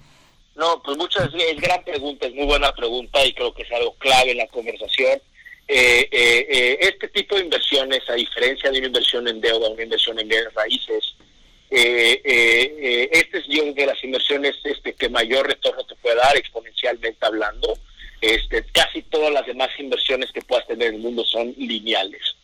No, 0.56 0.82
pues 0.84 0.97
muchas 0.97 1.30
es 1.34 1.62
gran 1.62 1.84
pregunta, 1.84 2.27
es 2.27 2.36
muy 2.36 2.45
buena 2.45 2.71
pregunta 2.73 3.25
y 3.25 3.34
creo 3.34 3.54
que 3.54 3.63
es 3.63 3.71
algo 3.71 3.95
clave 3.95 4.32
en 4.32 4.38
la 4.38 4.47
conversación. 4.47 5.19
Eh, 5.67 6.10
eh, 6.12 6.47
eh, 6.49 6.77
este 6.82 7.08
tipo 7.08 7.36
de 7.36 7.43
inversiones, 7.43 8.01
a 8.10 8.13
diferencia 8.13 8.69
de 8.69 8.80
una 8.80 8.88
inversión 8.88 9.27
en 9.27 9.39
deuda, 9.39 9.69
una 9.69 9.84
inversión 9.84 10.19
en 10.19 10.27
bienes 10.27 10.54
raíces, 10.54 11.15
eh, 11.73 12.21
eh, 12.25 13.10
este 13.13 13.38
es 13.38 13.45
yo 13.47 13.73
que 13.73 13.86
las 13.86 14.04
inversiones 14.04 14.58
este 14.65 14.93
que 14.93 15.08
mayor 15.08 15.47
retorno 15.47 15.86
te 15.86 15.95
puede 15.95 16.17
dar 16.17 16.36
exponencialmente 16.36 17.25
hablando. 17.25 17.77
Este, 18.21 18.63
casi 18.71 19.01
todas 19.03 19.34
las 19.34 19.45
demás 19.47 19.69
inversiones 19.79 20.31
que 20.31 20.41
puedas 20.41 20.67
tener 20.67 20.89
en 20.89 20.95
el 20.95 21.01
mundo 21.01 21.25
son 21.25 21.53
lineales. 21.57 22.36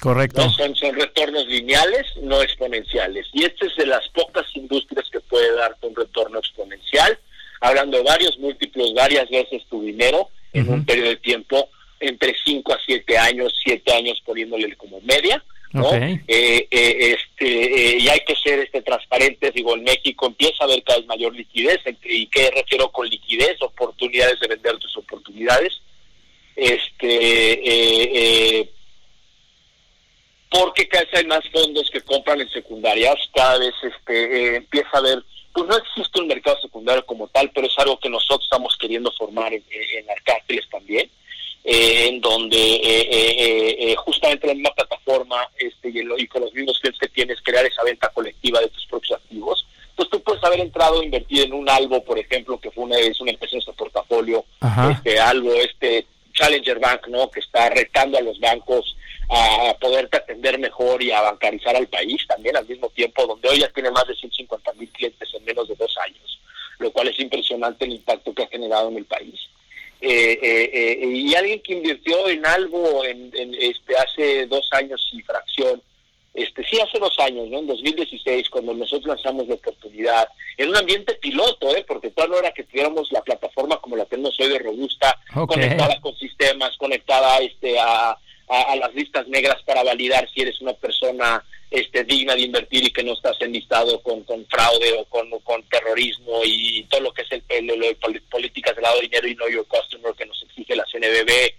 Correcto. 0.00 0.42
No 0.42 0.50
son, 0.50 0.74
son 0.76 0.94
retornos 0.94 1.46
lineales, 1.46 2.06
no 2.22 2.40
exponenciales. 2.40 3.26
Y 3.32 3.44
esta 3.44 3.66
es 3.66 3.76
de 3.76 3.86
las 3.86 4.08
pocas 4.10 4.46
industrias 4.54 5.08
que 5.10 5.20
puede 5.20 5.54
darte 5.56 5.86
un 5.86 5.94
retorno 5.94 6.38
exponencial, 6.38 7.18
hablando 7.60 7.98
de 7.98 8.04
varios 8.04 8.38
múltiplos, 8.38 8.94
varias 8.94 9.28
veces 9.28 9.62
tu 9.68 9.82
dinero 9.82 10.30
en 10.52 10.68
un 10.68 10.84
periodo 10.84 11.10
de 11.10 11.16
tiempo 11.16 11.68
entre 12.00 12.34
5 12.44 12.72
a 12.72 12.78
7 12.84 13.18
años, 13.18 13.54
7 13.62 13.92
años 13.92 14.22
poniéndole 14.24 14.74
como 14.76 15.00
media. 15.02 15.44
¿No? 15.72 15.94
Eh, 15.94 16.20
eh, 16.26 16.66
este, 16.70 17.46
eh, 17.46 17.98
y 18.00 18.08
hay 18.08 18.20
que 18.20 18.34
ser 18.36 18.58
este 18.60 18.82
transparentes. 18.82 19.54
Digo, 19.54 19.76
en 19.76 19.84
México 19.84 20.26
empieza 20.26 20.56
a 20.60 20.64
haber 20.64 20.82
cada 20.82 20.98
vez 20.98 21.06
mayor 21.06 21.34
liquidez. 21.34 21.78
¿Y 22.04 22.26
qué 22.26 22.50
refiero 22.50 22.90
con 22.90 23.08
liquidez? 23.08 23.56
Oportunidades 23.62 24.40
de 24.40 24.48
vender 24.48 24.78
tus 24.78 24.96
oportunidades. 24.96 25.80
Este, 26.56 27.60
porque 30.50 30.88
cada 30.88 31.04
vez 31.04 31.14
hay 31.14 31.26
más 31.26 31.48
fondos 31.50 31.88
que 31.90 32.00
compran 32.00 32.40
en 32.40 32.50
secundarias, 32.50 33.16
cada 33.32 33.58
vez 33.58 33.72
este, 33.82 34.56
empieza 34.56 34.90
a 34.92 34.98
haber, 34.98 35.22
pues 35.54 35.66
no 35.68 35.76
existe 35.76 36.20
un 36.20 36.26
mercado 36.26 36.60
secundario 36.60 37.06
como 37.06 37.28
tal, 37.28 37.50
pero 37.54 37.68
es 37.68 37.78
algo 37.78 37.98
que 38.00 38.10
nosotros 38.10 38.44
estamos 38.44 38.76
queriendo 38.76 39.12
formar 39.12 39.54
en, 39.54 39.64
en 39.70 40.06
también, 40.70 41.10
eh, 41.64 42.08
en 42.08 42.20
donde 42.20 42.56
eh, 42.56 42.80
eh, 43.10 43.76
eh, 43.90 43.96
justamente 43.96 44.46
la 44.46 44.54
misma 44.54 44.74
plataforma 44.74 45.48
este, 45.58 45.90
y, 45.90 45.98
el- 45.98 46.14
y 46.18 46.26
con 46.26 46.42
los 46.42 46.52
mismos 46.54 46.78
clientes 46.80 47.00
que 47.00 47.08
tienes, 47.14 47.38
crear 47.42 47.64
esa 47.66 47.82
venta 47.84 48.08
colectiva 48.08 48.60
de 48.60 48.68
tus 48.68 48.86
propios 48.86 49.18
activos. 49.18 49.66
Entonces 49.90 50.10
tú 50.10 50.22
puedes 50.22 50.42
haber 50.44 50.60
entrado 50.60 51.00
a 51.00 51.04
invertir 51.04 51.42
en 51.44 51.52
un 51.52 51.68
algo, 51.68 52.02
por 52.02 52.18
ejemplo, 52.18 52.58
que 52.58 52.70
fue 52.70 52.84
una, 52.84 52.98
es 52.98 53.20
una 53.20 53.32
empresa 53.32 53.52
en 53.54 53.58
nuestro 53.58 53.74
portafolio, 53.74 54.44
Ajá. 54.60 54.92
este 54.92 55.20
algo, 55.20 55.52
este 55.54 56.06
Challenger 56.32 56.78
Bank, 56.78 57.08
¿no? 57.08 57.30
Que 57.30 57.40
está 57.40 57.68
retando 57.68 58.16
a 58.16 58.22
los 58.22 58.38
bancos 58.40 58.96
a 59.28 59.76
poderte 59.80 60.16
atender 60.16 60.58
mejor 60.58 61.02
y 61.02 61.10
a 61.12 61.20
bancarizar 61.20 61.76
al 61.76 61.86
país 61.88 62.20
también 62.26 62.56
al 62.56 62.66
mismo 62.66 62.88
tiempo, 62.88 63.26
donde 63.26 63.48
hoy 63.48 63.60
ya 63.60 63.68
tiene 63.68 63.90
más 63.90 64.06
de 64.08 64.14
150 64.14 64.72
mil 64.74 64.88
clientes 64.90 65.28
en 65.34 65.44
menos 65.44 65.68
de 65.68 65.74
dos 65.76 65.94
años, 66.04 66.40
lo 66.78 66.90
cual 66.90 67.08
es 67.08 67.20
impresionante 67.20 67.84
el 67.84 67.92
impacto 67.92 68.32
que 68.34 68.42
ha 68.44 68.48
generado 68.48 68.88
en 68.88 68.96
el 68.96 69.04
país. 69.04 69.38
Eh, 70.02 70.38
eh, 70.42 70.70
eh, 70.72 71.06
y 71.06 71.34
alguien 71.34 71.60
que 71.60 71.74
invirtió 71.74 72.26
en 72.28 72.46
algo 72.46 73.04
en, 73.04 73.30
en, 73.34 73.54
este 73.54 73.94
hace 73.96 74.46
dos 74.46 74.66
años 74.72 75.06
y 75.12 75.20
fracción, 75.20 75.82
este 76.32 76.64
sí 76.64 76.80
hace 76.80 76.98
dos 76.98 77.18
años, 77.18 77.48
¿no? 77.48 77.58
En 77.58 77.66
2016, 77.66 78.48
cuando 78.48 78.72
nosotros 78.72 79.08
lanzamos 79.08 79.46
la 79.46 79.56
oportunidad, 79.56 80.26
en 80.56 80.70
un 80.70 80.76
ambiente 80.76 81.14
piloto, 81.14 81.76
¿eh? 81.76 81.84
Porque 81.86 82.10
todavía 82.10 82.34
no 82.34 82.40
era 82.40 82.54
que 82.54 82.64
tuviéramos 82.64 83.12
la 83.12 83.20
plataforma 83.22 83.76
como 83.78 83.96
la 83.96 84.06
tenemos 84.06 84.38
hoy 84.40 84.48
de 84.48 84.58
robusta, 84.58 85.18
conectada 85.46 86.00
con 86.00 86.16
sistemas, 86.16 86.76
conectada 86.78 87.38
este 87.40 87.78
a, 87.78 88.10
a, 88.48 88.62
a 88.68 88.76
las 88.76 88.94
listas 88.94 89.28
negras 89.28 89.60
para 89.66 89.82
validar 89.82 90.26
si 90.32 90.40
eres 90.40 90.60
una 90.62 90.72
persona 90.72 91.44
este 91.70 92.02
digna 92.04 92.34
de 92.34 92.42
invertir 92.42 92.84
y 92.84 92.90
que 92.92 93.04
no 93.04 93.12
estás 93.12 93.36
enlistado 93.40 94.00
con, 94.02 94.24
con 94.24 94.44
fraude 94.46 94.92
o 94.98 95.04
con, 95.04 95.32
o 95.32 95.38
con 95.40 95.62
terrorismo 95.68 96.40
y 96.44 96.82
todo 96.90 97.00
lo 97.02 97.12
que 97.12 97.22
es 97.22 97.30
el, 97.32 97.42
el- 97.48 97.84
el- 97.84 97.96
pol- 97.96 98.22
políticas 98.30 98.74
de 98.74 98.82
lado 98.82 98.96
de 98.96 99.02
dinero 99.02 99.28
y 99.28 99.34
no 99.36 99.48
your 99.48 99.66
customer 99.68 100.12
que 100.14 100.26
nos 100.26 100.42
exige 100.42 100.74
la 100.74 100.84
CNBB 100.90 101.54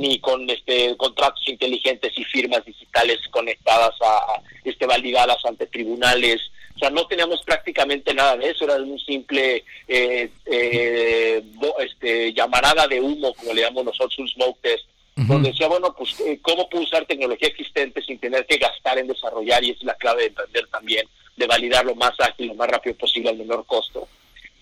ni 0.00 0.18
con 0.20 0.48
este 0.50 0.96
contratos 0.96 1.42
inteligentes 1.48 2.12
y 2.16 2.22
firmas 2.24 2.64
digitales 2.64 3.18
conectadas 3.30 3.94
a, 4.02 4.40
este 4.64 4.86
validadas 4.86 5.44
ante 5.44 5.66
tribunales. 5.66 6.40
O 6.76 6.78
sea 6.78 6.90
no 6.90 7.06
teníamos 7.06 7.42
prácticamente 7.42 8.12
nada 8.14 8.36
de 8.36 8.50
eso 8.50 8.64
era 8.64 8.76
un 8.76 8.98
simple 9.00 9.64
eh, 9.88 10.30
eh, 10.46 11.42
bo- 11.54 11.78
este 11.80 12.32
llamarada 12.32 12.86
de 12.86 13.00
humo 13.00 13.32
como 13.34 13.52
le 13.54 13.62
llamamos 13.62 13.86
nosotros 13.86 14.18
un 14.18 14.28
smoke 14.28 14.60
test 14.60 14.84
donde 15.16 15.50
decía, 15.50 15.66
bueno, 15.66 15.94
pues, 15.96 16.20
eh, 16.20 16.38
¿cómo 16.42 16.68
puedo 16.68 16.84
usar 16.84 17.06
tecnología 17.06 17.48
existente 17.48 18.02
sin 18.02 18.18
tener 18.18 18.44
que 18.46 18.58
gastar 18.58 18.98
en 18.98 19.06
desarrollar? 19.08 19.64
Y 19.64 19.70
es 19.70 19.82
la 19.82 19.94
clave 19.94 20.22
de 20.22 20.28
emprender 20.28 20.66
también, 20.68 21.06
de 21.36 21.46
validar 21.46 21.86
lo 21.86 21.94
más 21.94 22.12
ágil, 22.20 22.48
lo 22.48 22.54
más 22.54 22.68
rápido 22.68 22.94
posible, 22.96 23.30
al 23.30 23.38
menor 23.38 23.64
costo. 23.64 24.06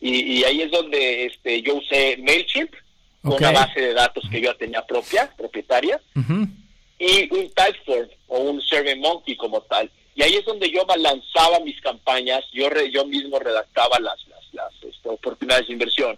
Y, 0.01 0.38
y 0.38 0.45
ahí 0.45 0.62
es 0.62 0.71
donde 0.71 1.27
este, 1.27 1.61
yo 1.62 1.75
usé 1.77 2.17
MailChimp, 2.19 2.71
con 3.23 3.33
Ok. 3.33 3.40
una 3.40 3.51
base 3.53 3.81
de 3.81 3.95
datos 3.95 4.23
que 4.31 4.40
yo 4.40 4.53
ya 4.53 4.59
tenía 4.59 4.87
propia, 4.87 5.33
propietaria, 5.37 6.01
Ujú. 6.14 6.47
y 7.01 7.35
un 7.35 7.51
Typeform 7.51 8.09
o 8.29 8.38
un 8.38 8.61
SurveyMonkey 8.61 9.37
como 9.37 9.61
tal. 9.62 9.90
Y 10.14 10.23
ahí 10.23 10.35
es 10.37 10.45
donde 10.45 10.71
yo 10.71 10.87
lanzaba 10.99 11.59
mis 11.61 11.81
campañas, 11.81 12.45
yo 12.53 12.69
re- 12.71 12.92
yo 12.92 13.05
mismo 13.07 13.40
redactaba 13.40 13.98
las, 13.98 14.25
las, 14.29 14.44
las 14.52 14.73
este, 14.85 15.09
oportunidades 15.09 15.67
de 15.67 15.73
inversión, 15.73 16.17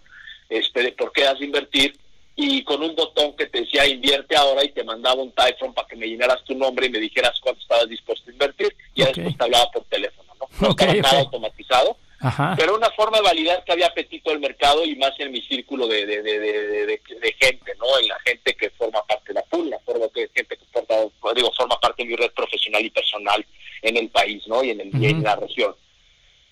este, 0.49 0.83
de 0.83 0.91
por 0.91 1.11
qué 1.11 1.25
has 1.25 1.39
de 1.39 1.45
invertir, 1.45 1.95
y 2.37 2.63
con 2.63 2.81
un 2.83 2.95
botón 2.95 3.35
que 3.35 3.47
te 3.47 3.61
decía 3.61 3.85
invierte 3.87 4.37
ahora 4.37 4.63
y 4.63 4.69
te 4.69 4.83
mandaba 4.83 5.21
un 5.21 5.31
Typeform 5.31 5.73
para 5.73 5.87
que 5.87 5.95
me 5.95 6.05
llenaras 6.05 6.43
tu 6.45 6.53
nombre 6.55 6.85
y 6.85 6.89
me 6.89 6.99
dijeras 6.99 7.37
cuánto 7.41 7.59
estabas 7.61 7.89
dispuesto 7.89 8.29
a 8.29 8.31
invertir, 8.31 8.73
y 8.93 9.01
ya 9.01 9.09
Ok. 9.09 9.15
después 9.15 9.37
te 9.37 9.43
hablaba 9.43 9.71
por 9.71 9.83
teléfono, 9.85 10.33
¿no? 10.39 10.47
No 10.61 10.69
estaba 10.69 10.93
nada 10.93 11.19
automatizado, 11.19 11.97
Ajá. 12.19 12.55
Pero 12.57 12.75
una 12.75 12.89
forma 12.91 13.17
de 13.17 13.23
validar 13.23 13.63
que 13.63 13.71
había 13.71 13.87
apetito 13.87 14.31
del 14.31 14.39
mercado 14.39 14.83
y 14.83 14.95
más 14.95 15.11
en 15.19 15.31
mi 15.31 15.41
círculo 15.41 15.87
de, 15.87 16.05
de, 16.05 16.23
de, 16.23 17.35
gente, 17.39 17.73
¿no? 17.77 17.99
En 17.99 18.07
la 18.07 18.19
gente 18.21 18.55
que 18.55 18.71
forma 18.71 19.03
parte 19.05 19.25
de 19.27 19.33
la 19.35 19.43
pool, 19.43 19.69
la 19.69 19.79
forma 19.79 20.07
que 20.13 20.27
gente 20.33 20.57
que 20.57 20.65
forma, 20.71 20.95
digo, 21.35 21.51
forma 21.55 21.79
parte 21.79 22.01
de 22.03 22.09
mi 22.09 22.15
red 22.15 22.31
profesional 22.31 22.83
y 22.83 22.89
personal 22.89 23.45
en 23.83 23.97
el 23.97 24.09
país, 24.09 24.47
¿no? 24.47 24.63
Y 24.63 24.71
en, 24.71 24.81
el, 24.81 25.01
y 25.03 25.05
en 25.07 25.23
la 25.23 25.35
región. 25.35 25.75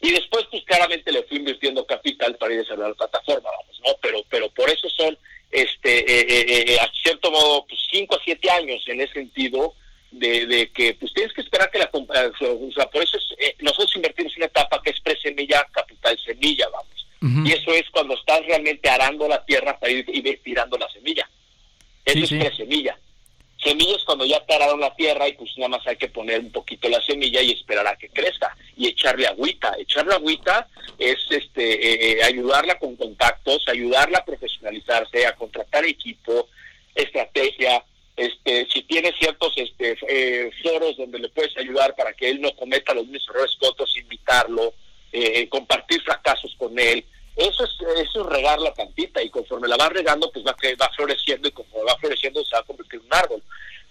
Y 0.01 0.11
después, 0.11 0.45
pues 0.51 0.63
claramente 0.65 1.11
le 1.11 1.23
fui 1.23 1.37
invirtiendo 1.37 1.83
capital 1.85 2.35
para 2.35 2.53
ir 2.53 2.59
desarrollando 2.59 2.95
la 2.99 3.07
plataforma, 3.07 3.49
vamos, 3.49 3.81
¿no? 3.87 3.93
Pero, 4.01 4.19
pero 4.29 4.49
por 4.49 4.69
eso 4.69 4.87
son, 4.89 5.17
este, 5.55 5.99
eh, 5.99 6.25
eh, 6.27 6.65
eh, 6.73 6.77
a 6.79 6.89
cierto 7.03 7.31
modo, 7.31 7.65
pues 7.67 7.79
cinco 7.91 8.15
a 8.15 8.23
siete 8.23 8.49
años 8.49 8.83
en 8.87 9.01
ese 9.01 9.13
sentido 9.13 9.73
de, 10.11 10.45
de 10.45 10.69
que, 10.71 10.93
pues 10.95 11.13
tienes 11.13 11.33
que 11.33 11.41
esperar 11.41 11.69
que 11.71 11.79
la, 11.79 11.85
eh, 11.85 12.31
o 12.39 12.71
sea, 12.73 12.85
por 12.89 13.01
eso 13.03 13.17
es, 13.17 13.23
eh, 13.39 13.55
nosotros 13.59 13.95
invertimos 13.95 14.33
en 14.33 14.39
una 14.39 14.45
etapa 14.47 14.81
que 14.83 14.91
es 14.91 14.99
pre-semilla, 15.01 15.65
capital 15.71 16.17
semilla, 16.25 16.67
vamos. 16.69 16.91
Y 17.43 17.53
eso 17.53 17.71
es 17.73 17.89
cuando 17.89 18.13
estás 18.13 18.45
realmente 18.45 18.87
arando 18.87 19.27
la 19.27 19.43
tierra 19.45 19.79
para 19.79 19.91
ir, 19.91 20.05
ir 20.13 20.39
tirando 20.43 20.77
la 20.77 20.87
semilla. 20.89 21.27
Eso 22.05 22.17
Sí, 22.19 22.23
es 22.23 22.29
sí. 22.29 22.37
pre-semilla. 22.37 22.99
Semilla 23.65 23.95
es 23.95 24.03
cuando 24.03 24.25
ya 24.25 24.39
te 24.45 24.53
araron 24.53 24.79
la 24.79 24.93
tierra 24.93 25.27
y 25.27 25.33
pues 25.33 25.49
nada 25.57 25.69
más 25.69 25.87
hay 25.87 25.97
que 25.97 26.07
poner 26.07 26.39
un 26.39 26.51
poquito 26.51 26.87
la 26.87 27.01
semilla 27.01 27.41
y 27.41 27.51
esperar 27.51 27.87
a 27.87 27.97
que 27.97 28.09
crezca 28.09 28.55
y 28.77 28.87
echarle 28.87 29.25
agüita. 29.25 29.73
Echarle 29.79 30.13
agüita 30.13 30.67
es 30.99 31.17
este 31.31 32.19
eh, 32.19 32.23
ayudarla 32.23 32.77
con 32.77 32.95
contactos, 32.95 33.67
ayudarla 33.67 34.19
a 34.19 34.25
profesionalizarse, 34.25 35.25
a 35.25 35.35
contratar 35.35 35.83
equipo, 35.83 36.47
estrategia. 36.93 37.83
Este, 38.15 38.67
si 38.71 38.83
tiene 38.83 39.11
ciertos 39.17 39.51
este, 39.55 39.97
eh, 40.07 40.51
foros 40.61 40.95
donde 40.97 41.17
le 41.17 41.29
puedes 41.29 41.57
ayudar 41.57 41.95
para 41.95 42.13
que 42.13 42.29
él 42.29 42.41
no 42.41 42.55
cometa 42.55 42.93
los 42.93 43.07
mismos 43.07 43.29
errores 43.29 43.57
que 43.59 43.67
otros, 43.67 43.97
invitarlo, 43.97 44.75
eh, 45.11 45.49
compartir 45.49 46.03
fracasos 46.03 46.53
con 46.59 46.77
él. 46.77 47.03
Eso 47.35 47.65
es, 47.65 47.71
eso 47.97 48.21
es 48.21 48.27
regar 48.27 48.59
la 48.59 48.73
plantita 48.73 49.21
y 49.21 49.29
conforme 49.29 49.67
la 49.67 49.75
vas 49.75 49.89
regando, 49.89 50.31
pues 50.31 50.45
va, 50.45 50.55
va 50.79 50.89
floreciendo 50.95 51.47
y 51.47 51.51
conforme 51.51 51.91
va 51.91 51.97
floreciendo 51.97 52.45
se 52.45 52.55
va 52.55 52.61
a 52.61 52.63
convertir 52.63 52.99
en 53.01 53.07
un 53.07 53.13
árbol. 53.13 53.43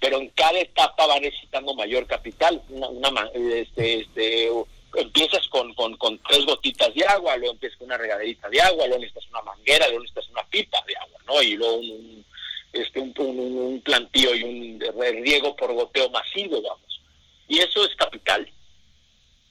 Pero 0.04 0.18
en 0.18 0.28
cada 0.30 0.58
etapa 0.60 1.06
va 1.06 1.18
necesitando 1.18 1.72
mayor 1.74 2.06
capital. 2.06 2.60
Una, 2.68 2.88
una 2.88 3.30
este, 3.34 4.00
este, 4.02 4.50
empiezas 4.96 5.48
con, 5.48 5.72
con, 5.72 5.96
con 5.96 6.18
tres 6.28 6.44
gotitas 6.44 6.92
de 6.94 7.06
agua, 7.06 7.38
luego 7.38 7.54
empiezas 7.54 7.78
con 7.78 7.86
una 7.86 7.96
regaderita 7.96 8.50
de 8.50 8.60
agua, 8.60 8.86
luego 8.86 9.00
necesitas 9.00 9.30
una 9.30 9.40
manguera, 9.40 9.86
luego 9.88 10.02
necesitas 10.02 10.28
una 10.28 10.44
pipa 10.48 10.76
de 10.86 10.94
agua, 10.98 11.20
¿no? 11.26 11.42
Y 11.42 11.56
luego 11.56 11.76
un, 11.76 12.22
este, 12.74 13.00
un, 13.00 13.14
un- 13.16 13.56
un 13.56 13.80
plantío 13.80 14.34
y 14.34 14.42
un 14.42 14.78
riego 15.24 15.56
por 15.56 15.72
goteo 15.72 16.10
masivo, 16.10 16.60
vamos. 16.60 17.00
Y 17.48 17.60
eso 17.60 17.82
es 17.86 17.96
capital. 17.96 18.46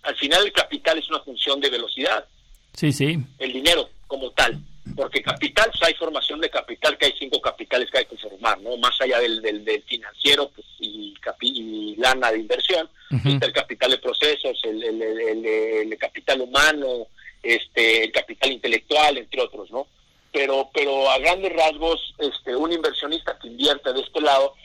Al 0.04 0.16
final 0.18 0.46
el 0.46 0.54
capital 0.54 1.00
es 1.00 1.10
una 1.10 1.22
función 1.22 1.60
de 1.62 1.70
velocidad 1.72 2.28
Sí, 2.76 2.92
sí. 2.94 3.18
el 3.40 3.54
dinero 3.54 3.90
como 4.06 4.30
tal. 4.32 4.60
Porque 4.96 5.22
capital, 5.24 5.70
pues 5.72 5.84
hay 5.84 5.94
formación 5.96 6.40
de 6.40 6.50
capital, 6.50 6.98
que 6.98 7.06
hay 7.08 7.14
cinco 7.18 7.42
capitales 7.42 7.90
que 7.90 7.98
hay 8.00 8.06
que 8.06 8.18
formar, 8.18 8.60
¿no? 8.62 8.78
Más 8.78 9.00
allá 9.02 9.20
del, 9.20 9.42
del, 9.42 9.64
del 9.66 9.82
financiero 9.84 10.50
pues, 10.50 10.68
y, 10.80 11.14
capi- 11.16 11.52
y 11.56 11.96
lana 11.98 12.32
de 12.32 12.40
inversión, 12.40 12.90
está 13.34 13.46
el 13.48 13.54
capital 13.54 13.92
de 13.92 13.98
procesos, 14.00 14.60
el, 14.64 14.84
el, 14.84 15.02
el- 15.02 15.20
el- 15.46 15.92
el 15.94 15.98
capital 15.98 16.42
humano, 16.42 17.08
este, 17.42 18.04
el 18.06 18.12
capital 18.12 18.52
intelectual, 18.52 19.18
entre 19.18 19.42
otros, 19.42 19.70
¿no? 19.72 19.88
Pero, 20.32 20.70
pero 20.74 21.10
a 21.12 21.18
grandes 21.20 21.54
rasgos, 21.54 22.14
este, 22.18 22.56
un 22.56 22.72
inversionista 22.72 23.38
que 23.40 23.48
invierte 23.50 23.94
de 23.94 24.02
este 24.02 24.22
lado 24.22 24.56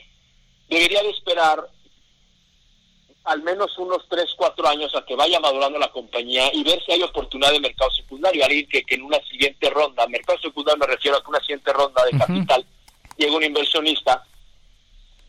debería 0.67 1.01
de 1.03 1.09
esperar 1.11 1.67
al 3.29 3.41
menos 3.43 3.77
unos 3.77 4.05
3, 4.09 4.25
4 4.35 4.67
años 4.67 4.95
a 4.95 5.05
que 5.05 5.15
vaya 5.15 5.39
madurando 5.39 5.77
la 5.79 5.91
compañía 5.91 6.49
y 6.53 6.63
ver 6.63 6.83
si 6.85 6.91
hay 6.93 7.03
oportunidad 7.03 7.51
de 7.51 7.59
mercado 7.59 7.91
secundario. 7.91 8.43
Alguien 8.43 8.67
que, 8.67 8.83
que 8.83 8.95
en 8.95 9.03
una 9.03 9.19
siguiente 9.29 9.69
ronda, 9.69 10.07
mercado 10.07 10.39
secundario 10.39 10.79
me 10.79 10.87
refiero 10.87 11.17
a 11.17 11.21
que 11.23 11.29
una 11.29 11.39
siguiente 11.41 11.71
ronda 11.73 12.03
de 12.05 12.17
capital 12.17 12.65
llega 13.17 13.35
un 13.35 13.43
inversionista 13.43 14.25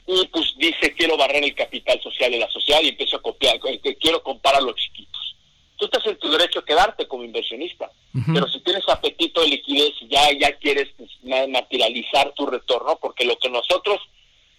y 0.06 0.26
pues 0.28 0.54
dice 0.56 0.94
quiero 0.94 1.16
barrer 1.16 1.44
el 1.44 1.54
capital 1.54 2.00
social 2.02 2.30
de 2.32 2.38
la 2.38 2.50
sociedad 2.50 2.80
y 2.82 2.88
empiezo 2.88 3.16
a 3.16 3.22
copiar, 3.22 3.56
eh, 3.66 3.80
que 3.82 3.96
quiero 3.96 4.22
comprar 4.22 4.56
a 4.56 4.60
los 4.60 4.74
chiquitos. 4.76 5.36
Tú 5.76 5.84
estás 5.86 6.04
en 6.06 6.18
tu 6.18 6.30
derecho 6.30 6.58
a 6.60 6.64
quedarte 6.64 7.06
como 7.06 7.24
inversionista, 7.24 7.90
pero 8.34 8.48
si 8.48 8.60
tienes 8.60 8.86
apetito 8.88 9.40
de 9.40 9.48
liquidez 9.48 9.92
y 10.00 10.08
ya, 10.08 10.32
ya 10.32 10.52
quieres 10.58 10.88
pues, 10.96 11.10
ma- 11.22 11.46
materializar 11.46 12.32
tu 12.34 12.44
retorno, 12.46 12.96
porque 13.00 13.24
lo 13.24 13.38
que 13.38 13.48
nosotros 13.48 14.00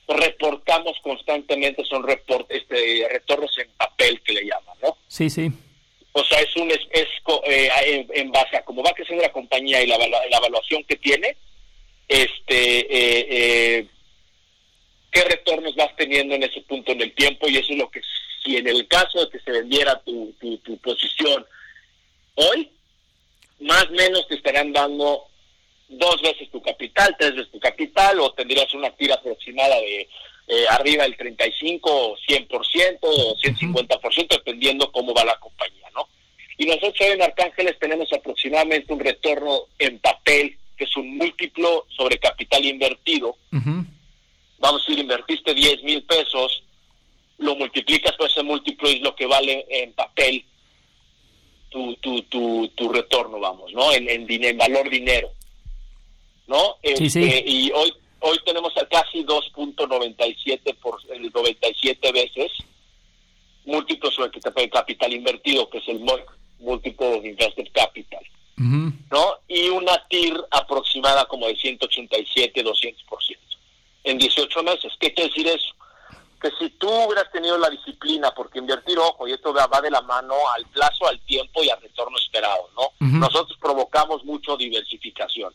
reportamos 0.08 0.98
constantemente 1.02 1.84
son 1.86 2.04
report, 2.04 2.50
este, 2.52 3.08
retornos 3.10 3.58
en 3.58 3.70
papel 3.78 4.22
que 4.22 4.34
le 4.34 4.46
llaman, 4.46 4.78
¿no? 4.82 4.98
Sí, 5.08 5.30
sí. 5.30 5.50
O 6.14 6.24
sea, 6.26 6.40
es 6.42 6.56
un 6.58 6.70
es, 6.72 6.80
es 6.92 7.08
eh, 7.46 7.70
en, 7.86 8.08
en 8.14 8.32
base 8.32 8.58
a 8.58 8.64
cómo 8.64 8.84
va 8.84 8.92
creciendo 8.92 9.24
la 9.24 9.32
compañía 9.32 9.82
y 9.82 9.88
la, 9.88 9.98
la 9.98 10.38
evaluación 10.38 10.84
que 10.84 10.98
tiene, 10.98 11.38
este, 12.08 12.80
eh, 12.80 13.28
eh, 13.30 13.88
qué 15.12 15.24
retornos 15.24 15.76
vas 15.76 15.96
teniendo 15.96 16.36
en 16.36 16.44
ese 16.44 16.62
punto 16.62 16.92
en 16.92 17.02
el 17.02 17.14
tiempo 17.14 17.48
y 17.48 17.58
eso 17.58 17.72
es 17.72 17.78
lo 17.78 17.90
que 17.90 18.02
si 18.44 18.58
en 18.58 18.68
el 18.68 18.88
caso 18.88 19.24
de 19.24 19.32
que 19.32 19.40
se 19.40 19.52
vendiera 19.52 20.02
tu, 20.02 20.34
tu, 20.40 20.58
tu 20.58 20.78
posición 20.80 21.46
hoy, 22.36 22.70
más 23.60 23.86
o 23.86 23.92
menos 23.92 24.28
te 24.28 24.36
estarán 24.36 24.74
dando 24.74 25.31
dos 25.92 26.22
veces 26.22 26.50
tu 26.50 26.62
capital, 26.62 27.16
tres 27.18 27.36
veces 27.36 27.52
tu 27.52 27.60
capital, 27.60 28.20
o 28.20 28.34
tendrías 28.34 28.74
una 28.74 28.90
tira 28.92 29.16
aproximada 29.16 29.80
de 29.80 30.10
eh, 30.48 30.66
arriba 30.70 31.04
del 31.04 31.18
35 31.18 31.90
o 31.90 32.18
100% 32.18 32.98
o 33.02 33.36
150%, 33.36 34.28
dependiendo 34.30 34.92
cómo 34.92 35.14
va 35.14 35.24
la 35.26 35.40
compañía, 35.40 35.88
¿no? 35.94 36.08
Y 36.58 36.66
nosotros 36.66 36.96
hoy 37.02 37.08
en 37.08 37.22
Arcángeles 37.22 37.78
tenemos 37.80 38.12
aproximadamente 38.14 38.94
un 38.94 39.00
retorno 39.00 39.68
en 39.80 40.00
papel, 40.00 40.58
que 40.78 40.86
es 40.86 40.98
un 40.98 41.18
múltiplo 41.18 41.86
sobre 41.96 42.18
capital 42.18 42.66
invertido. 42.66 43.36
Vamos 43.52 44.82
a 44.82 44.86
decir, 44.86 45.00
invertiste 45.00 45.54
10 45.54 45.84
mil 45.84 46.04
pesos, 46.04 46.64
lo 47.38 47.56
multiplicas 47.56 48.16
por 48.16 48.30
ese 48.30 48.44
múltiplo 48.44 48.90
y 48.90 48.96
es 48.96 49.02
lo 49.02 49.16
que 49.16 49.26
vale 49.26 49.66
en 49.70 49.94
papel 49.94 50.46
tu, 51.70 51.96
tu, 51.96 52.22
tu, 52.24 52.68
tu 52.76 52.90
retorno, 52.90 53.40
vamos, 53.40 53.74
¿no? 53.74 53.92
En, 53.94 54.08
en, 54.10 54.28
en 54.30 54.58
valor 54.58 54.90
dinero, 54.90 55.32
¿no? 56.52 56.76
Sí, 56.84 57.10
sí. 57.10 57.24
Este, 57.24 57.50
Y 57.50 57.72
hoy 57.72 57.94
hoy 58.22 58.40
tenemos 58.46 58.76
a 58.78 58.86
casi 58.88 59.24
2.97 59.26 60.76
por 60.76 61.00
el 61.10 61.32
97 61.34 62.12
veces 62.12 62.52
múltiplo 63.66 64.12
sobre 64.12 64.32
el 64.56 64.70
capital 64.70 65.14
invertido, 65.14 65.70
que 65.70 65.78
es 65.78 65.88
el 65.88 66.00
MOIC, 66.00 66.26
Multiple 66.60 67.18
of 67.18 67.26
Invested 67.26 67.68
Capital, 67.74 68.24
¿no? 68.58 69.38
Y 69.48 69.70
una 69.70 70.04
TIR 70.10 70.36
aproximada 70.52 71.26
como 71.26 71.48
de 71.48 71.56
187, 71.56 72.64
200% 72.64 73.38
en 74.04 74.18
18 74.18 74.64
meses. 74.64 74.94
¿Qué 75.00 75.14
quiere 75.14 75.30
decir 75.30 75.48
eso? 75.48 75.76
Que 76.42 76.50
si 76.60 76.70
tú 76.72 76.90
hubieras 76.90 77.32
tenido 77.32 77.58
la 77.58 77.70
disciplina, 77.70 78.32
porque 78.34 78.60
invertir, 78.60 78.98
ojo, 78.98 79.28
y 79.28 79.34
esto 79.34 79.54
va 79.54 79.82
de 79.82 79.92
la 79.92 80.02
mano 80.02 80.36
al 80.56 80.66
plazo, 80.68 81.08
al 81.08 81.20
tiempo 81.22 81.64
y 81.64 81.70
al 81.70 81.80
retorno 81.82 82.18
esperado, 82.18 82.70
¿no? 82.76 82.90
Nosotros 83.00 83.58
provocamos 83.60 84.24
mucho 84.26 84.58
diversificación. 84.58 85.54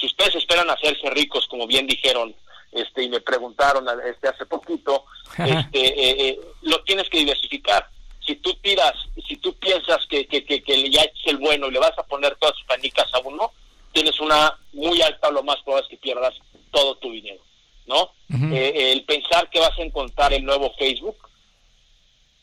Si 0.00 0.06
ustedes 0.06 0.34
esperan 0.36 0.70
hacerse 0.70 1.10
ricos, 1.10 1.46
como 1.46 1.66
bien 1.66 1.86
dijeron, 1.86 2.34
este, 2.72 3.02
y 3.02 3.10
me 3.10 3.20
preguntaron 3.20 3.86
este 4.06 4.28
hace 4.28 4.46
poquito, 4.46 5.04
este, 5.36 5.78
eh, 5.78 6.28
eh, 6.28 6.40
lo 6.62 6.82
tienes 6.84 7.08
que 7.10 7.18
diversificar. 7.18 7.86
Si 8.24 8.36
tú 8.36 8.54
tiras, 8.62 8.94
si 9.28 9.36
tú 9.36 9.52
piensas 9.54 10.06
que, 10.06 10.26
que, 10.26 10.42
que, 10.44 10.62
que 10.62 10.90
ya 10.90 11.02
es 11.02 11.12
el 11.26 11.36
bueno 11.36 11.66
y 11.66 11.72
le 11.72 11.78
vas 11.78 11.98
a 11.98 12.04
poner 12.04 12.34
todas 12.36 12.54
tus 12.54 12.64
canicas 12.64 13.12
a 13.12 13.18
uno, 13.18 13.52
tienes 13.92 14.18
una 14.20 14.56
muy 14.72 15.02
alta, 15.02 15.30
lo 15.30 15.42
más 15.42 15.60
probable 15.62 15.86
es 15.86 15.90
que 15.90 15.96
pierdas 15.98 16.34
todo 16.70 16.96
tu 16.96 17.12
dinero, 17.12 17.42
¿no? 17.86 18.02
Ujú. 18.32 18.54
Eh, 18.54 18.92
el 18.92 19.04
pensar 19.04 19.50
que 19.50 19.58
vas 19.58 19.76
a 19.78 19.82
encontrar 19.82 20.32
el 20.32 20.44
nuevo 20.44 20.72
Facebook, 20.78 21.18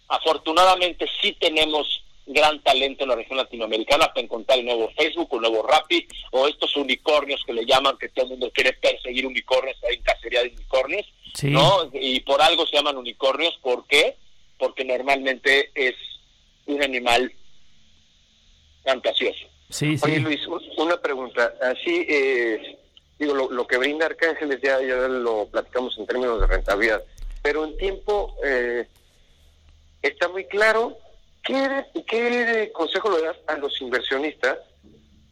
afortunadamente 0.10 1.08
sí 1.22 1.34
tenemos 1.40 2.04
gran 2.28 2.62
talento 2.62 3.04
en 3.04 3.10
la 3.10 3.16
región 3.16 3.38
latinoamericana 3.38 4.08
para 4.08 4.22
encontrar 4.22 4.60
el 4.60 4.66
nuevo 4.66 4.92
Facebook, 4.98 5.30
el 5.34 5.42
nuevo 5.42 5.66
Rappi, 5.66 6.06
o 6.32 6.48
estos 6.48 6.76
unicornios 6.76 7.42
que 7.46 7.54
le 7.54 7.66
llaman, 7.66 7.98
que 7.98 8.10
todo 8.10 8.26
el 8.26 8.32
mundo 8.32 8.52
quiere 8.54 8.74
perseguir 8.74 9.26
unicornios, 9.26 9.78
hay 9.90 9.96
en 9.96 10.02
cacería 10.04 10.44
de 10.44 10.50
unicornios, 10.50 11.06
Sí. 11.34 11.50
¿no? 11.50 11.90
Y 11.94 12.20
por 12.22 12.42
algo 12.42 12.66
se 12.66 12.76
llaman 12.76 12.98
unicornios, 12.98 13.58
¿por 13.62 13.86
qué? 13.88 14.16
Porque 14.58 14.84
normalmente 14.84 15.70
es 15.76 15.96
un 16.66 16.82
animal 16.84 17.32
fantasioso. 18.84 19.46
Sí, 19.70 19.96
Oye 20.04 20.16
sí. 20.16 20.20
Luis, 20.22 20.48
un- 20.48 20.64
una 20.78 20.98
pregunta. 21.00 21.54
Así, 21.62 22.06
eh, 22.10 22.78
digo, 23.20 23.34
lo, 23.34 23.52
lo 23.52 23.68
que 23.68 23.78
brinda 23.78 24.06
Arcángeles 24.06 24.60
ya, 24.62 24.82
ya 24.82 24.96
lo 25.08 25.48
platicamos 25.48 25.98
en 25.98 26.08
términos 26.08 26.40
de 26.42 26.48
rentabilidad, 26.48 27.04
pero 27.42 27.66
en 27.66 27.78
tiempo 27.78 28.36
eh, 28.44 28.86
está 30.02 30.28
muy 30.30 30.46
claro. 30.46 30.98
¿Qué, 31.48 31.86
¿Qué 32.06 32.72
consejo 32.74 33.10
le 33.10 33.24
das 33.24 33.38
a 33.48 33.56
los 33.56 33.80
inversionistas 33.82 34.58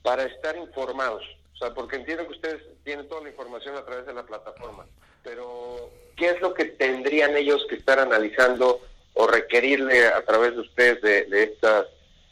para 0.01 0.23
estar 0.23 0.55
informados? 0.55 1.21
O 1.53 1.57
sea, 1.57 1.73
porque 1.73 1.97
entiendo 1.97 2.25
que 2.25 2.35
ustedes 2.35 2.61
tienen 2.85 3.09
toda 3.09 3.23
la 3.23 3.29
información 3.29 3.75
a 3.75 3.83
través 3.83 4.05
de 4.05 4.13
la 4.13 4.23
plataforma, 4.23 4.85
pero 5.23 5.89
¿qué 6.15 6.29
es 6.29 6.39
lo 6.39 6.53
que 6.53 6.65
tendrían 6.65 7.35
ellos 7.35 7.65
que 7.69 7.75
estar 7.75 7.99
analizando 7.99 8.79
o 9.13 9.27
requerirle 9.27 10.07
a 10.07 10.23
través 10.23 10.55
de 10.55 10.61
ustedes 10.61 11.01
de, 11.01 11.25
de 11.25 11.43
estas 11.43 11.87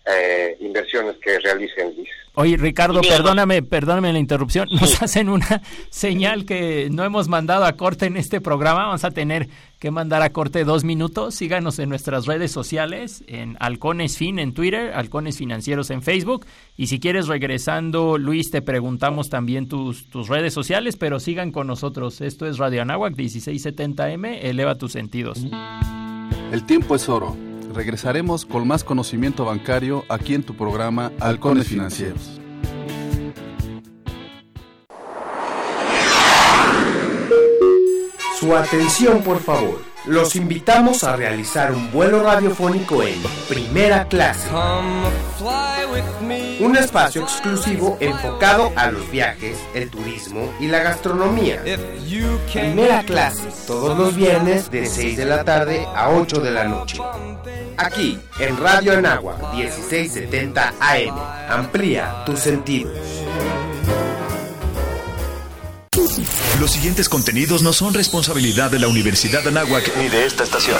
eh, 0.06 0.58
inversiones 0.60 1.16
que 1.18 1.40
realicen 1.40 1.94
Luis. 1.96 2.10
Oye, 2.36 2.58
Ricardo, 2.58 3.00
perdóname, 3.02 3.62
perdóname 3.62 4.12
la 4.12 4.18
interrupción. 4.18 4.68
Nos 4.72 5.02
hacen 5.04 5.30
una 5.30 5.62
señal 5.92 6.46
que 6.46 6.90
no 6.92 7.04
hemos 7.04 7.28
mandado 7.28 7.66
a 7.66 7.74
corte 7.74 8.08
en 8.08 8.18
este 8.18 8.42
programa. 8.42 8.86
Vamos 8.86 9.04
a 9.04 9.12
tener 9.12 9.50
que 9.80 9.92
mandar 9.92 10.24
a 10.24 10.32
corte 10.32 10.64
dos 10.64 10.84
minutos. 10.84 11.36
Síganos 11.36 11.78
en 11.78 11.90
nuestras 11.90 12.26
redes 12.26 12.52
sociales, 12.52 13.24
en 13.28 13.56
Halcones 13.60 14.18
Fin 14.18 14.40
en 14.40 14.56
Twitter, 14.56 14.94
Halcones 14.96 15.38
Financieros 15.38 15.92
en 15.92 16.02
Facebook. 16.02 16.48
Y 16.76 16.88
si 16.88 17.00
quieres, 17.00 17.28
regresando, 17.28 18.18
Luis, 18.18 18.50
te 18.50 18.64
preguntamos 18.64 19.30
también 19.30 19.68
tus, 19.68 20.10
tus 20.10 20.28
redes 20.28 20.56
sociales, 20.56 20.96
pero 20.98 21.20
sigan 21.20 21.52
con 21.52 21.68
nosotros. 21.68 22.20
Esto 22.20 22.48
es 22.48 22.58
Radio 22.58 22.82
Anáhuac 22.82 23.14
1670M. 23.14 24.40
Eleva 24.42 24.76
tus 24.76 24.94
sentidos. 24.94 25.46
El 26.52 26.66
tiempo 26.66 26.96
es 26.96 27.08
oro. 27.08 27.53
Regresaremos 27.74 28.46
con 28.46 28.68
más 28.68 28.84
conocimiento 28.84 29.46
bancario 29.46 30.06
aquí 30.08 30.36
en 30.36 30.44
tu 30.44 30.56
programa 30.56 31.12
Halcones 31.20 31.68
Financieros. 31.68 32.40
Su 38.40 38.56
atención, 38.56 39.24
por 39.24 39.40
favor. 39.40 39.82
Los 40.06 40.36
invitamos 40.36 41.06
a 41.06 41.16
realizar 41.16 41.74
un 41.74 41.90
vuelo 41.90 42.22
radiofónico 42.22 43.02
en 43.04 43.16
primera 43.48 44.06
clase. 44.10 44.50
Un 46.60 46.76
espacio 46.76 47.22
exclusivo 47.22 47.98
enfocado 48.02 48.74
a 48.76 48.92
los 48.92 49.10
viajes, 49.10 49.58
el 49.74 49.90
turismo 49.90 50.54
y 50.60 50.68
la 50.68 50.80
gastronomía. 50.80 51.64
Primera 52.52 53.04
clase, 53.04 53.48
todos 53.66 53.98
los 53.98 54.14
viernes 54.14 54.70
de 54.70 54.86
6 54.86 55.16
de 55.16 55.26
la 55.26 55.46
tarde 55.46 55.88
a 55.96 56.10
8 56.10 56.42
de 56.42 56.52
la 56.52 56.66
noche. 56.66 57.00
Aquí, 57.78 58.20
en 58.40 58.58
Radio 58.58 58.94
Anagua, 58.94 59.52
1670 59.54 60.74
AM. 60.80 61.16
Amplía 61.50 62.24
tus 62.26 62.40
sentidos. 62.40 62.98
Los 66.60 66.72
siguientes 66.72 67.10
contenidos 67.10 67.62
no 67.64 67.74
son 67.74 67.94
responsabilidad 67.94 68.72
de 68.72 68.80
la 68.80 68.88
Universidad 68.88 69.44
de 69.44 69.50
Anáhuac 69.50 69.92
ni 69.98 70.08
de 70.08 70.26
esta 70.26 70.44
estación. 70.44 70.80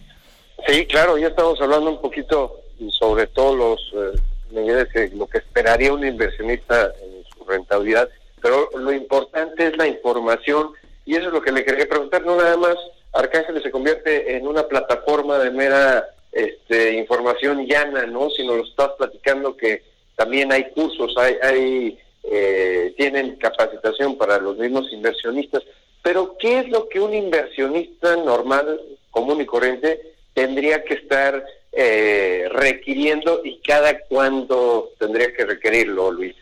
Sí, 0.67 0.85
claro, 0.85 1.17
ya 1.17 1.29
estamos 1.29 1.59
hablando 1.61 1.89
un 1.89 2.01
poquito 2.01 2.57
sobre 2.89 3.27
todos 3.27 3.57
los 3.57 3.79
eh, 3.95 5.11
lo 5.15 5.27
que 5.27 5.37
esperaría 5.37 5.93
un 5.93 6.05
inversionista 6.05 6.91
en 7.01 7.23
su 7.23 7.43
rentabilidad. 7.45 8.09
Pero 8.41 8.69
lo 8.77 8.91
importante 8.91 9.67
es 9.67 9.77
la 9.77 9.87
información 9.87 10.71
y 11.05 11.15
eso 11.15 11.27
es 11.27 11.33
lo 11.33 11.41
que 11.41 11.51
le 11.51 11.65
quería 11.65 11.87
preguntar. 11.87 12.25
No 12.25 12.35
nada 12.35 12.57
más 12.57 12.75
Arcángeles 13.13 13.63
se 13.63 13.71
convierte 13.71 14.35
en 14.35 14.47
una 14.47 14.67
plataforma 14.67 15.37
de 15.39 15.51
mera 15.51 16.07
este, 16.31 16.93
información 16.93 17.65
llana, 17.65 18.05
¿no? 18.05 18.29
Sino 18.29 18.55
lo 18.55 18.63
estás 18.63 18.91
platicando 18.97 19.57
que 19.57 19.83
también 20.15 20.51
hay 20.51 20.69
cursos, 20.71 21.13
hay, 21.17 21.35
hay 21.41 21.99
eh, 22.23 22.93
tienen 22.97 23.35
capacitación 23.37 24.17
para 24.17 24.39
los 24.39 24.57
mismos 24.57 24.91
inversionistas. 24.91 25.63
Pero 26.01 26.37
¿qué 26.39 26.59
es 26.59 26.69
lo 26.69 26.87
que 26.87 26.99
un 26.99 27.13
inversionista 27.13 28.15
normal, 28.15 28.79
común 29.11 29.41
y 29.41 29.45
corriente, 29.45 30.13
tendría 30.33 30.83
que 30.83 30.95
estar 30.95 31.43
eh, 31.71 32.47
requiriendo 32.51 33.41
y 33.43 33.59
cada 33.59 33.99
cuándo 34.01 34.91
tendría 34.99 35.33
que 35.33 35.45
requerirlo, 35.45 36.11
Luis? 36.11 36.35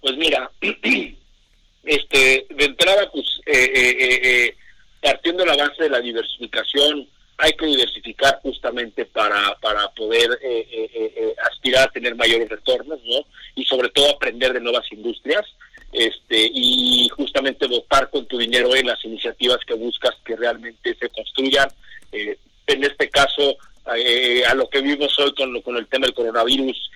Pues 0.00 0.16
mira, 0.16 0.50
este, 1.86 2.46
de 2.50 2.64
entrada, 2.64 3.10
pues 3.10 3.40
eh, 3.46 4.54
partiendo 5.00 5.44
de 5.44 5.50
la 5.50 5.56
base 5.56 5.84
de 5.84 5.90
la 5.90 6.00
diversificación, 6.00 7.06
hay 7.38 7.52
que 7.52 7.66
diversificar 7.66 8.38
justamente 8.42 9.04
para, 9.06 9.56
para 9.60 9.88
poder 9.90 10.38
eh, 10.42 10.66
eh, 10.70 10.90
eh, 10.94 11.34
aspirar 11.50 11.88
a 11.88 11.92
tener 11.92 12.14
mayores 12.14 12.48
retornos, 12.48 13.00
¿no? 13.04 13.24
Y 13.56 13.64
sobre 13.64 13.88
todo 13.90 14.10
aprender 14.10 14.52
de 14.52 14.60
nuevas 14.60 14.90
industrias, 14.92 15.44
este, 15.92 16.50
y 16.52 17.08
justamente 17.10 17.66
votar 17.66 18.10
con 18.10 18.26
tu 18.26 18.38
dinero 18.38 18.74
en 18.74 18.86
las 18.86 19.04
iniciativas 19.04 19.58
que 19.66 19.74
buscas 19.74 20.14
que 20.24 20.36
realmente 20.36 20.96
se 20.98 21.08
construyan. 21.10 21.68
en 22.12 22.84
este 22.84 23.10
caso, 23.10 23.56
a 23.84 24.54
lo 24.54 24.68
que 24.70 24.80
vimos 24.80 25.16
hoy 25.18 25.32
con, 25.34 25.60
con 25.62 25.76
el 25.76 25.86
tema 25.86 26.06
del 26.06 26.14
coronavirus, 26.14 26.90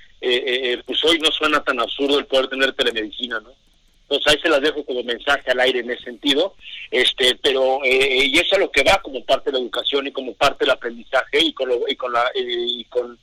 pues 0.86 1.04
hoy 1.04 1.18
no 1.18 1.30
suena 1.30 1.62
tan 1.62 1.78
absurdo 1.78 2.18
el 2.18 2.26
poder 2.26 2.48
tener 2.48 2.72
telemedicina, 2.72 3.38
¿no? 3.40 3.52
Entonces 4.08 4.32
ahí 4.32 4.40
se 4.40 4.48
las 4.48 4.62
dejo 4.62 4.84
como 4.86 5.02
mensaje 5.02 5.50
al 5.50 5.60
aire 5.60 5.80
en 5.80 5.90
ese 5.90 6.04
sentido, 6.04 6.54
este, 6.90 7.36
pero 7.42 7.80
eh, 7.84 8.24
y 8.24 8.38
eso 8.38 8.54
es 8.54 8.60
lo 8.60 8.70
que 8.70 8.82
va 8.82 9.02
como 9.02 9.22
parte 9.24 9.50
de 9.50 9.58
la 9.58 9.62
educación 9.62 10.06
y 10.06 10.12
como 10.12 10.32
parte 10.32 10.64
del 10.64 10.70
aprendizaje 10.70 11.40
y 11.40 11.52
con 11.52 11.70
y 11.86 11.94
con 11.94 12.12
la 12.14 12.24
y 12.34 12.84
con 12.84 13.18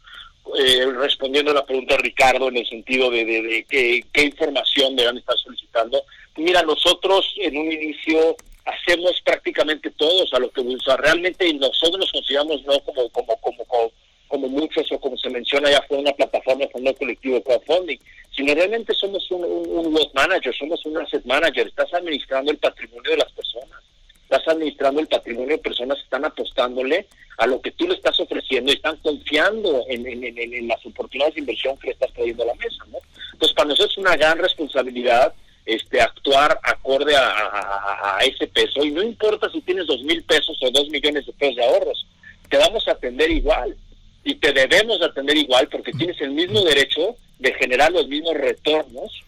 eh, 0.60 0.86
respondiendo 1.00 1.50
a 1.50 1.56
la 1.56 1.66
pregunta 1.66 1.96
de 1.96 2.04
Ricardo 2.04 2.50
en 2.50 2.58
el 2.58 2.68
sentido 2.68 3.10
de, 3.10 3.26
de, 3.26 3.66
qué, 3.68 4.06
qué, 4.14 4.24
información 4.26 4.96
deben 4.96 5.18
estar 5.18 5.36
solicitando. 5.40 6.04
Mira, 6.38 6.62
nosotros 6.62 7.34
en 7.38 7.58
un 7.58 7.72
inicio 7.72 8.36
hacemos 8.66 9.20
prácticamente 9.22 9.90
todos 9.90 10.32
a 10.34 10.40
lo 10.40 10.52
que 10.52 10.64
realmente 11.00 11.52
nosotros 11.56 11.98
nos 11.98 12.12
consideramos 12.12 12.64
no 12.64 12.80
como 12.82 13.10
como 13.10 13.38
como, 13.38 13.66
como 13.66 13.92
como 14.28 14.48
muchos 14.48 14.92
o 14.92 15.00
como 15.00 15.18
se 15.18 15.30
menciona 15.30 15.70
ya 15.70 15.82
fue 15.88 15.98
una 15.98 16.12
plataforma 16.12 16.68
con 16.68 16.86
un 16.86 16.94
colectivo 16.94 17.36
de 17.36 17.44
crowdfunding, 17.44 17.98
sino 18.36 18.54
realmente 18.54 18.94
somos 18.94 19.30
un, 19.32 19.44
un, 19.44 20.00
manager, 20.14 20.54
somos 20.56 20.86
un 20.86 20.98
asset 20.98 21.24
manager, 21.26 21.68
estás 21.68 21.94
administrando 21.94 22.52
el 22.52 22.58
patrimonio 22.58 23.12
de 23.12 23.18
las 23.18 23.32
personas, 23.32 23.82
estás 24.24 24.48
administrando 24.48 25.02
el 25.02 25.08
patrimonio 25.08 25.56
de 25.56 25.64
personas 25.64 25.98
que 25.98 26.04
están 26.04 26.26
apostándole 26.26 27.08
a 27.38 27.48
lo 27.48 27.62
que 27.62 27.72
tú 27.72 27.88
le 27.88 27.96
estás 27.96 28.20
ofreciendo 28.20 28.72
y 28.72 28.76
están 28.76 28.98
confiando 28.98 29.86
en, 29.88 30.06
en, 30.08 30.38
en, 30.38 30.68
las 30.68 30.86
oportunidades 30.86 31.36
de 31.36 31.42
inversión 31.42 31.78
que 31.78 31.88
le 31.88 31.94
estás 31.94 32.12
trayendo 32.14 32.44
a 32.44 32.48
la 32.48 32.56
mesa, 32.56 32.84
¿no? 32.92 32.98
Entonces 33.34 33.56
para 33.56 33.70
nosotros 33.70 33.92
es 33.92 33.98
una 33.98 34.16
gran 34.16 34.38
responsabilidad 34.38 35.34
este 35.66 36.00
actuar 36.00 36.60
acorde 36.64 37.16
a, 37.16 38.20
ese 38.24 38.48
peso. 38.48 38.84
Y 38.84 38.92
no 38.92 39.02
importa 39.02 39.50
si 39.50 39.62
tienes 39.62 39.88
dos 39.88 40.02
mil 40.04 40.24
pesos 40.24 40.58
o 40.62 40.72
dos 40.72 40.90
millones 40.90 41.26
de 41.26 41.34
pesos 41.34 41.56
de 41.56 41.66
ahorros, 41.66 42.08
te 42.50 42.58
vamos 42.58 42.88
a 42.88 42.92
atender 42.92 43.32
igual. 43.32 43.76
Y 44.24 44.36
te 44.36 44.54
debemos 44.54 45.02
atender 45.02 45.38
igual 45.38 45.68
porque 45.70 45.92
tienes 45.92 46.20
el 46.22 46.32
mismo 46.32 46.62
derecho 46.62 47.16
de 47.40 47.54
generar 47.54 47.92
los 47.92 48.08
mismos 48.08 48.36
retornos 48.36 49.24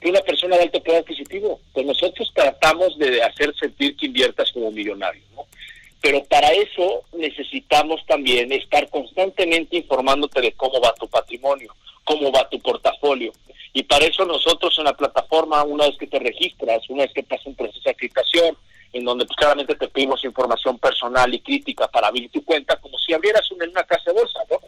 que 0.00 0.10
una 0.10 0.20
persona 0.20 0.56
de 0.56 0.64
alto 0.64 0.82
poder 0.82 1.00
adquisitivo. 1.00 1.60
Pues 1.72 1.86
nosotros 1.86 2.30
tratamos 2.34 2.98
de 2.98 3.22
hacer 3.22 3.54
sentir 3.56 3.96
que 3.96 4.06
inviertas 4.06 4.52
como 4.52 4.70
millonario, 4.70 5.22
¿no? 5.34 5.46
Pero 6.00 6.22
para 6.24 6.50
eso 6.52 7.02
necesitamos 7.14 8.04
también 8.06 8.52
estar 8.52 8.88
constantemente 8.90 9.78
informándote 9.78 10.42
de 10.42 10.52
cómo 10.52 10.78
va 10.78 10.94
tu 10.94 11.08
patrimonio, 11.08 11.74
cómo 12.04 12.30
va 12.30 12.48
tu 12.50 12.60
portafolio. 12.60 13.32
Y 13.72 13.82
para 13.84 14.04
eso 14.04 14.26
nosotros 14.26 14.78
en 14.78 14.84
la 14.84 14.92
plataforma, 14.92 15.64
una 15.64 15.86
vez 15.86 15.96
que 15.96 16.06
te 16.06 16.18
registras, 16.18 16.88
una 16.90 17.04
vez 17.04 17.12
que 17.14 17.22
pasas 17.22 17.46
un 17.46 17.54
proceso 17.54 17.80
de 17.84 17.90
aplicación, 17.90 18.56
en 18.92 19.04
donde 19.04 19.24
pues, 19.24 19.36
claramente 19.36 19.74
te 19.74 19.88
pedimos 19.88 20.24
información 20.24 20.78
personal 20.78 21.32
y 21.34 21.40
crítica 21.40 21.88
para 21.88 22.08
abrir 22.08 22.30
tu 22.30 22.44
cuenta, 22.44 22.76
como 22.76 22.98
si 22.98 23.12
abrieras 23.12 23.50
una, 23.50 23.64
en 23.64 23.70
una 23.70 23.84
casa 23.84 24.12
de 24.12 24.20
bolsa, 24.20 24.40
¿no? 24.50 24.58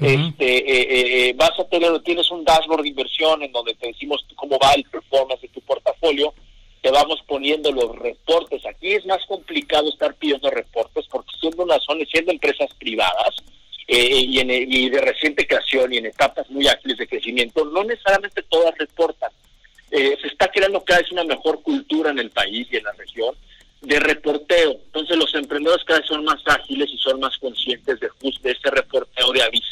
Este, 0.00 0.56
eh, 0.56 0.80
eh, 0.80 1.28
eh, 1.28 1.34
vas 1.36 1.58
a 1.58 1.64
tener, 1.64 1.98
tienes 2.00 2.30
un 2.30 2.44
dashboard 2.44 2.82
de 2.82 2.88
inversión 2.88 3.42
en 3.42 3.52
donde 3.52 3.74
te 3.74 3.88
decimos 3.88 4.24
cómo 4.34 4.58
va 4.58 4.72
el 4.72 4.84
performance 4.84 5.42
de 5.42 5.48
tu 5.48 5.60
portafolio, 5.60 6.32
te 6.80 6.90
vamos 6.90 7.20
poniendo 7.26 7.70
los 7.70 7.94
reportes. 7.96 8.64
Aquí 8.64 8.92
es 8.92 9.04
más 9.04 9.24
complicado 9.26 9.90
estar 9.90 10.14
pidiendo 10.14 10.50
reportes 10.50 11.06
porque 11.10 11.32
siendo 11.38 11.64
una 11.64 11.78
zona, 11.80 12.04
siendo 12.10 12.32
empresas 12.32 12.72
privadas 12.78 13.36
y, 13.86 14.38
en, 14.38 14.50
y 14.50 14.88
de 14.88 15.00
reciente 15.00 15.46
creación 15.46 15.92
y 15.92 15.98
en 15.98 16.06
etapas 16.06 16.48
muy 16.48 16.66
ágiles 16.66 16.96
de 16.96 17.08
crecimiento, 17.08 17.64
no 17.66 17.84
necesariamente 17.84 18.42
todas 18.44 18.72
reportan. 18.78 19.30
se 19.90 20.26
está 20.26 20.48
creando 20.48 20.82
cada 20.82 21.00
vez 21.00 21.12
una 21.12 21.24
mejor 21.24 21.60
cultura 21.62 22.10
en 22.10 22.20
el 22.20 22.30
país 22.30 22.66
y 22.70 22.76
en 22.76 22.84
la 22.84 22.92
región 22.92 23.34
de 23.82 23.98
reporteo. 23.98 24.72
Entonces 24.72 25.16
los 25.16 25.34
emprendedores 25.34 25.84
cada 25.84 26.00
vez 26.00 26.08
son 26.08 26.24
más 26.24 26.40
ágiles 26.46 26.88
y 26.90 26.98
son 26.98 27.20
más 27.20 27.36
conscientes 27.38 27.98
de, 28.00 28.08
de 28.42 28.50
este 28.50 28.70
reporteo, 28.70 28.89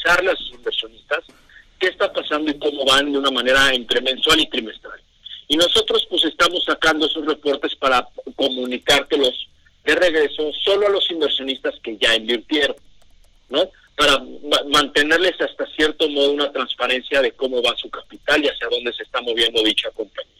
de 0.09 0.21
avisarle 0.23 0.31
a 0.31 0.35
sus 0.35 0.51
inversionistas 0.51 1.23
qué 1.79 1.87
está 1.87 2.11
pasando 2.11 2.51
y 2.51 2.59
cómo 2.59 2.85
van 2.85 3.11
de 3.11 3.17
una 3.17 3.31
manera 3.31 3.73
entre 3.73 4.01
mensual 4.01 4.39
y 4.39 4.47
trimestral. 4.47 4.99
Y 5.47 5.57
nosotros 5.57 6.05
pues 6.09 6.23
estamos 6.25 6.63
sacando 6.65 7.05
esos 7.05 7.25
reportes 7.25 7.75
para 7.75 8.07
comunicártelos 8.35 9.47
de 9.83 9.95
regreso 9.95 10.51
solo 10.63 10.87
a 10.87 10.91
los 10.91 11.09
inversionistas 11.09 11.75
que 11.81 11.97
ya 11.97 12.15
invirtieron, 12.15 12.75
¿no? 13.49 13.69
Para 13.95 14.21
mantenerles 14.67 15.39
hasta 15.41 15.65
cierto 15.75 16.07
modo 16.09 16.31
una 16.31 16.51
transparencia 16.51 17.21
de 17.21 17.31
cómo 17.31 17.61
va 17.61 17.75
su 17.77 17.89
capital 17.89 18.43
y 18.43 18.49
hacia 18.49 18.67
dónde 18.69 18.93
se 18.93 19.03
está 19.03 19.21
moviendo 19.21 19.63
dicha 19.63 19.89
compañía. 19.91 20.33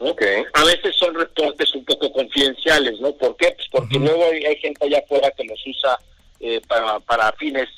Okay. 0.00 0.44
A 0.54 0.64
veces 0.64 0.94
son 0.96 1.14
reportes 1.14 1.74
un 1.74 1.84
poco 1.84 2.12
confidenciales, 2.12 3.00
¿no? 3.00 3.12
¿Por 3.12 3.36
qué? 3.36 3.50
Pues 3.50 3.68
porque 3.70 3.98
luego 3.98 4.24
hay, 4.26 4.56
gente 4.56 4.86
allá 4.86 5.00
afuera 5.04 5.30
que 5.36 5.44
los 5.44 5.60
usa 5.66 5.98
eh, 6.40 6.60
para, 6.68 7.00
para 7.00 7.32
fines 7.32 7.68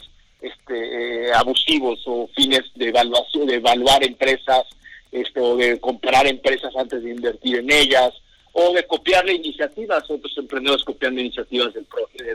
este, 0.41 1.29
eh, 1.29 1.33
abusivos 1.35 2.03
o 2.07 2.29
fines 2.35 2.63
de 2.75 2.89
evaluación, 2.89 3.47
de 3.47 3.57
evaluar 3.57 4.05
empresas, 4.05 4.65
este, 5.13 5.41
o 5.41 5.57
de 5.57 5.81
comprar 5.81 6.27
empresas 6.27 6.75
antes 6.77 7.03
de 7.03 7.11
invertir 7.11 7.57
en 7.57 7.71
ellas, 7.71 8.13
o 8.53 8.73
de 8.73 8.87
copiarle 8.87 9.35
iniciativas, 9.35 10.11
otros 10.11 10.37
emprendedores 10.37 10.85
copiando 10.85 11.21
iniciativas 11.21 11.73
del, 11.73 11.87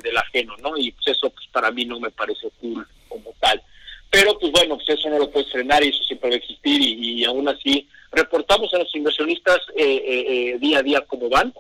del 0.01 0.17
ajeno, 0.17 0.55
¿no? 0.57 0.77
Y 0.77 0.91
pues 0.91 1.07
eso 1.07 1.29
pues 1.29 1.47
para 1.51 1.71
mí 1.71 1.85
no 1.85 1.99
me 1.99 2.11
parece 2.11 2.49
cool 2.61 2.87
como 3.09 3.33
tal. 3.39 3.61
Pero 4.09 4.37
pues 4.39 4.51
bueno, 4.51 4.77
pues 4.77 4.89
eso 4.89 5.09
no 5.09 5.19
lo 5.19 5.29
puedes 5.29 5.51
frenar 5.51 5.83
y 5.83 5.89
eso 5.89 6.03
siempre 6.03 6.29
va 6.29 6.35
a 6.35 6.37
existir 6.37 6.81
y, 6.81 7.21
y 7.21 7.25
aún 7.25 7.47
así 7.49 7.87
reportamos 8.15 8.73
a 8.73 8.79
los 8.79 8.95
inversionistas 8.95 9.59
eh, 9.75 9.83
eh, 9.83 10.25
eh, 10.27 10.57
día 10.59 10.79
a 10.79 10.83
día 10.83 11.01
cómo 11.01 11.29
van, 11.29 11.53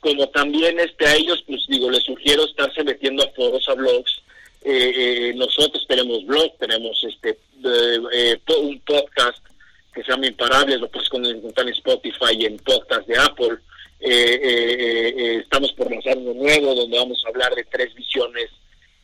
como 0.00 0.28
también 0.28 0.78
este 0.78 1.06
a 1.06 1.14
ellos, 1.14 1.42
pues 1.46 1.64
digo, 1.68 1.90
les 1.90 2.04
sugiero 2.04 2.44
estarse 2.44 2.84
metiendo 2.84 3.24
a 3.24 3.30
foros, 3.30 3.66
a 3.68 3.74
blogs. 3.74 4.22
Nosotros 5.36 5.84
tenemos 5.88 6.24
blog, 6.26 6.56
tenemos 6.58 7.02
este 7.04 7.38
un 8.60 8.80
podcast 8.80 9.44
que 9.94 10.02
se 10.02 10.10
llama 10.10 10.26
Imparables, 10.26 10.80
lo 10.80 10.88
puedes 10.88 11.08
encontrar 11.12 11.66
en 11.66 11.74
Spotify 11.74 12.34
y 12.38 12.46
en 12.46 12.58
podcast 12.58 13.06
de 13.06 13.18
Apple. 13.18 13.58
estamos 14.00 15.72
por 15.72 15.90
lanzar 15.90 16.16
uno 16.18 16.34
nuevo 16.34 16.74
donde 16.74 16.98
vamos 16.98 17.22
a 17.24 17.28
hablar 17.28 17.54
de 17.54 17.64
tres 17.64 17.94
visiones 17.94 18.50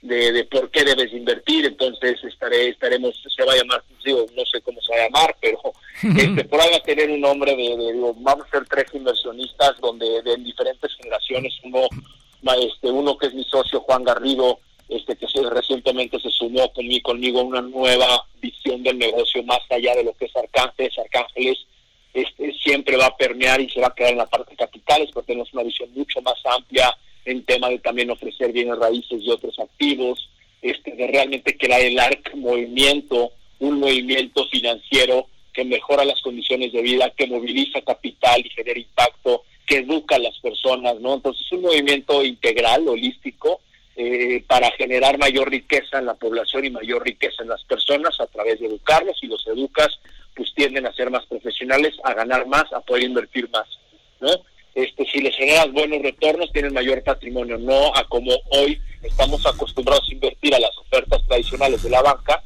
de, 0.05 0.33
de, 0.33 0.45
por 0.45 0.71
qué 0.71 0.85
debes 0.85 1.13
invertir, 1.15 1.65
entonces 1.65 2.23
estaré, 2.25 2.69
estaremos, 2.69 3.15
se 3.35 3.43
va 3.43 3.55
a 3.55 3.57
llamar, 3.57 3.83
digo, 4.05 4.27
no 4.37 4.45
sé 4.45 4.61
cómo 4.61 4.79
se 4.83 4.93
va 4.93 5.01
a 5.01 5.05
llamar, 5.07 5.37
pero 5.41 5.59
este, 6.19 6.45
por 6.45 6.61
ahí 6.61 6.71
va 6.71 6.77
a 6.77 6.83
tener 6.83 7.11
un 7.11 7.23
nombre 7.23 7.57
de, 7.57 7.93
digo, 7.93 8.15
vamos 8.19 8.47
a 8.47 8.51
ser 8.51 8.69
tres 8.69 8.85
inversionistas 8.93 9.81
donde 9.81 10.21
de 10.23 10.37
diferentes 10.37 10.95
generaciones, 10.97 11.55
uno, 11.65 11.89
este, 12.59 12.91
uno 12.91 13.17
que 13.17 13.29
es 13.29 13.35
mi 13.35 13.45
socio 13.45 13.81
Juan 13.81 14.05
Garrido, 14.05 14.59
este 14.89 15.17
que 15.17 15.27
recientemente 15.51 16.21
se 16.21 16.31
sumó 16.31 16.73
conmigo, 16.73 17.11
conmigo 17.11 17.41
a 17.41 17.45
una 17.45 17.63
nueva 17.63 18.27
visión 18.41 18.83
del 18.83 18.99
negocio 18.99 19.43
más 19.45 19.61
allá 19.71 19.95
de 19.95 20.05
lo 20.05 20.13
que 20.15 20.27
es 20.27 20.37
Arcángeles, 20.37 20.99
Arcángeles 20.99 21.59
este, 22.15 22.53
siempre 22.63 22.97
va 22.97 23.07
a 23.07 23.17
permear 23.17 23.61
y 23.61 23.69
se 23.69 23.81
va 23.81 23.89
a 23.89 23.95
quedar 23.95 24.13
en 24.13 24.19
la 24.19 24.27
parte 24.27 24.53
de 24.53 24.57
capitales, 24.57 25.11
porque 25.13 25.29
tenemos 25.29 25.53
una 25.53 25.65
visión 25.65 25.91
mucho 25.95 26.23
más 26.23 26.37
amplia 26.45 26.97
en 27.25 27.45
tema 27.45 27.69
de 27.69 27.81
también 27.81 28.11
ofrecer 28.11 28.53
bienes 28.53 28.79
raíces 28.79 29.21
y 29.21 29.31
otros 29.31 29.59
activos, 29.59 30.31
este, 30.63 30.93
de 30.93 31.07
realmente 31.09 31.57
crear 31.57 31.81
el 31.81 31.99
ARC 31.99 32.35
movimiento, 32.37 33.33
un 33.59 33.81
movimiento 33.81 34.47
financiero 34.47 35.27
que 35.53 35.65
mejora 35.65 36.05
las 36.05 36.21
condiciones 36.23 36.73
de 36.73 36.83
vida, 36.83 37.11
que 37.17 37.27
moviliza 37.27 37.81
capital 37.83 38.45
y 38.45 38.51
genera 38.51 38.79
impacto, 38.79 39.43
que 39.67 39.79
educa 39.79 40.17
a 40.17 40.21
las 40.21 40.39
personas, 40.39 41.01
¿no? 41.01 41.15
Entonces 41.15 41.45
es 41.47 41.53
un 41.53 41.63
movimiento 41.63 42.23
integral, 42.25 42.87
holístico, 42.87 43.61
eh, 43.97 44.45
para 44.47 44.71
generar 44.73 45.19
mayor 45.19 45.51
riqueza 45.51 45.99
en 45.99 46.07
la 46.07 46.15
población 46.15 46.65
y 46.65 46.71
mayor 46.71 47.05
riqueza 47.05 47.43
en 47.43 47.49
las 47.49 47.65
personas 47.65 48.19
a 48.21 48.27
través 48.27 48.61
de 48.61 48.67
educarlos 48.67 49.19
y 49.23 49.27
los 49.27 49.47
educas 49.47 50.01
pues 50.35 50.53
tienden 50.55 50.87
a 50.87 50.93
ser 50.93 51.11
más 51.11 51.25
profesionales, 51.27 51.95
a 52.03 52.13
ganar 52.15 52.47
más, 52.47 52.73
a 52.73 52.81
poder 52.81 53.05
invertir 53.05 53.49
más, 53.51 53.69
¿no? 54.21 54.31
este, 54.75 55.07
si 55.07 55.21
les 55.21 55.37
generas 55.37 55.71
buenos 55.73 56.03
retornos, 56.03 56.53
tienen 56.53 56.75
mayor 56.75 57.03
patrimonio, 57.03 57.59
no 57.59 57.95
a 57.95 58.05
como 58.09 58.33
hoy 58.51 58.81
estamos 59.03 59.47
acostumbrados 59.47 60.09
a 60.09 60.13
invertir 60.13 60.55
a 60.55 60.61
las 60.61 60.77
ofertas 60.79 61.23
tradicionales 61.27 61.83
de 61.83 61.91
la 61.91 62.03
banca 62.03 62.43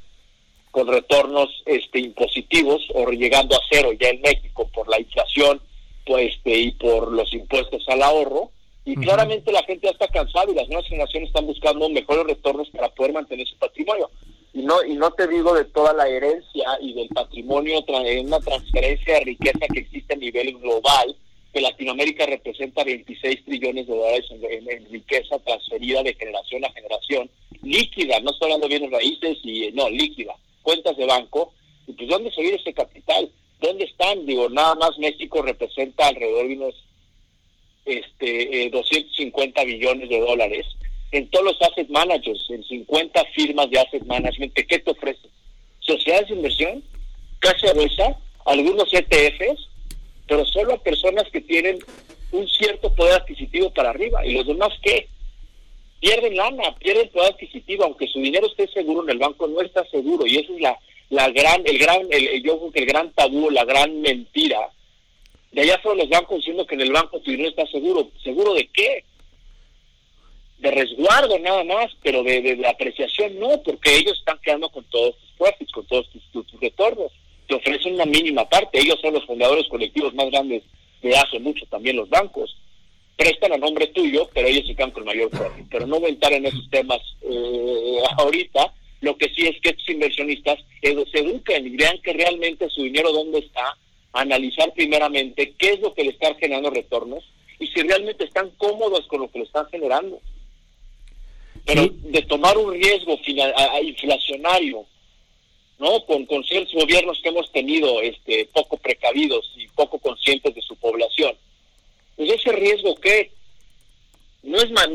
con 0.70 0.86
retornos 0.86 1.62
este, 1.64 2.01
impositivos 2.01 2.86
o 2.94 3.11
llegando 3.11 3.57
a 3.57 3.61
cero 3.70 3.90
ya 3.99 4.09
en 4.09 4.20
México 4.20 4.68
por 4.72 4.88
la 4.88 5.01
inflación 5.01 5.61
pues, 6.05 6.34
este, 6.34 6.57
y 6.57 6.72
por 6.72 7.11
los 7.12 7.32
impuestos 7.32 7.88
al 7.88 8.03
ahorro. 8.03 8.51
Y 8.89 8.97
claramente 8.97 9.53
la 9.53 9.62
gente 9.64 9.86
ya 9.86 9.91
está 9.91 10.09
cansada 10.09 10.51
y 10.51 10.55
las 10.55 10.66
nuevas 10.66 10.89
generaciones 10.89 11.28
están 11.28 11.45
buscando 11.45 11.91
mejores 11.91 12.24
retornos 12.24 12.70
para 12.70 12.89
poder 12.89 13.12
mantener 13.12 13.47
su 13.47 13.55
patrimonio. 13.59 14.09
Y 14.55 14.62
no, 14.62 14.82
y 14.82 14.95
no 14.95 15.11
te 15.11 15.28
digo 15.28 15.53
de 15.53 15.66
toda 15.66 15.93
la 15.93 16.09
herencia 16.09 16.64
y 16.80 16.95
del 16.95 17.11
patrimonio, 17.11 17.84
una 18.24 18.41
transferencia 18.41 19.12
de 19.18 19.20
riqueza 19.20 19.66
que 19.70 19.80
existe 19.80 20.14
a 20.14 20.16
nivel 20.16 20.57
global, 20.57 21.14
que 21.53 21.61
Latinoamérica 21.61 22.24
representa 22.24 22.82
26 22.82 23.45
trillones 23.45 23.86
de 23.86 23.95
dólares 23.95 24.24
en, 24.30 24.91
riqueza 24.91 25.39
transferida 25.41 26.03
de 26.03 26.14
generación 26.14 26.64
a 26.64 26.72
generación, 26.72 27.28
líquida, 27.62 28.20
no 28.20 28.30
estoy 28.30 28.47
hablando 28.47 28.68
de 28.68 28.78
bienes 28.78 28.91
raíces, 28.91 29.36
y 29.43 29.70
no, 29.72 29.91
líquida, 29.91 30.34
cuentas 30.62 30.97
de 30.97 31.05
banco, 31.05 31.53
y 31.86 31.93
pues 31.93 32.09
¿dónde 32.09 32.32
se 32.32 32.41
viene 32.41 32.57
ese 32.57 32.72
capital? 32.72 33.30
¿Dónde 33.61 33.84
están? 33.84 34.24
Digo, 34.24 34.49
nada 34.49 34.74
más 34.76 34.99
México 34.99 35.43
representa 35.43 36.07
alrededor 36.07 36.49
de 36.49 36.55
unos 36.55 36.88
este, 37.89 38.70
250 38.70 39.61
eh, 39.61 39.64
billones 39.64 40.09
de 40.09 40.20
dólares 40.20 40.66
en 41.11 41.28
todos 41.30 41.47
los 41.47 41.62
asset 41.62 41.89
managers, 41.89 42.45
en 42.51 42.62
50 42.62 43.24
firmas 43.34 43.70
de 43.70 43.80
asset 43.80 44.05
management, 44.05 44.53
¿qué 44.53 44.78
te 44.78 44.91
ofrecen? 44.91 45.30
Sociedades 45.80 46.28
de 46.28 46.34
inversión, 46.34 46.84
casa 47.39 47.72
bolsa, 47.72 48.16
algunos 48.45 48.93
ETFs, 48.93 49.68
pero 50.26 50.45
solo 50.45 50.74
a 50.74 50.82
personas 50.82 51.24
que 51.32 51.41
tienen 51.41 51.78
un 52.32 52.47
cierto 52.47 52.95
poder 52.95 53.22
adquisitivo 53.22 53.70
para 53.72 53.91
arriba. 53.91 54.24
¿Y 54.26 54.34
los 54.34 54.47
demás 54.47 54.70
qué? 54.82 55.09
Pierden 56.01 56.36
lana, 56.36 56.76
pierden 56.78 57.09
poder 57.09 57.32
adquisitivo, 57.32 57.84
aunque 57.84 58.07
su 58.07 58.20
dinero 58.20 58.47
esté 58.47 58.68
seguro 58.68 59.03
en 59.05 59.11
el 59.11 59.18
banco, 59.18 59.47
no 59.49 59.62
está 59.62 59.84
seguro. 59.86 60.26
Y 60.26 60.36
eso 60.36 60.55
es 60.55 60.61
la 61.09 61.30
gran, 61.30 61.62
el 61.64 61.78
gran, 61.78 62.03
el, 62.11 62.43
yo 62.43 62.59
creo 62.59 62.70
que 62.70 62.80
el 62.80 62.86
gran 62.86 63.11
tabú, 63.12 63.51
la 63.51 63.64
gran 63.64 64.01
mentira. 64.03 64.59
De 65.53 65.62
allá 65.62 65.78
fueron 65.82 65.99
los 65.99 66.09
bancos 66.09 66.38
diciendo 66.38 66.66
que 66.66 66.74
en 66.74 66.82
el 66.82 66.92
banco 66.92 67.20
tu 67.20 67.30
dinero 67.30 67.51
está 67.51 67.66
seguro. 67.66 68.11
¿Seguro 68.22 68.55
de 68.55 68.68
qué? 68.68 69.05
De 70.59 70.70
resguardo 70.70 71.38
nada 71.38 71.64
más, 71.64 71.90
pero 72.03 72.22
de, 72.22 72.42
de, 72.42 72.66
apreciación 72.66 73.38
no, 73.38 73.62
porque 73.62 73.96
ellos 73.96 74.18
están 74.18 74.38
quedando 74.42 74.68
con 74.70 74.84
todos 74.84 75.16
tus 75.16 75.30
profits, 75.38 75.72
con 75.72 75.86
todos 75.86 76.09
tus, 76.32 76.61
retornos. 76.61 77.12
Te 77.46 77.55
ofrecen 77.55 77.94
una 77.94 78.05
mínima 78.05 78.46
parte. 78.49 78.78
Ellos 78.78 78.99
son 79.01 79.14
los 79.14 79.24
fundadores 79.24 79.66
colectivos 79.68 80.14
más 80.14 80.30
grandes 80.30 80.62
de 81.01 81.16
hace 81.16 81.38
mucho, 81.38 81.64
también 81.66 81.96
los 81.96 82.09
bancos. 82.11 82.57
Prestan 83.16 83.53
a 83.53 83.57
nombre 83.57 83.86
tuyo, 83.88 84.28
pero 84.34 84.49
ellos 84.49 84.66
se 84.66 84.74
quedan 84.74 84.90
con 84.90 85.05
mayor 85.05 85.30
profit. 85.30 85.66
Pero 85.70 85.86
no 85.86 85.99
voy 85.99 86.11
a 86.11 86.12
entrar 86.12 86.32
en 86.34 86.46
esos 86.46 86.68
temas 86.70 87.01
eh, 87.22 88.03
ahorita, 88.18 88.74
lo 89.01 89.16
que 89.16 89.28
sí 89.30 89.46
es 89.46 89.61
que 89.61 89.70
estos 89.70 89.88
inversionistas 89.88 90.59
se 90.82 91.18
eduquen 91.18 91.66
y 91.66 91.76
vean 91.76 92.01
que 92.03 92.12
realmente 92.12 92.68
su 92.68 92.82
dinero 92.82 93.12
dónde 93.12 93.38
está, 93.38 93.76
analizar 94.20 94.72
primeramente 94.74 95.54
qué 95.58 95.70
es 95.70 95.80
lo 95.80 95.94
que 95.94 96.04
le 96.04 96.10
está 96.10 96.34
generando 96.34 96.70
retornos 96.70 97.24
y 97.58 97.66
si 97.66 97.82
realmente 97.82 98.24
están 98.24 98.50
cómodos 98.56 99.06
con 99.06 99.20
lo 99.20 99.30
que 99.30 99.40
le 99.40 99.44
están 99.44 99.66
generando. 99.66 100.20
Pero 101.64 101.88
de 101.88 102.22
tomar 102.22 102.56
un 102.56 102.72
riesgo 102.72 103.18
inflacionario, 103.82 104.86
¿no? 105.78 106.04
Con, 106.06 106.24
con 106.26 106.42
ciertos 106.44 106.74
gobiernos 106.74 107.20
que 107.22 107.28
hemos 107.28 107.50
tenido 107.52 108.00
este, 108.00 108.48
poco 108.52 108.76
precavidos 108.76 109.52
y 109.56 109.68
poco 109.68 109.98
conscientes 109.98 110.54
de 110.54 110.62
su 110.62 110.76
población. 110.76 111.34
Pues 112.16 112.30
ese 112.30 112.52
riesgo, 112.52 112.94
¿qué? 112.96 113.30
no 114.42 114.58
es 114.58 114.70
más, 114.70 114.88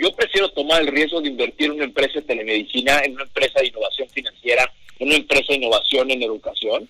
yo 0.00 0.12
prefiero 0.12 0.50
tomar 0.50 0.82
el 0.82 0.88
riesgo 0.88 1.20
de 1.20 1.30
invertir 1.30 1.66
en 1.66 1.72
una 1.72 1.84
empresa 1.84 2.20
de 2.20 2.22
telemedicina, 2.22 3.00
en 3.00 3.14
una 3.14 3.24
empresa 3.24 3.60
de 3.60 3.68
innovación 3.68 4.08
financiera, 4.10 4.72
en 4.98 5.08
una 5.08 5.16
empresa 5.16 5.46
de 5.48 5.56
innovación 5.56 6.10
en 6.10 6.22
educación 6.22 6.88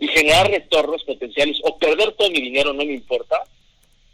y 0.00 0.08
generar 0.08 0.50
retornos 0.50 1.04
potenciales 1.04 1.60
o 1.62 1.78
perder 1.78 2.12
todo 2.12 2.30
mi 2.30 2.40
dinero, 2.40 2.72
no 2.72 2.84
me 2.84 2.94
importa, 2.94 3.38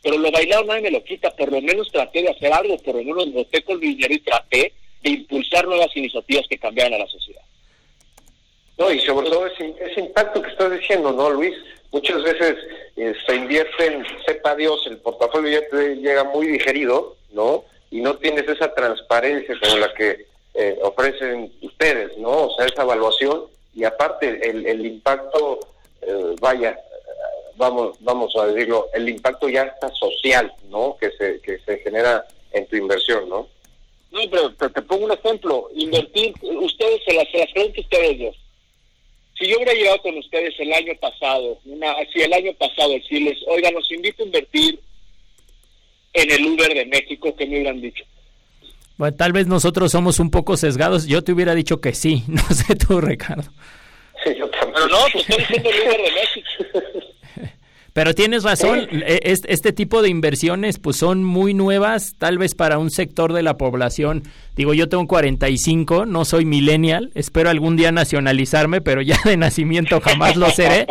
pero 0.03 0.19
lo 0.19 0.31
bailado 0.31 0.65
nadie 0.65 0.83
me 0.83 0.91
lo 0.91 1.03
quita, 1.03 1.31
por 1.31 1.51
lo 1.51 1.61
menos 1.63 1.91
traté 1.91 2.23
de 2.23 2.31
hacer 2.31 2.53
algo, 2.53 2.77
por 2.79 2.97
lo 2.97 3.03
menos 3.03 3.47
con 3.65 3.81
mi 3.81 3.95
dinero 3.95 4.15
y 4.15 4.19
traté 4.19 4.73
de 5.03 5.11
impulsar 5.11 5.67
nuevas 5.67 5.97
iniciativas 5.97 6.47
que 6.49 6.59
cambiaran 6.59 6.95
a 6.95 6.99
la 6.99 7.07
sociedad. 7.07 7.43
No, 8.79 8.93
y 8.93 9.01
sobre 9.01 9.31
todo 9.31 9.47
ese, 9.47 9.75
ese 9.81 10.01
impacto 10.01 10.43
que 10.43 10.51
estás 10.51 10.71
diciendo, 10.71 11.13
¿no, 11.13 11.31
Luis? 11.31 11.55
Muchas 11.93 12.23
veces 12.23 12.57
eh, 12.97 13.15
se 13.27 13.35
invierten, 13.37 14.05
sepa 14.27 14.55
Dios, 14.55 14.87
el 14.87 14.99
portafolio 14.99 15.61
ya 15.61 15.69
te 15.69 15.97
llega 15.97 16.25
muy 16.25 16.49
digerido, 16.49 17.17
¿no? 17.33 17.65
Y 17.91 18.01
no 18.01 18.17
tienes 18.17 18.47
esa 18.49 18.75
transparencia 18.75 19.59
como 19.63 19.79
la 19.79 19.95
que 19.95 20.27
eh, 20.55 20.79
ofrecen 20.83 21.53
ustedes, 21.63 22.19
¿no? 22.19 22.49
O 22.49 22.57
sea, 22.57 22.67
esa 22.67 22.83
evaluación 22.83 23.45
y 23.75 23.85
aparte 23.85 24.41
el, 24.49 24.67
el 24.67 24.85
impacto, 24.85 25.61
eh, 26.07 26.37
vaya, 26.41 26.79
vamos, 27.57 27.97
vamos 28.01 28.35
a 28.37 28.47
decirlo, 28.47 28.89
el 28.95 29.09
impacto 29.09 29.49
ya 29.49 29.63
está 29.63 29.91
social, 29.95 30.53
¿no? 30.71 30.97
Que 31.01 31.11
se, 31.13 31.41
que 31.41 31.59
se 31.59 31.79
genera 31.79 32.25
en 32.53 32.67
tu 32.67 32.77
inversión, 32.77 33.29
¿no? 33.29 33.49
No, 34.11 34.21
pero, 34.31 34.71
te 34.71 34.83
pongo 34.83 35.07
un 35.07 35.13
ejemplo. 35.13 35.69
Invertir, 35.75 36.33
ustedes 36.43 37.03
se 37.05 37.13
las, 37.13 37.29
se 37.31 37.39
las 37.39 37.53
creen 37.53 37.73
ustedes 37.77 38.37
si 39.39 39.47
yo 39.49 39.57
hubiera 39.57 39.75
llegado 39.75 40.01
con 40.03 40.17
ustedes 40.17 40.55
el 40.59 40.73
año 40.73 40.95
pasado, 41.01 41.59
una, 41.67 41.95
si 42.13 42.21
el 42.21 42.33
año 42.33 42.53
pasado 42.55 42.91
decirles, 42.91 43.39
oiga, 43.49 43.71
los 43.71 43.91
invito 43.93 44.23
a 44.23 44.27
invertir 44.27 44.81
en 46.15 46.31
el 46.31 46.47
Uber 46.47 46.73
de 46.73 46.87
México, 46.87 47.35
¿qué 47.37 47.47
me 47.47 47.57
hubieran 47.57 47.81
dicho? 47.81 48.05
Bueno, 48.97 49.15
tal 49.15 49.33
vez 49.33 49.47
nosotros 49.47 49.93
somos 49.93 50.21
un 50.21 50.31
poco 50.31 50.57
sesgados. 50.57 51.07
Yo 51.07 51.23
te 51.23 51.33
hubiera 51.33 51.55
dicho 51.55 51.83
que 51.83 51.93
sí. 51.93 52.25
No 52.29 52.43
sé 52.43 52.77
tú, 52.77 53.01
Ricardo. 53.01 53.51
Pero 54.77 54.89
no, 54.89 54.99
pues 55.11 55.29
estoy 55.29 55.39
diciendo 55.39 55.71
el 55.71 55.89
Uber 55.89 55.97
de 55.97 56.13
México. 56.13 57.07
Pero 57.95 58.15
tienes 58.15 58.43
razón, 58.43 58.87
e, 58.91 59.21
este 59.25 59.73
tipo 59.73 60.03
de 60.03 60.11
inversiones 60.11 60.79
pues 60.79 60.99
son 60.99 61.25
muy 61.25 61.55
nuevas, 61.55 62.15
tal 62.19 62.37
vez 62.37 62.55
para 62.55 62.77
un 62.77 62.91
sector 62.91 63.33
de 63.33 63.43
la 63.43 63.57
población. 63.57 64.25
Digo, 64.55 64.75
yo 64.75 64.91
tengo 64.91 65.07
45, 65.07 66.05
no 66.05 66.27
soy 66.27 66.45
millennial, 66.45 67.11
espero 67.15 67.49
algún 67.49 67.77
día 67.77 67.93
nacionalizarme, 67.93 68.83
pero 68.83 69.01
ya 69.01 69.19
de 69.25 69.39
nacimiento 69.39 69.99
jamás 70.03 70.37
lo 70.37 70.51
seré. 70.51 70.87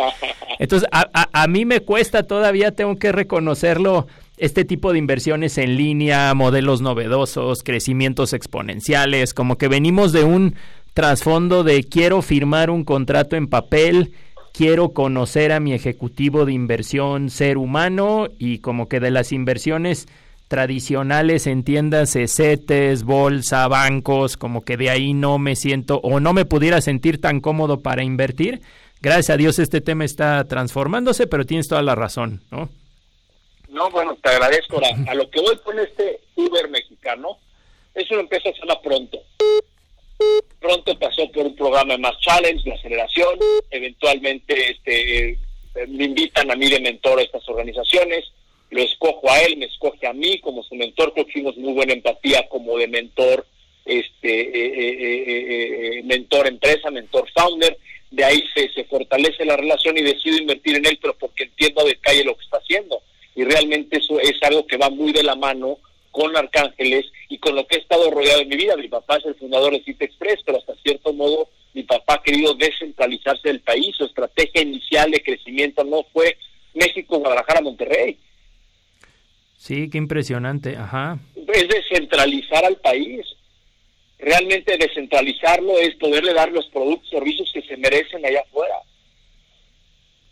Entonces, 0.58 0.88
a, 0.90 1.28
a, 1.32 1.46
mí 1.46 1.64
me 1.64 1.78
cuesta 1.78 2.24
todavía, 2.24 2.72
tengo 2.72 2.96
que 2.96 3.12
reconocerlo, 3.12 4.08
este 4.36 4.64
tipo 4.64 4.92
de 4.92 4.98
inversiones 4.98 5.58
en 5.58 5.76
línea, 5.76 6.34
modelos 6.34 6.80
novedosos, 6.80 7.62
crecimientos 7.62 8.32
exponenciales, 8.32 9.32
como 9.32 9.58
que 9.58 9.68
venimos 9.68 10.12
de 10.12 10.24
un 10.24 10.56
trasfondo 10.96 11.62
de 11.62 11.84
quiero 11.84 12.22
firmar 12.22 12.70
un 12.70 12.82
contrato 12.82 13.36
en 13.36 13.48
papel 13.48 14.14
quiero 14.54 14.94
conocer 14.94 15.52
a 15.52 15.60
mi 15.60 15.74
ejecutivo 15.74 16.46
de 16.46 16.54
inversión 16.54 17.28
ser 17.28 17.58
humano 17.58 18.28
y 18.38 18.60
como 18.60 18.88
que 18.88 18.98
de 18.98 19.10
las 19.10 19.30
inversiones 19.30 20.06
tradicionales 20.48 21.46
en 21.46 21.64
tiendas, 21.64 22.14
CETES, 22.14 23.04
bolsa, 23.04 23.68
bancos, 23.68 24.38
como 24.38 24.64
que 24.64 24.78
de 24.78 24.88
ahí 24.88 25.12
no 25.12 25.38
me 25.38 25.54
siento 25.54 26.00
o 26.02 26.18
no 26.18 26.32
me 26.32 26.46
pudiera 26.46 26.80
sentir 26.80 27.20
tan 27.20 27.40
cómodo 27.40 27.82
para 27.82 28.02
invertir. 28.02 28.62
Gracias 29.02 29.28
a 29.28 29.36
Dios 29.36 29.58
este 29.58 29.82
tema 29.82 30.06
está 30.06 30.44
transformándose, 30.44 31.26
pero 31.26 31.44
tienes 31.44 31.68
toda 31.68 31.82
la 31.82 31.94
razón, 31.94 32.40
¿no? 32.50 32.70
No, 33.68 33.90
bueno, 33.90 34.16
te 34.22 34.30
agradezco. 34.30 34.80
A, 35.06 35.14
lo 35.14 35.28
que 35.28 35.42
voy 35.42 35.58
con 35.58 35.78
este 35.78 36.20
Uber 36.36 36.70
mexicano, 36.70 37.36
eso 37.94 38.14
lo 38.14 38.22
empieza 38.22 38.48
a 38.48 38.52
hacerla 38.52 38.80
pronto. 38.80 39.18
Pronto 40.60 40.98
pasó 40.98 41.30
por 41.30 41.46
un 41.46 41.54
programa 41.54 41.96
Más 41.98 42.18
Challenge, 42.20 42.62
de 42.64 42.74
aceleración. 42.74 43.38
Eventualmente 43.70 44.70
este, 44.70 45.38
me 45.88 46.04
invitan 46.04 46.50
a 46.50 46.56
mí 46.56 46.68
de 46.68 46.80
mentor 46.80 47.18
a 47.18 47.22
estas 47.22 47.48
organizaciones. 47.48 48.24
Lo 48.70 48.82
escojo 48.82 49.30
a 49.30 49.40
él, 49.42 49.58
me 49.58 49.66
escoge 49.66 50.06
a 50.06 50.12
mí 50.12 50.40
como 50.40 50.62
su 50.62 50.74
mentor. 50.74 51.12
Creo 51.14 51.52
muy 51.56 51.72
buena 51.72 51.92
empatía 51.92 52.48
como 52.48 52.78
de 52.78 52.88
mentor, 52.88 53.46
este, 53.84 54.40
eh, 54.40 54.72
eh, 54.78 55.98
eh, 55.98 56.02
mentor 56.04 56.46
empresa, 56.48 56.90
mentor 56.90 57.28
founder. 57.32 57.76
De 58.10 58.24
ahí 58.24 58.42
se, 58.54 58.68
se 58.72 58.84
fortalece 58.84 59.44
la 59.44 59.56
relación 59.56 59.98
y 59.98 60.02
decido 60.02 60.38
invertir 60.38 60.76
en 60.76 60.86
él, 60.86 60.98
pero 61.00 61.14
porque 61.18 61.44
entiendo 61.44 61.82
a 61.82 61.84
detalle 61.84 62.24
lo 62.24 62.36
que 62.36 62.44
está 62.44 62.58
haciendo. 62.58 63.02
Y 63.34 63.44
realmente 63.44 63.98
eso 63.98 64.18
es 64.18 64.34
algo 64.42 64.66
que 64.66 64.78
va 64.78 64.88
muy 64.88 65.12
de 65.12 65.22
la 65.22 65.36
mano 65.36 65.78
con 66.16 66.34
Arcángeles 66.34 67.04
y 67.28 67.36
con 67.36 67.54
lo 67.54 67.66
que 67.66 67.76
he 67.76 67.80
estado 67.80 68.10
rodeado 68.10 68.40
en 68.40 68.48
mi 68.48 68.56
vida. 68.56 68.74
Mi 68.74 68.88
papá 68.88 69.18
es 69.18 69.26
el 69.26 69.34
fundador 69.34 69.72
de 69.72 69.84
Cita 69.84 70.06
Express, 70.06 70.40
pero 70.46 70.56
hasta 70.56 70.74
cierto 70.76 71.12
modo 71.12 71.50
mi 71.74 71.82
papá 71.82 72.14
ha 72.14 72.22
querido 72.22 72.54
descentralizarse 72.54 73.48
del 73.48 73.60
país. 73.60 73.94
Su 73.94 74.06
estrategia 74.06 74.62
inicial 74.62 75.10
de 75.10 75.22
crecimiento 75.22 75.84
no 75.84 76.04
fue 76.14 76.38
México, 76.72 77.18
Guadalajara, 77.18 77.60
Monterrey. 77.60 78.18
Sí, 79.58 79.90
qué 79.90 79.98
impresionante, 79.98 80.74
ajá. 80.74 81.18
Es 81.52 81.68
descentralizar 81.68 82.64
al 82.64 82.76
país. 82.76 83.20
Realmente 84.18 84.78
descentralizarlo 84.78 85.78
es 85.78 85.96
poderle 85.96 86.32
dar 86.32 86.50
los 86.50 86.66
productos 86.68 87.08
y 87.08 87.16
servicios 87.16 87.50
que 87.52 87.60
se 87.60 87.76
merecen 87.76 88.24
allá 88.24 88.40
afuera. 88.40 88.76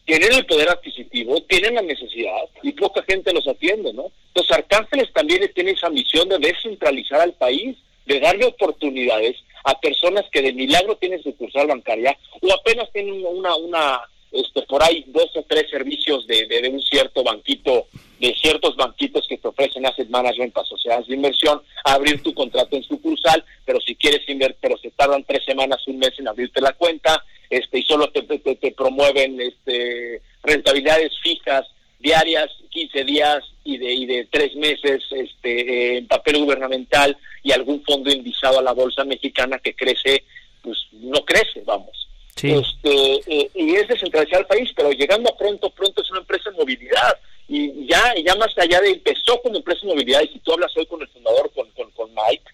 Tienen 0.05 0.33
el 0.33 0.47
poder 0.47 0.69
adquisitivo, 0.69 1.43
tienen 1.43 1.75
la 1.75 1.83
necesidad 1.83 2.45
y 2.63 2.73
poca 2.73 3.03
gente 3.05 3.33
los 3.33 3.47
atiende, 3.49 3.93
¿no? 3.93 4.11
Los 4.35 4.51
Arcángeles 4.51 5.13
también 5.13 5.51
tienen 5.55 5.75
esa 5.77 5.89
misión 5.91 6.29
de 6.29 6.39
descentralizar 6.39 7.21
al 7.21 7.33
país, 7.35 7.77
de 8.07 8.21
darle 8.21 8.45
oportunidades 8.45 9.37
a 9.65 9.79
personas 9.81 10.25
que 10.31 10.43
de 10.43 10.53
milagro 10.53 10.97
tienen 10.97 11.23
sucursal 11.23 11.67
bancaria 11.67 12.17
o 12.43 12.53
apenas 12.53 12.91
tienen 12.93 13.25
una, 13.25 13.57
una 13.57 14.01
este, 14.35 14.63
por 14.63 14.83
ahí 14.83 15.05
dos 15.07 15.31
o 15.37 15.45
tres 15.49 15.71
servicios 15.71 16.27
de, 16.27 16.47
de, 16.47 16.69
un 16.69 16.83
cierto 16.83 17.23
banquito, 17.23 17.87
de 18.19 18.35
ciertos 18.35 18.75
banquitos 18.77 19.27
que 19.29 19.39
te 19.39 19.47
ofrecen 19.49 19.87
asset 19.87 20.09
management 20.09 20.53
para 20.53 20.67
sociedades 20.67 21.07
de 21.07 21.15
inversión, 21.15 21.63
abrir 21.85 22.21
tu 22.23 22.35
contrato 22.35 22.75
en 22.77 22.83
sucursal, 22.83 23.45
pero 23.65 23.81
si 23.81 23.95
quieres 23.95 24.29
invertir, 24.29 24.59
pero 24.61 24.77
se 24.79 24.91
tardan 24.91 25.23
tres 25.25 25.45
semanas, 25.45 25.87
un 25.87 25.99
mes 25.99 26.13
en 26.19 26.27
abrirte 26.27 26.61
la 26.61 26.73
cuenta, 26.73 27.25
este, 27.49 27.79
y 27.79 27.83
solo 27.83 28.11
te, 28.11 28.23
te, 28.23 28.39
te 28.57 28.73
promueven 28.73 29.41
este, 29.41 30.21
rentabilidades 30.43 31.13
fijas 31.23 31.67
diarias, 32.01 32.51
15 32.71 33.05
días 33.05 33.39
y 33.65 33.79
de, 33.79 33.93
y 33.95 34.07
de 34.07 34.29
tres 34.31 34.55
meses 34.57 35.03
este, 35.11 35.99
en 35.99 36.07
papel 36.07 36.39
gubernamental 36.39 37.17
y 37.43 37.53
algún 37.53 37.83
fondo 37.85 38.11
indizado 38.11 38.59
a 38.59 38.63
la 38.63 38.73
bolsa 38.73 39.05
mexicana 39.05 39.59
que 39.59 39.75
crece, 39.75 40.25
pues 40.61 40.77
no 40.93 41.25
crece, 41.25 41.63
vamos. 41.65 42.04
Este, 42.37 43.15
eh, 43.27 43.51
y 43.55 43.77
es 43.77 43.89
descentralizar 43.89 44.41
el 44.41 44.47
país, 44.47 44.71
pero 44.75 44.91
llegando 44.91 45.31
a 45.31 45.37
pronto, 45.37 45.71
pronto 45.71 46.03
es 46.03 46.11
una 46.11 46.21
empresa 46.21 46.51
de 46.51 46.57
movilidad. 46.57 47.19
Y 47.49 47.87
ya, 47.87 48.15
ya 48.25 48.35
más 48.37 48.57
allá 48.59 48.81
de 48.81 48.91
empezó 48.91 49.41
como 49.43 49.57
empresa 49.57 49.81
de 49.83 49.93
movilidad, 49.93 50.23
y 50.23 50.29
si 50.29 50.39
tú 50.41 50.53
hablas 50.53 50.77
hoy 50.77 50.87
con 50.87 51.01
el 51.01 51.09
fundador, 51.09 51.51
con, 51.55 51.69
con, 51.71 51.91
con 51.93 52.11
Mike, 52.15 52.45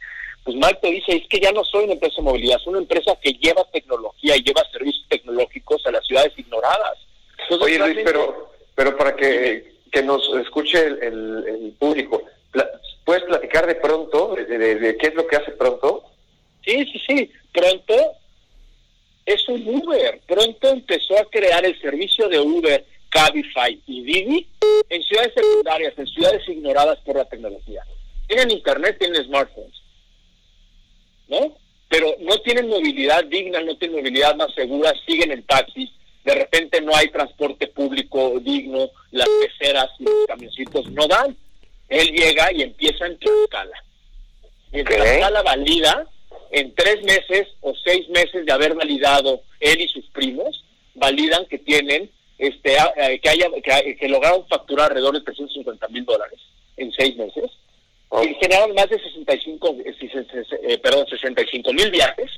pues 0.44 0.56
Mike 0.56 0.78
te 0.82 0.90
dice, 0.90 1.12
es 1.16 1.28
que 1.28 1.40
ya 1.40 1.52
no 1.52 1.64
soy 1.64 1.84
una 1.84 1.94
empresa 1.94 2.16
de 2.16 2.22
movilidad, 2.22 2.58
es 2.60 2.66
una 2.66 2.78
empresa 2.78 3.16
que 3.22 3.32
lleva 3.32 3.64
tecnología 3.72 4.36
y 4.36 4.42
lleva 4.42 4.62
servicios 4.70 5.06
tecnológicos 5.08 5.84
a 5.86 5.92
las 5.92 6.06
ciudades 6.06 6.32
ignoradas. 6.36 6.98
Oye 7.60 7.78
Luis, 7.78 7.98
pero, 8.04 8.52
pero 8.74 8.96
para 8.96 9.16
que, 9.16 9.74
que 9.90 10.02
nos 10.02 10.22
escuche 10.36 10.78
el, 10.86 11.74
público, 11.78 12.22
¿puedes 13.04 13.24
platicar 13.24 13.66
de 13.66 13.76
pronto, 13.76 14.34
de, 14.36 14.96
qué 15.00 15.06
es 15.06 15.14
lo 15.14 15.26
que 15.26 15.36
hace 15.36 15.52
pronto? 15.52 16.04
Sí, 16.64 16.84
sí, 16.92 17.00
sí, 17.06 17.30
pronto 17.52 18.19
es 19.32 19.48
un 19.48 19.66
Uber. 19.66 20.20
Pronto 20.26 20.68
empezó 20.68 21.18
a 21.18 21.24
crear 21.24 21.64
el 21.64 21.80
servicio 21.80 22.28
de 22.28 22.38
Uber, 22.38 22.84
Cabify 23.08 23.80
y 23.86 24.02
Didi 24.02 24.48
en 24.88 25.02
ciudades 25.02 25.32
secundarias, 25.34 25.94
en 25.96 26.06
ciudades 26.06 26.48
ignoradas 26.48 26.98
por 27.00 27.16
la 27.16 27.24
tecnología. 27.24 27.82
Tienen 28.26 28.50
internet, 28.50 28.96
tienen 28.98 29.24
smartphones, 29.24 29.82
¿no? 31.28 31.56
Pero 31.88 32.14
no 32.20 32.38
tienen 32.38 32.68
movilidad 32.68 33.24
digna, 33.24 33.60
no 33.60 33.76
tienen 33.76 33.98
movilidad 33.98 34.36
más 34.36 34.54
segura, 34.54 34.92
siguen 35.06 35.32
en 35.32 35.42
taxis, 35.42 35.90
de 36.24 36.34
repente 36.34 36.80
no 36.80 36.94
hay 36.94 37.08
transporte 37.08 37.66
público 37.68 38.38
digno, 38.40 38.90
las 39.10 39.28
peceras 39.40 39.88
y 39.98 40.04
los 40.04 40.26
camioncitos 40.28 40.90
no 40.90 41.06
dan. 41.06 41.36
Él 41.88 42.12
llega 42.12 42.52
y 42.52 42.62
empieza 42.62 43.06
en 43.06 43.18
Tlaxcala. 43.18 43.82
Y 44.72 44.78
en 44.80 44.86
Tlaxcala 44.86 45.42
valida, 45.42 46.06
en 46.50 46.74
tres 46.74 47.02
meses 47.02 47.48
o 47.60 47.72
seis 47.84 48.08
meses 48.08 48.44
de 48.44 48.52
haber 48.52 48.74
validado 48.74 49.42
él 49.60 49.80
y 49.80 49.88
sus 49.88 50.06
primos, 50.10 50.64
validan 50.94 51.46
que 51.46 51.58
tienen, 51.58 52.10
este, 52.38 52.74
eh, 52.74 53.20
que, 53.20 53.28
haya, 53.28 53.48
que, 53.98 54.08
lograron 54.08 54.46
facturar 54.48 54.90
alrededor 54.90 55.14
de 55.14 55.22
350 55.22 55.88
mil 55.88 56.04
dólares 56.04 56.40
en 56.76 56.90
seis 56.92 57.16
meses. 57.16 57.50
Y 58.22 58.34
generaron 58.34 58.74
más 58.74 58.88
de 58.88 58.98
65, 58.98 59.76
eh, 59.84 59.94
eh, 60.64 60.78
perdón, 60.78 61.06
65 61.06 61.72
mil 61.72 61.90
viajes 61.92 62.30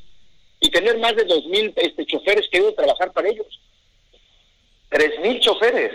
y 0.61 0.69
tener 0.69 0.99
más 0.99 1.17
de 1.17 1.25
2 1.25 1.47
mil 1.47 1.73
este, 1.77 2.05
choferes 2.05 2.47
que 2.51 2.59
iban 2.59 2.73
a 2.73 2.77
trabajar 2.77 3.13
para 3.13 3.29
ellos. 3.29 3.61
¿Tres 4.91 5.19
mil 5.21 5.41
choferes? 5.41 5.93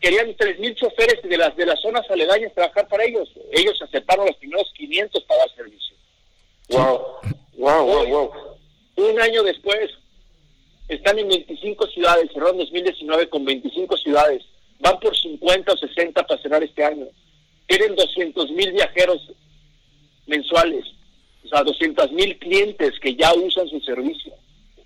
Querían 0.00 0.34
tres 0.36 0.58
mil 0.60 0.74
choferes 0.76 1.20
de 1.22 1.36
las, 1.36 1.56
de 1.56 1.66
las 1.66 1.80
zonas 1.80 2.08
aledañas 2.08 2.54
trabajar 2.54 2.86
para 2.88 3.04
ellos. 3.04 3.28
Ellos 3.52 3.80
aceptaron 3.82 4.26
los 4.26 4.36
primeros 4.36 4.72
500 4.76 5.24
para 5.24 5.40
dar 5.40 5.56
servicio. 5.56 5.96
Wow, 6.72 7.00
wow, 7.58 7.86
wow, 7.86 8.06
wow. 8.06 8.30
Un 8.96 9.20
año 9.20 9.42
después, 9.42 9.90
están 10.88 11.18
en 11.18 11.28
25 11.28 11.86
ciudades, 11.88 12.30
cerraron 12.32 12.58
2019 12.58 13.28
con 13.28 13.44
25 13.44 13.96
ciudades. 13.98 14.42
Van 14.80 14.98
por 14.98 15.16
50 15.16 15.72
o 15.72 15.76
60 15.76 16.26
para 16.26 16.42
cerrar 16.42 16.62
este 16.62 16.84
año. 16.84 17.06
Tienen 17.66 17.94
200 17.94 18.50
mil 18.50 18.72
viajeros 18.72 19.32
mensuales, 20.26 20.84
o 21.44 21.48
sea, 21.48 21.62
200 21.62 22.10
mil 22.12 22.38
clientes 22.38 22.98
que 23.00 23.14
ya 23.14 23.32
usan 23.34 23.68
su 23.68 23.80
servicio. 23.80 24.32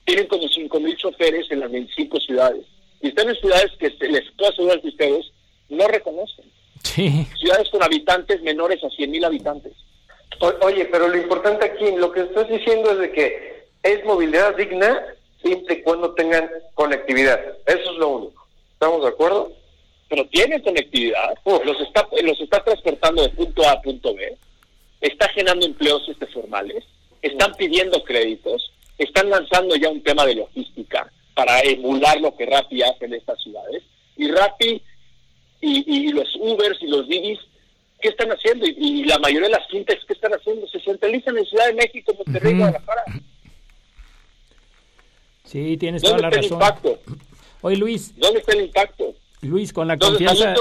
Tienen 0.04 0.26
como 0.26 0.48
5 0.48 0.80
mil 0.80 0.96
choferes 0.96 1.50
en 1.50 1.60
las 1.60 1.70
25 1.70 2.20
ciudades 2.20 2.64
y 3.00 3.08
están 3.08 3.28
en 3.28 3.36
ciudades 3.36 3.72
que 3.78 3.90
les 4.08 4.30
puedo 4.32 4.50
asegurar 4.50 4.80
que 4.80 4.88
ustedes 4.88 5.26
no 5.68 5.86
reconocen. 5.88 6.44
Sí. 6.82 7.26
Ciudades 7.38 7.68
con 7.70 7.82
habitantes 7.82 8.42
menores 8.42 8.82
a 8.84 8.90
100 8.90 9.10
mil 9.10 9.24
habitantes. 9.24 9.72
Oye, 10.62 10.84
pero 10.86 11.08
lo 11.08 11.16
importante 11.16 11.64
aquí, 11.64 11.92
lo 11.96 12.12
que 12.12 12.20
estás 12.20 12.48
diciendo 12.48 12.92
es 12.92 12.98
de 12.98 13.12
que 13.12 13.66
es 13.82 14.04
movilidad 14.04 14.56
digna 14.56 15.02
siempre 15.42 15.76
y 15.76 15.82
cuando 15.82 16.14
tengan 16.14 16.50
conectividad. 16.74 17.40
Eso 17.66 17.92
es 17.92 17.98
lo 17.98 18.08
único. 18.08 18.46
¿Estamos 18.72 19.02
de 19.02 19.08
acuerdo? 19.08 19.52
Pero 20.08 20.26
tienen 20.28 20.62
conectividad. 20.62 21.34
Los 21.44 21.80
está, 21.80 22.06
los 22.22 22.40
está 22.40 22.62
transportando 22.62 23.22
de 23.22 23.30
punto 23.30 23.62
A 23.66 23.72
a 23.72 23.82
punto 23.82 24.14
B. 24.14 24.36
Está 25.00 25.28
generando 25.28 25.66
empleos 25.66 26.08
este 26.08 26.26
formales. 26.26 26.84
Están 27.22 27.52
pidiendo 27.54 28.02
créditos. 28.04 28.72
Están 28.98 29.30
lanzando 29.30 29.76
ya 29.76 29.88
un 29.88 30.02
tema 30.02 30.24
de 30.26 30.36
logística 30.36 31.10
para 31.34 31.60
emular 31.60 32.18
lo 32.20 32.34
que 32.34 32.46
Rappi 32.46 32.82
hace 32.82 33.04
en 33.04 33.14
estas 33.14 33.40
ciudades. 33.42 33.82
Y 34.16 34.30
Rappi 34.30 34.82
y, 35.60 36.08
los 36.12 36.34
Ubers 36.36 36.80
y 36.80 36.86
los 36.86 37.06
Didis, 37.08 37.38
¿qué 38.00 38.08
están 38.08 38.30
haciendo? 38.30 38.66
Y, 38.66 39.04
la 39.04 39.18
mayoría 39.18 39.48
de 39.48 39.54
las 39.54 39.68
fintechs, 39.68 40.04
¿qué 40.06 40.12
están 40.12 40.32
haciendo? 40.32 40.66
Se 40.68 40.80
centralizan 40.80 41.36
en 41.38 41.46
Ciudad 41.46 41.66
de 41.66 41.74
México, 41.74 42.14
Monterrey, 42.14 42.54
uh 42.54 42.58
Guadalajara. 42.58 43.02
Sí, 45.44 45.76
tienes 45.76 46.02
toda 46.02 46.18
la 46.18 46.30
razón. 46.30 46.54
impacto? 46.54 46.98
Oye, 47.62 47.76
Luis. 47.76 48.14
¿Dónde 48.16 48.40
está 48.40 48.52
el 48.52 48.64
impacto? 48.66 49.14
Luis, 49.42 49.72
con 49.72 49.88
la 49.88 49.96
confianza... 49.96 50.54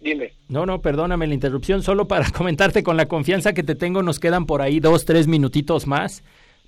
Dime. 0.00 0.32
No, 0.48 0.64
no, 0.64 0.80
perdóname 0.80 1.26
la 1.26 1.34
interrupción, 1.34 1.82
solo 1.82 2.06
para 2.06 2.30
comentarte 2.36 2.84
con 2.84 2.96
la 2.96 3.06
confianza 3.06 3.52
que 3.52 3.64
te 3.64 3.74
tengo, 3.74 4.02
nos 4.02 4.20
quedan 4.20 4.46
por 4.46 4.62
ahí 4.62 4.78
dos, 4.78 5.04
tres 5.04 5.26
minutitos 5.26 5.86
más. 5.86 6.22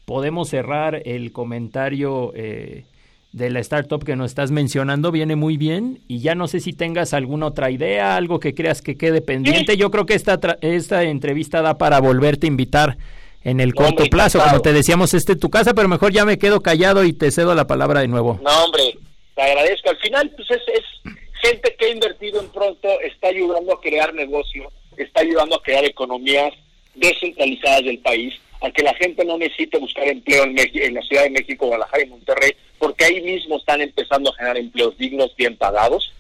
Podemos 0.05 0.49
cerrar 0.49 1.03
el 1.05 1.31
comentario 1.31 2.33
eh, 2.35 2.87
de 3.33 3.49
la 3.51 3.61
startup 3.61 4.05
que 4.05 4.17
nos 4.17 4.31
estás 4.31 4.51
mencionando 4.51 5.13
viene 5.13 5.37
muy 5.37 5.57
bien 5.57 6.01
y 6.09 6.21
ya 6.21 6.35
no 6.35 6.49
sé 6.49 6.61
si 6.61 6.73
tengas 6.73 7.15
alguna 7.15 7.47
otra 7.47 7.71
idea, 7.71 8.17
algo 8.17 8.41
que 8.41 8.55
creas 8.55 8.83
que 8.83 8.97
quede 8.97 9.21
pendiente. 9.21 9.77
Yo 9.77 9.91
creo 9.91 10.05
que 10.05 10.15
esta, 10.15 10.39
esta 10.61 11.05
entrevista 11.05 11.63
da 11.63 11.79
para 11.79 12.01
volverte 12.01 12.47
a 12.47 12.49
invitar 12.49 12.99
en 13.43 13.61
el 13.61 13.75
corto 13.75 14.05
plazo. 14.07 14.41
Como 14.43 14.61
te 14.61 14.73
decíamos, 14.73 15.15
este 15.15 15.33
es 15.33 15.41
tu 15.41 15.49
casa, 15.49 15.75
pero 15.75 15.89
mejor 15.89 16.13
ya 16.13 16.25
me 16.25 16.39
quedo 16.39 16.61
callado 16.61 17.05
y 17.05 17.13
te 17.13 17.31
cedo 17.31 17.55
la 17.55 17.67
palabra 17.67 18.01
de 18.01 18.09
nuevo. 18.09 18.41
No, 18.43 18.65
hombre, 18.65 18.97
te 19.35 19.43
agradezco. 19.43 19.91
Al 19.91 19.99
final, 19.99 20.31
pues 20.37 20.51
es, 20.51 20.63
es 20.69 21.15
gente 21.41 21.75
que 21.79 21.87
ha 21.87 21.91
invertido 21.91 22.41
en 22.41 22.49
pronto, 22.49 22.89
está 23.01 23.29
ayudando 23.29 23.73
a 23.73 23.81
crear 23.81 24.13
negocio, 24.13 24.71
está 24.97 25.21
ayudando 25.21 25.57
a 25.57 25.63
crear 25.63 25.85
economías 25.85 26.53
descentralizadas 26.95 27.85
del 27.85 27.99
país, 28.01 28.35
a 28.61 28.71
que 28.71 28.83
la 28.83 28.95
gente 28.95 29.25
no 29.25 29.39
necesite 29.39 29.79
buscar 29.79 30.07
empleo 30.09 30.45
en, 30.45 30.57
en 30.59 30.95
la 30.95 31.03
Ciudad 31.03 31.23
de 31.25 31.31
México, 31.31 31.67
Guadalajara 31.67 32.05
y 32.05 32.09
Monterrey, 32.09 32.53
porque 32.79 33.05
ahí 33.05 33.21
mismo 33.21 33.57
están 33.57 33.81
empezando 33.81 34.31
a 34.31 34.35
generar 34.35 34.59
empleos 34.59 34.97
dignos, 34.99 35.35
bien 35.37 35.57
pagados, 35.57 36.13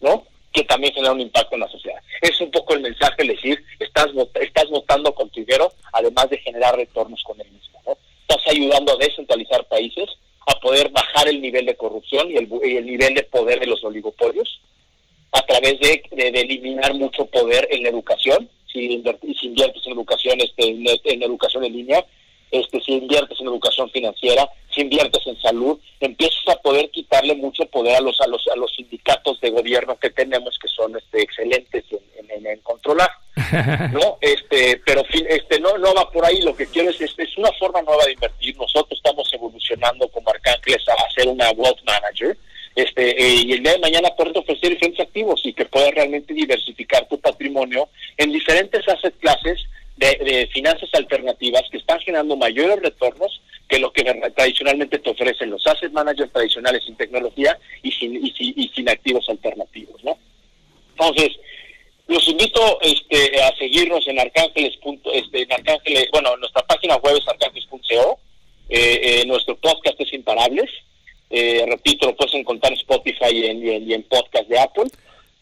¿no? 0.00 0.24
Que 0.52 0.64
también 0.64 0.92
generan 0.92 1.16
un 1.16 1.22
impacto 1.22 1.54
en 1.54 1.60
la 1.60 1.68
sociedad. 1.68 2.00
Es 2.20 2.40
un 2.40 2.50
poco 2.50 2.74
el 2.74 2.80
mensaje, 2.80 3.24
decir, 3.24 3.62
estás, 3.78 4.08
estás 4.40 4.68
votando 4.70 5.14
con 5.14 5.30
tu 5.30 5.40
dinero, 5.40 5.72
además 5.92 6.28
de 6.30 6.38
generar 6.38 6.76
retornos 6.76 7.22
con 7.24 7.40
el 7.40 7.50
mismo, 7.50 7.80
¿no? 7.86 7.96
Estás 8.28 8.46
ayudando 8.48 8.92
a 8.92 8.96
descentralizar 8.96 9.64
países, 9.66 10.08
a 10.46 10.58
poder 10.60 10.90
bajar 10.90 11.28
el 11.28 11.40
nivel 11.40 11.66
de 11.66 11.76
corrupción 11.76 12.30
y 12.30 12.36
el, 12.36 12.86
nivel 12.86 13.14
de 13.14 13.22
poder 13.24 13.60
de 13.60 13.66
los 13.66 13.82
oligopolios, 13.84 14.60
a 15.32 15.42
través 15.42 15.78
de, 15.80 16.02
eliminar 16.12 16.94
mucho 16.94 17.26
poder 17.26 17.68
en 17.70 17.82
la 17.82 17.90
educación, 17.90 18.48
si, 18.72 19.00
inviertes 19.42 19.86
en 19.86 19.92
educación, 19.92 20.40
este, 20.40 20.68
en 20.68 21.22
educación 21.22 21.64
en 21.64 21.72
línea, 21.72 22.04
este, 22.50 22.80
si 22.80 22.92
inviertes 22.92 23.40
en 23.40 23.46
educación 23.46 23.90
financiera, 23.90 24.48
si 24.74 24.80
inviertes 24.80 25.24
en 25.26 25.40
salud, 25.40 25.78
empiezas 26.00 26.48
a 26.48 26.56
poder 26.56 26.90
quitarle 26.90 27.34
mucho 27.36 27.64
poder 27.66 27.96
a 27.96 28.00
los 28.00 28.20
a 28.20 28.26
los 28.26 28.46
a 28.48 28.56
los 28.56 28.74
sindicatos 28.74 29.40
de 29.40 29.50
gobierno 29.50 29.96
que 29.98 30.10
tenemos 30.10 30.58
que 30.60 30.68
son 30.68 30.96
este 30.96 31.22
excelentes 31.22 31.84
en, 32.18 32.46
en, 32.46 32.58
controlar, 32.60 33.10
no 33.92 34.18
este 34.20 34.80
pero 34.84 35.02
este 35.10 35.60
no 35.60 35.78
no 35.78 35.94
va 35.94 36.10
por 36.10 36.24
ahí. 36.24 36.40
Lo 36.42 36.56
que 36.56 36.66
quiero 36.66 36.90
es 36.90 37.00
este, 37.00 37.22
es 37.22 37.36
una 37.36 37.52
forma 37.52 37.82
nueva 37.82 38.04
de 38.04 38.12
invertir. 38.12 38.56
Nosotros 38.56 38.98
estamos 38.98 39.32
evolucionando 39.32 40.08
como 40.08 40.30
Arcángeles 40.30 40.82
a 40.88 41.06
hacer 41.06 41.28
una 41.28 41.50
wealth 41.52 41.82
manager 41.84 42.36
este 42.74 43.10
eh, 43.10 43.42
y 43.46 43.52
el 43.52 43.62
día 43.62 43.72
de 43.72 43.78
mañana 43.78 44.10
poder 44.16 44.36
ofrecer 44.38 44.70
diferentes 44.70 45.00
activos 45.00 45.40
y 45.44 45.52
que 45.52 45.64
puedas 45.66 45.92
realmente 45.92 46.32
diversificar 46.32 47.08
tu 47.08 47.18
patrimonio 47.18 47.88
en 48.16 48.32
diferentes 48.32 48.86
asset 48.88 49.14
clases 49.18 49.58
de, 49.96 50.48
finanzas 50.52 50.88
alternativas 50.94 51.62
que 51.70 51.76
están 51.76 52.00
generando 52.00 52.34
mayores 52.36 52.80
retornos 52.80 53.42
que 53.68 53.78
lo 53.78 53.92
que 53.92 54.02
tradicionalmente 54.34 54.98
te 54.98 55.10
ofrecen 55.10 55.50
los 55.50 55.66
asset 55.66 55.92
managers 55.92 56.32
tradicionales 56.32 56.84
sin 56.84 56.96
tecnología 56.96 57.58
y 57.82 57.92
sin, 57.92 58.16
y, 58.16 58.70
sin 58.74 58.88
activos 58.88 59.28
alternativos, 59.28 60.02
¿no? 60.02 60.18
Entonces, 60.92 61.36
los 62.08 62.26
invito 62.26 62.80
este, 62.80 63.40
a 63.42 63.54
seguirnos 63.56 64.06
en 64.08 64.18
arcángeles. 64.18 64.78
Este, 65.12 65.42
en 65.42 65.52
arcángeles 65.52 66.08
bueno, 66.10 66.36
nuestra 66.38 66.62
página 66.62 66.96
web 66.96 67.16
es 67.16 67.28
arcángeles.co. 67.28 68.18
Eh, 68.68 69.00
eh, 69.02 69.24
nuestro 69.26 69.56
podcast 69.56 70.00
es 70.00 70.12
Imparables. 70.12 70.70
Eh, 71.30 71.64
repito, 71.66 72.06
lo 72.06 72.16
puedes 72.16 72.34
encontrar 72.34 72.72
en 72.72 72.78
Spotify 72.78 73.30
y 73.32 73.46
en, 73.46 73.92
en, 73.92 74.02
podcast 74.02 74.48
de 74.48 74.58
Apple. 74.58 74.90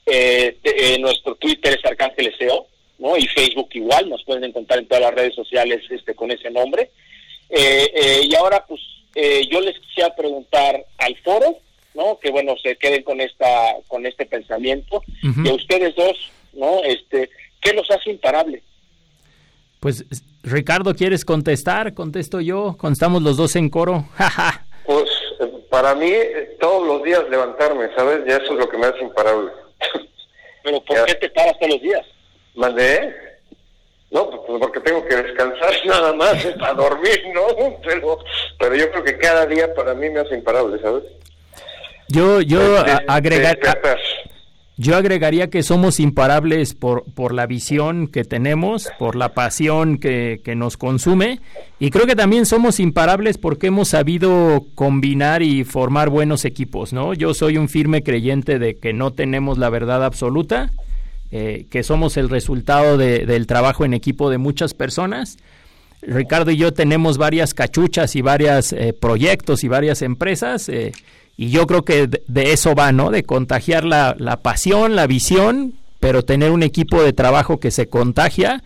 Eh, 0.07 0.97
nuestro 1.01 1.35
Twitter 1.37 1.79
es 1.79 1.85
arcángeles.co, 1.85 2.67
¿no? 2.99 3.17
Y 3.17 3.27
Facebook 3.27 3.69
igual, 3.73 4.09
nos 4.09 4.23
pueden 4.25 4.45
encontrar 4.45 4.79
en 4.79 4.87
todas 4.87 5.03
las 5.03 5.15
redes 5.15 5.35
sociales 5.35 5.83
este, 5.91 6.15
con 6.15 6.31
ese 6.31 6.51
nombre. 6.51 6.91
y 7.51 8.35
ahora, 8.35 8.65
pues, 8.67 8.81
yo 9.51 9.61
les 9.61 9.79
quisiera 9.81 10.15
preguntar 10.15 10.85
al 10.99 11.17
foro, 11.19 11.57
¿no? 11.95 12.19
Que 12.21 12.31
bueno, 12.31 12.55
se 12.63 12.77
queden 12.77 13.03
con 13.03 13.21
esta, 13.21 13.77
con 13.89 14.07
este 14.07 14.27
pensamiento. 14.27 15.03
Y 15.23 15.49
a 15.49 15.55
ustedes 15.55 15.97
dos, 15.97 16.17
¿no? 16.53 16.83
Este, 16.85 17.31
¿qué 17.61 17.73
los 17.73 17.91
hace 17.91 18.11
imparable? 18.11 18.63
Pues 19.81 20.05
Ricardo, 20.43 20.95
¿quieres 20.95 21.25
contestar? 21.25 21.95
Contesto 21.95 22.41
yo, 22.41 22.77
estamos 22.91 23.23
los 23.23 23.37
dos 23.37 23.55
en 23.57 23.69
coro. 23.69 24.09
pues 24.87 25.09
para 25.71 25.95
mí 25.95 26.13
todos 26.61 26.87
los 26.87 27.03
días 27.03 27.29
levantarme, 27.29 27.89
¿sabes? 27.95 28.25
Ya 28.27 28.37
eso 28.37 28.53
es 28.53 28.59
lo 28.59 28.69
que 28.69 28.79
me 28.79 28.87
hace 28.87 29.01
imparable. 29.01 29.53
¿Pero 30.63 30.81
por 30.85 31.05
qué 31.05 31.15
te 31.15 31.31
paras 31.31 31.59
todos 31.59 31.75
los 31.75 31.83
días? 31.83 32.07
¿Mandé? 32.55 33.15
No, 34.11 34.31
pues 34.31 34.59
porque 34.61 34.81
tengo 34.81 35.05
que 35.07 35.17
descansar 35.17 35.73
nada 35.85 36.13
más 36.15 36.45
para 36.59 36.75
dormir, 36.75 37.23
¿no? 37.35 37.47
Pero, 37.85 38.19
pero 38.59 38.75
yo 38.75 38.91
creo 38.91 39.05
que 39.05 39.19
cada 39.19 39.47
día 39.47 39.73
para 39.75 39.95
mí 39.95 40.09
me 40.11 40.21
hace 40.21 40.35
imparable, 40.35 40.81
¿sabes? 40.81 41.05
Yo, 42.09 42.41
yo 42.41 42.59
agregar, 43.07 43.59
yo 44.79 44.97
agregaría 44.97 45.51
que 45.51 45.65
somos 45.65 45.99
imparables 45.99 46.73
por, 46.73 47.03
por 47.13 47.35
la 47.35 47.47
visión 47.47 48.07
que 48.07 48.23
tenemos, 48.23 48.89
por 48.97 49.17
la 49.17 49.31
pasión 49.35 49.99
que, 49.99 50.41
que, 50.45 50.55
nos 50.55 50.77
consume 50.77 51.41
y 51.81 51.91
creo 51.91 52.07
que 52.07 52.15
también 52.15 52.47
somos 52.47 52.79
imparables 52.79 53.39
porque 53.39 53.67
hemos 53.67 53.89
sabido 53.89 54.65
combinar 54.77 55.43
y 55.43 55.65
formar 55.65 56.11
buenos 56.11 56.45
equipos, 56.45 56.93
¿no? 56.93 57.13
Yo 57.13 57.35
soy 57.35 57.57
un 57.57 57.69
firme 57.69 58.05
creyente 58.05 58.61
de 58.61 58.79
que 58.79 58.93
no 58.93 59.13
tenemos 59.13 59.59
la 59.59 59.69
verdad 59.69 60.05
absoluta, 60.05 60.71
eh, 61.33 61.67
que 61.71 61.83
somos 61.83 62.17
el 62.17 62.31
resultado 62.31 62.97
de, 62.97 63.27
del 63.27 63.49
trabajo 63.49 63.85
en 63.85 63.95
equipo 63.95 64.31
de 64.31 64.39
muchas 64.39 64.75
personas. 64.75 65.39
Ricardo 66.03 66.53
y 66.53 66.57
yo 66.57 66.73
tenemos 66.73 67.19
varias 67.19 67.53
cachuchas 67.53 68.15
y 68.15 68.23
varios 68.23 68.73
eh, 68.73 68.95
proyectos 68.99 69.65
y 69.65 69.69
varias 69.69 70.03
empresas. 70.03 70.69
Eh, 70.69 70.93
y 71.41 71.51
yo 71.51 71.69
creo 71.69 71.85
que 71.85 72.09
de, 72.09 72.53
eso 72.53 72.75
va, 72.75 72.91
¿no? 72.91 73.13
De 73.13 73.23
contagiar 73.23 73.85
la, 73.85 74.17
la, 74.19 74.39
pasión, 74.39 74.97
la 74.97 75.07
visión, 75.07 75.73
pero 76.01 76.25
tener 76.25 76.51
un 76.51 76.65
equipo 76.65 77.01
de 77.01 77.13
trabajo 77.13 77.61
que 77.61 77.71
se 77.71 77.89
contagia 77.89 78.65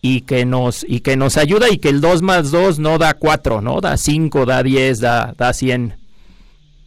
y 0.00 0.22
que 0.22 0.46
nos 0.46 0.82
y 0.88 1.00
que 1.00 1.18
nos 1.18 1.36
ayuda 1.36 1.68
y 1.68 1.76
que 1.76 1.90
el 1.90 2.00
2 2.00 2.22
más 2.22 2.50
2 2.50 2.78
no 2.78 2.96
da 2.96 3.12
4, 3.12 3.60
¿no? 3.60 3.82
Da 3.82 3.98
5, 3.98 4.46
da 4.46 4.62
10, 4.62 5.00
da, 5.00 5.34
da 5.36 5.52
100. 5.52 5.94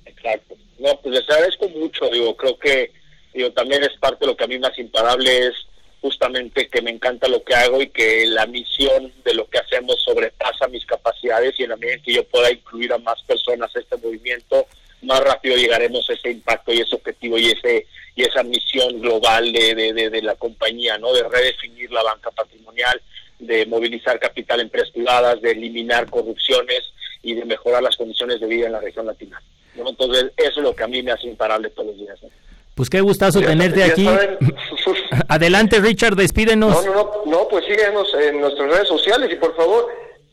Exacto. 0.07 0.55
No, 0.79 0.99
pues 1.03 1.13
les 1.13 1.29
agradezco 1.29 1.69
mucho, 1.69 2.09
digo, 2.09 2.35
creo 2.35 2.57
que 2.57 2.91
digo, 3.31 3.51
también 3.51 3.83
es 3.83 3.95
parte 3.99 4.25
de 4.25 4.31
lo 4.31 4.35
que 4.35 4.45
a 4.45 4.47
mí 4.47 4.57
más 4.57 4.79
imparable 4.79 5.45
es 5.45 5.53
justamente 6.01 6.67
que 6.69 6.81
me 6.81 6.89
encanta 6.89 7.27
lo 7.27 7.43
que 7.43 7.53
hago 7.53 7.79
y 7.83 7.89
que 7.89 8.25
la 8.25 8.47
misión 8.47 9.13
de 9.23 9.35
lo 9.35 9.47
que 9.47 9.59
hacemos 9.59 10.01
sobrepasa 10.01 10.67
mis 10.69 10.87
capacidades 10.87 11.53
y 11.59 11.63
en 11.63 11.69
la 11.69 11.75
medida 11.75 11.97
en 11.97 12.01
que 12.01 12.13
yo 12.13 12.23
pueda 12.23 12.51
incluir 12.51 12.91
a 12.93 12.97
más 12.97 13.21
personas 13.27 13.75
a 13.75 13.79
este 13.79 13.95
movimiento, 13.97 14.65
más 15.01 15.19
rápido 15.21 15.55
llegaremos 15.55 16.09
a 16.09 16.13
ese 16.13 16.31
impacto 16.31 16.73
y 16.73 16.79
ese 16.81 16.95
objetivo 16.95 17.37
y 17.37 17.47
ese 17.47 17.87
y 18.15 18.23
esa 18.23 18.43
misión 18.43 18.99
global 18.99 19.53
de, 19.53 19.75
de, 19.75 20.09
de, 20.09 20.21
la 20.21 20.35
compañía, 20.35 20.97
¿no? 20.97 21.13
De 21.13 21.23
redefinir 21.23 21.89
la 21.89 22.03
banca 22.03 22.29
patrimonial, 22.31 23.01
de 23.39 23.65
movilizar 23.65 24.19
capital 24.19 24.59
en 24.59 24.69
privadas, 24.69 25.41
de 25.41 25.51
eliminar 25.51 26.09
corrupciones 26.09 26.81
y 27.23 27.33
de 27.35 27.45
mejorar 27.45 27.81
las 27.81 27.95
condiciones 27.95 28.41
de 28.41 28.47
vida 28.47 28.65
en 28.65 28.73
la 28.73 28.81
región 28.81 29.05
latina. 29.05 29.41
Entonces, 29.75 30.31
eso 30.35 30.59
es 30.59 30.63
lo 30.63 30.75
que 30.75 30.83
a 30.83 30.87
mí 30.87 31.01
me 31.01 31.11
hace 31.11 31.27
imparable 31.27 31.69
todos 31.69 31.87
los 31.87 31.97
días. 31.97 32.19
Pues 32.75 32.89
qué 32.89 33.01
gustazo 33.01 33.41
tenerte 33.41 33.83
aquí. 33.83 34.07
Adelante, 35.29 35.79
Richard, 35.79 36.15
despídenos. 36.15 36.85
No, 36.85 36.93
no, 36.93 37.11
no, 37.25 37.47
pues 37.47 37.65
síguenos 37.65 38.13
en 38.15 38.41
nuestras 38.41 38.69
redes 38.69 38.87
sociales 38.87 39.29
y 39.31 39.35
por 39.35 39.55
favor, 39.55 39.87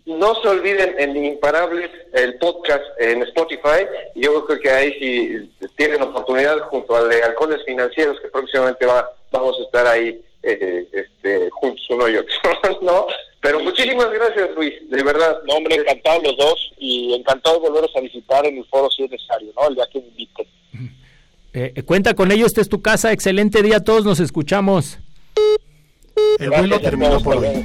no 0.06 0.36
se 0.40 0.48
olviden 0.48 0.94
en 0.98 1.24
Imparables, 1.24 1.90
el 2.14 2.38
podcast 2.38 2.82
en 2.98 3.22
Spotify. 3.24 3.86
Yo 4.14 4.44
creo 4.46 4.60
que 4.60 4.70
ahí 4.70 4.92
si 5.00 5.68
tienen 5.76 6.00
oportunidad 6.02 6.60
junto 6.70 6.94
al 6.94 7.08
de 7.08 7.22
Halcones 7.22 7.64
Financieros, 7.64 8.20
que 8.20 8.28
próximamente 8.28 8.86
va, 8.86 9.10
vamos 9.32 9.58
a 9.58 9.64
estar 9.64 9.86
ahí 9.86 10.22
eh, 10.44 10.88
este, 10.92 11.50
juntos 11.50 11.84
uno 11.90 12.08
y 12.08 12.16
otro. 12.16 12.34
¿no? 12.82 13.06
Pero 13.40 13.60
muchísimas 13.60 14.10
gracias, 14.12 14.50
Luis, 14.54 14.74
de 14.88 15.02
verdad. 15.02 15.38
No, 15.46 15.54
hombre, 15.54 15.74
encantado 15.74 16.22
los 16.22 16.36
dos 16.36 16.72
y 16.78 17.14
encantado 17.14 17.60
de 17.60 17.68
volveros 17.68 17.90
a 17.96 18.00
visitar 18.00 18.46
en 18.46 18.58
el 18.58 18.64
foro 18.66 18.88
si 18.90 19.04
es 19.04 19.10
necesario, 19.10 19.52
¿no? 19.56 19.68
El 19.68 19.74
día 19.74 19.88
que 19.92 20.00
me 20.00 20.06
inviten. 20.08 20.46
Eh, 21.58 21.82
cuenta 21.86 22.12
con 22.12 22.30
ello, 22.32 22.44
esta 22.44 22.60
es 22.60 22.68
tu 22.68 22.82
casa. 22.82 23.12
Excelente 23.12 23.62
día 23.62 23.78
a 23.78 23.82
todos, 23.82 24.04
nos 24.04 24.20
escuchamos. 24.20 24.98
El 26.38 26.50
vuelo 26.50 26.78
terminó 26.80 27.18
por 27.20 27.38
hoy. 27.38 27.64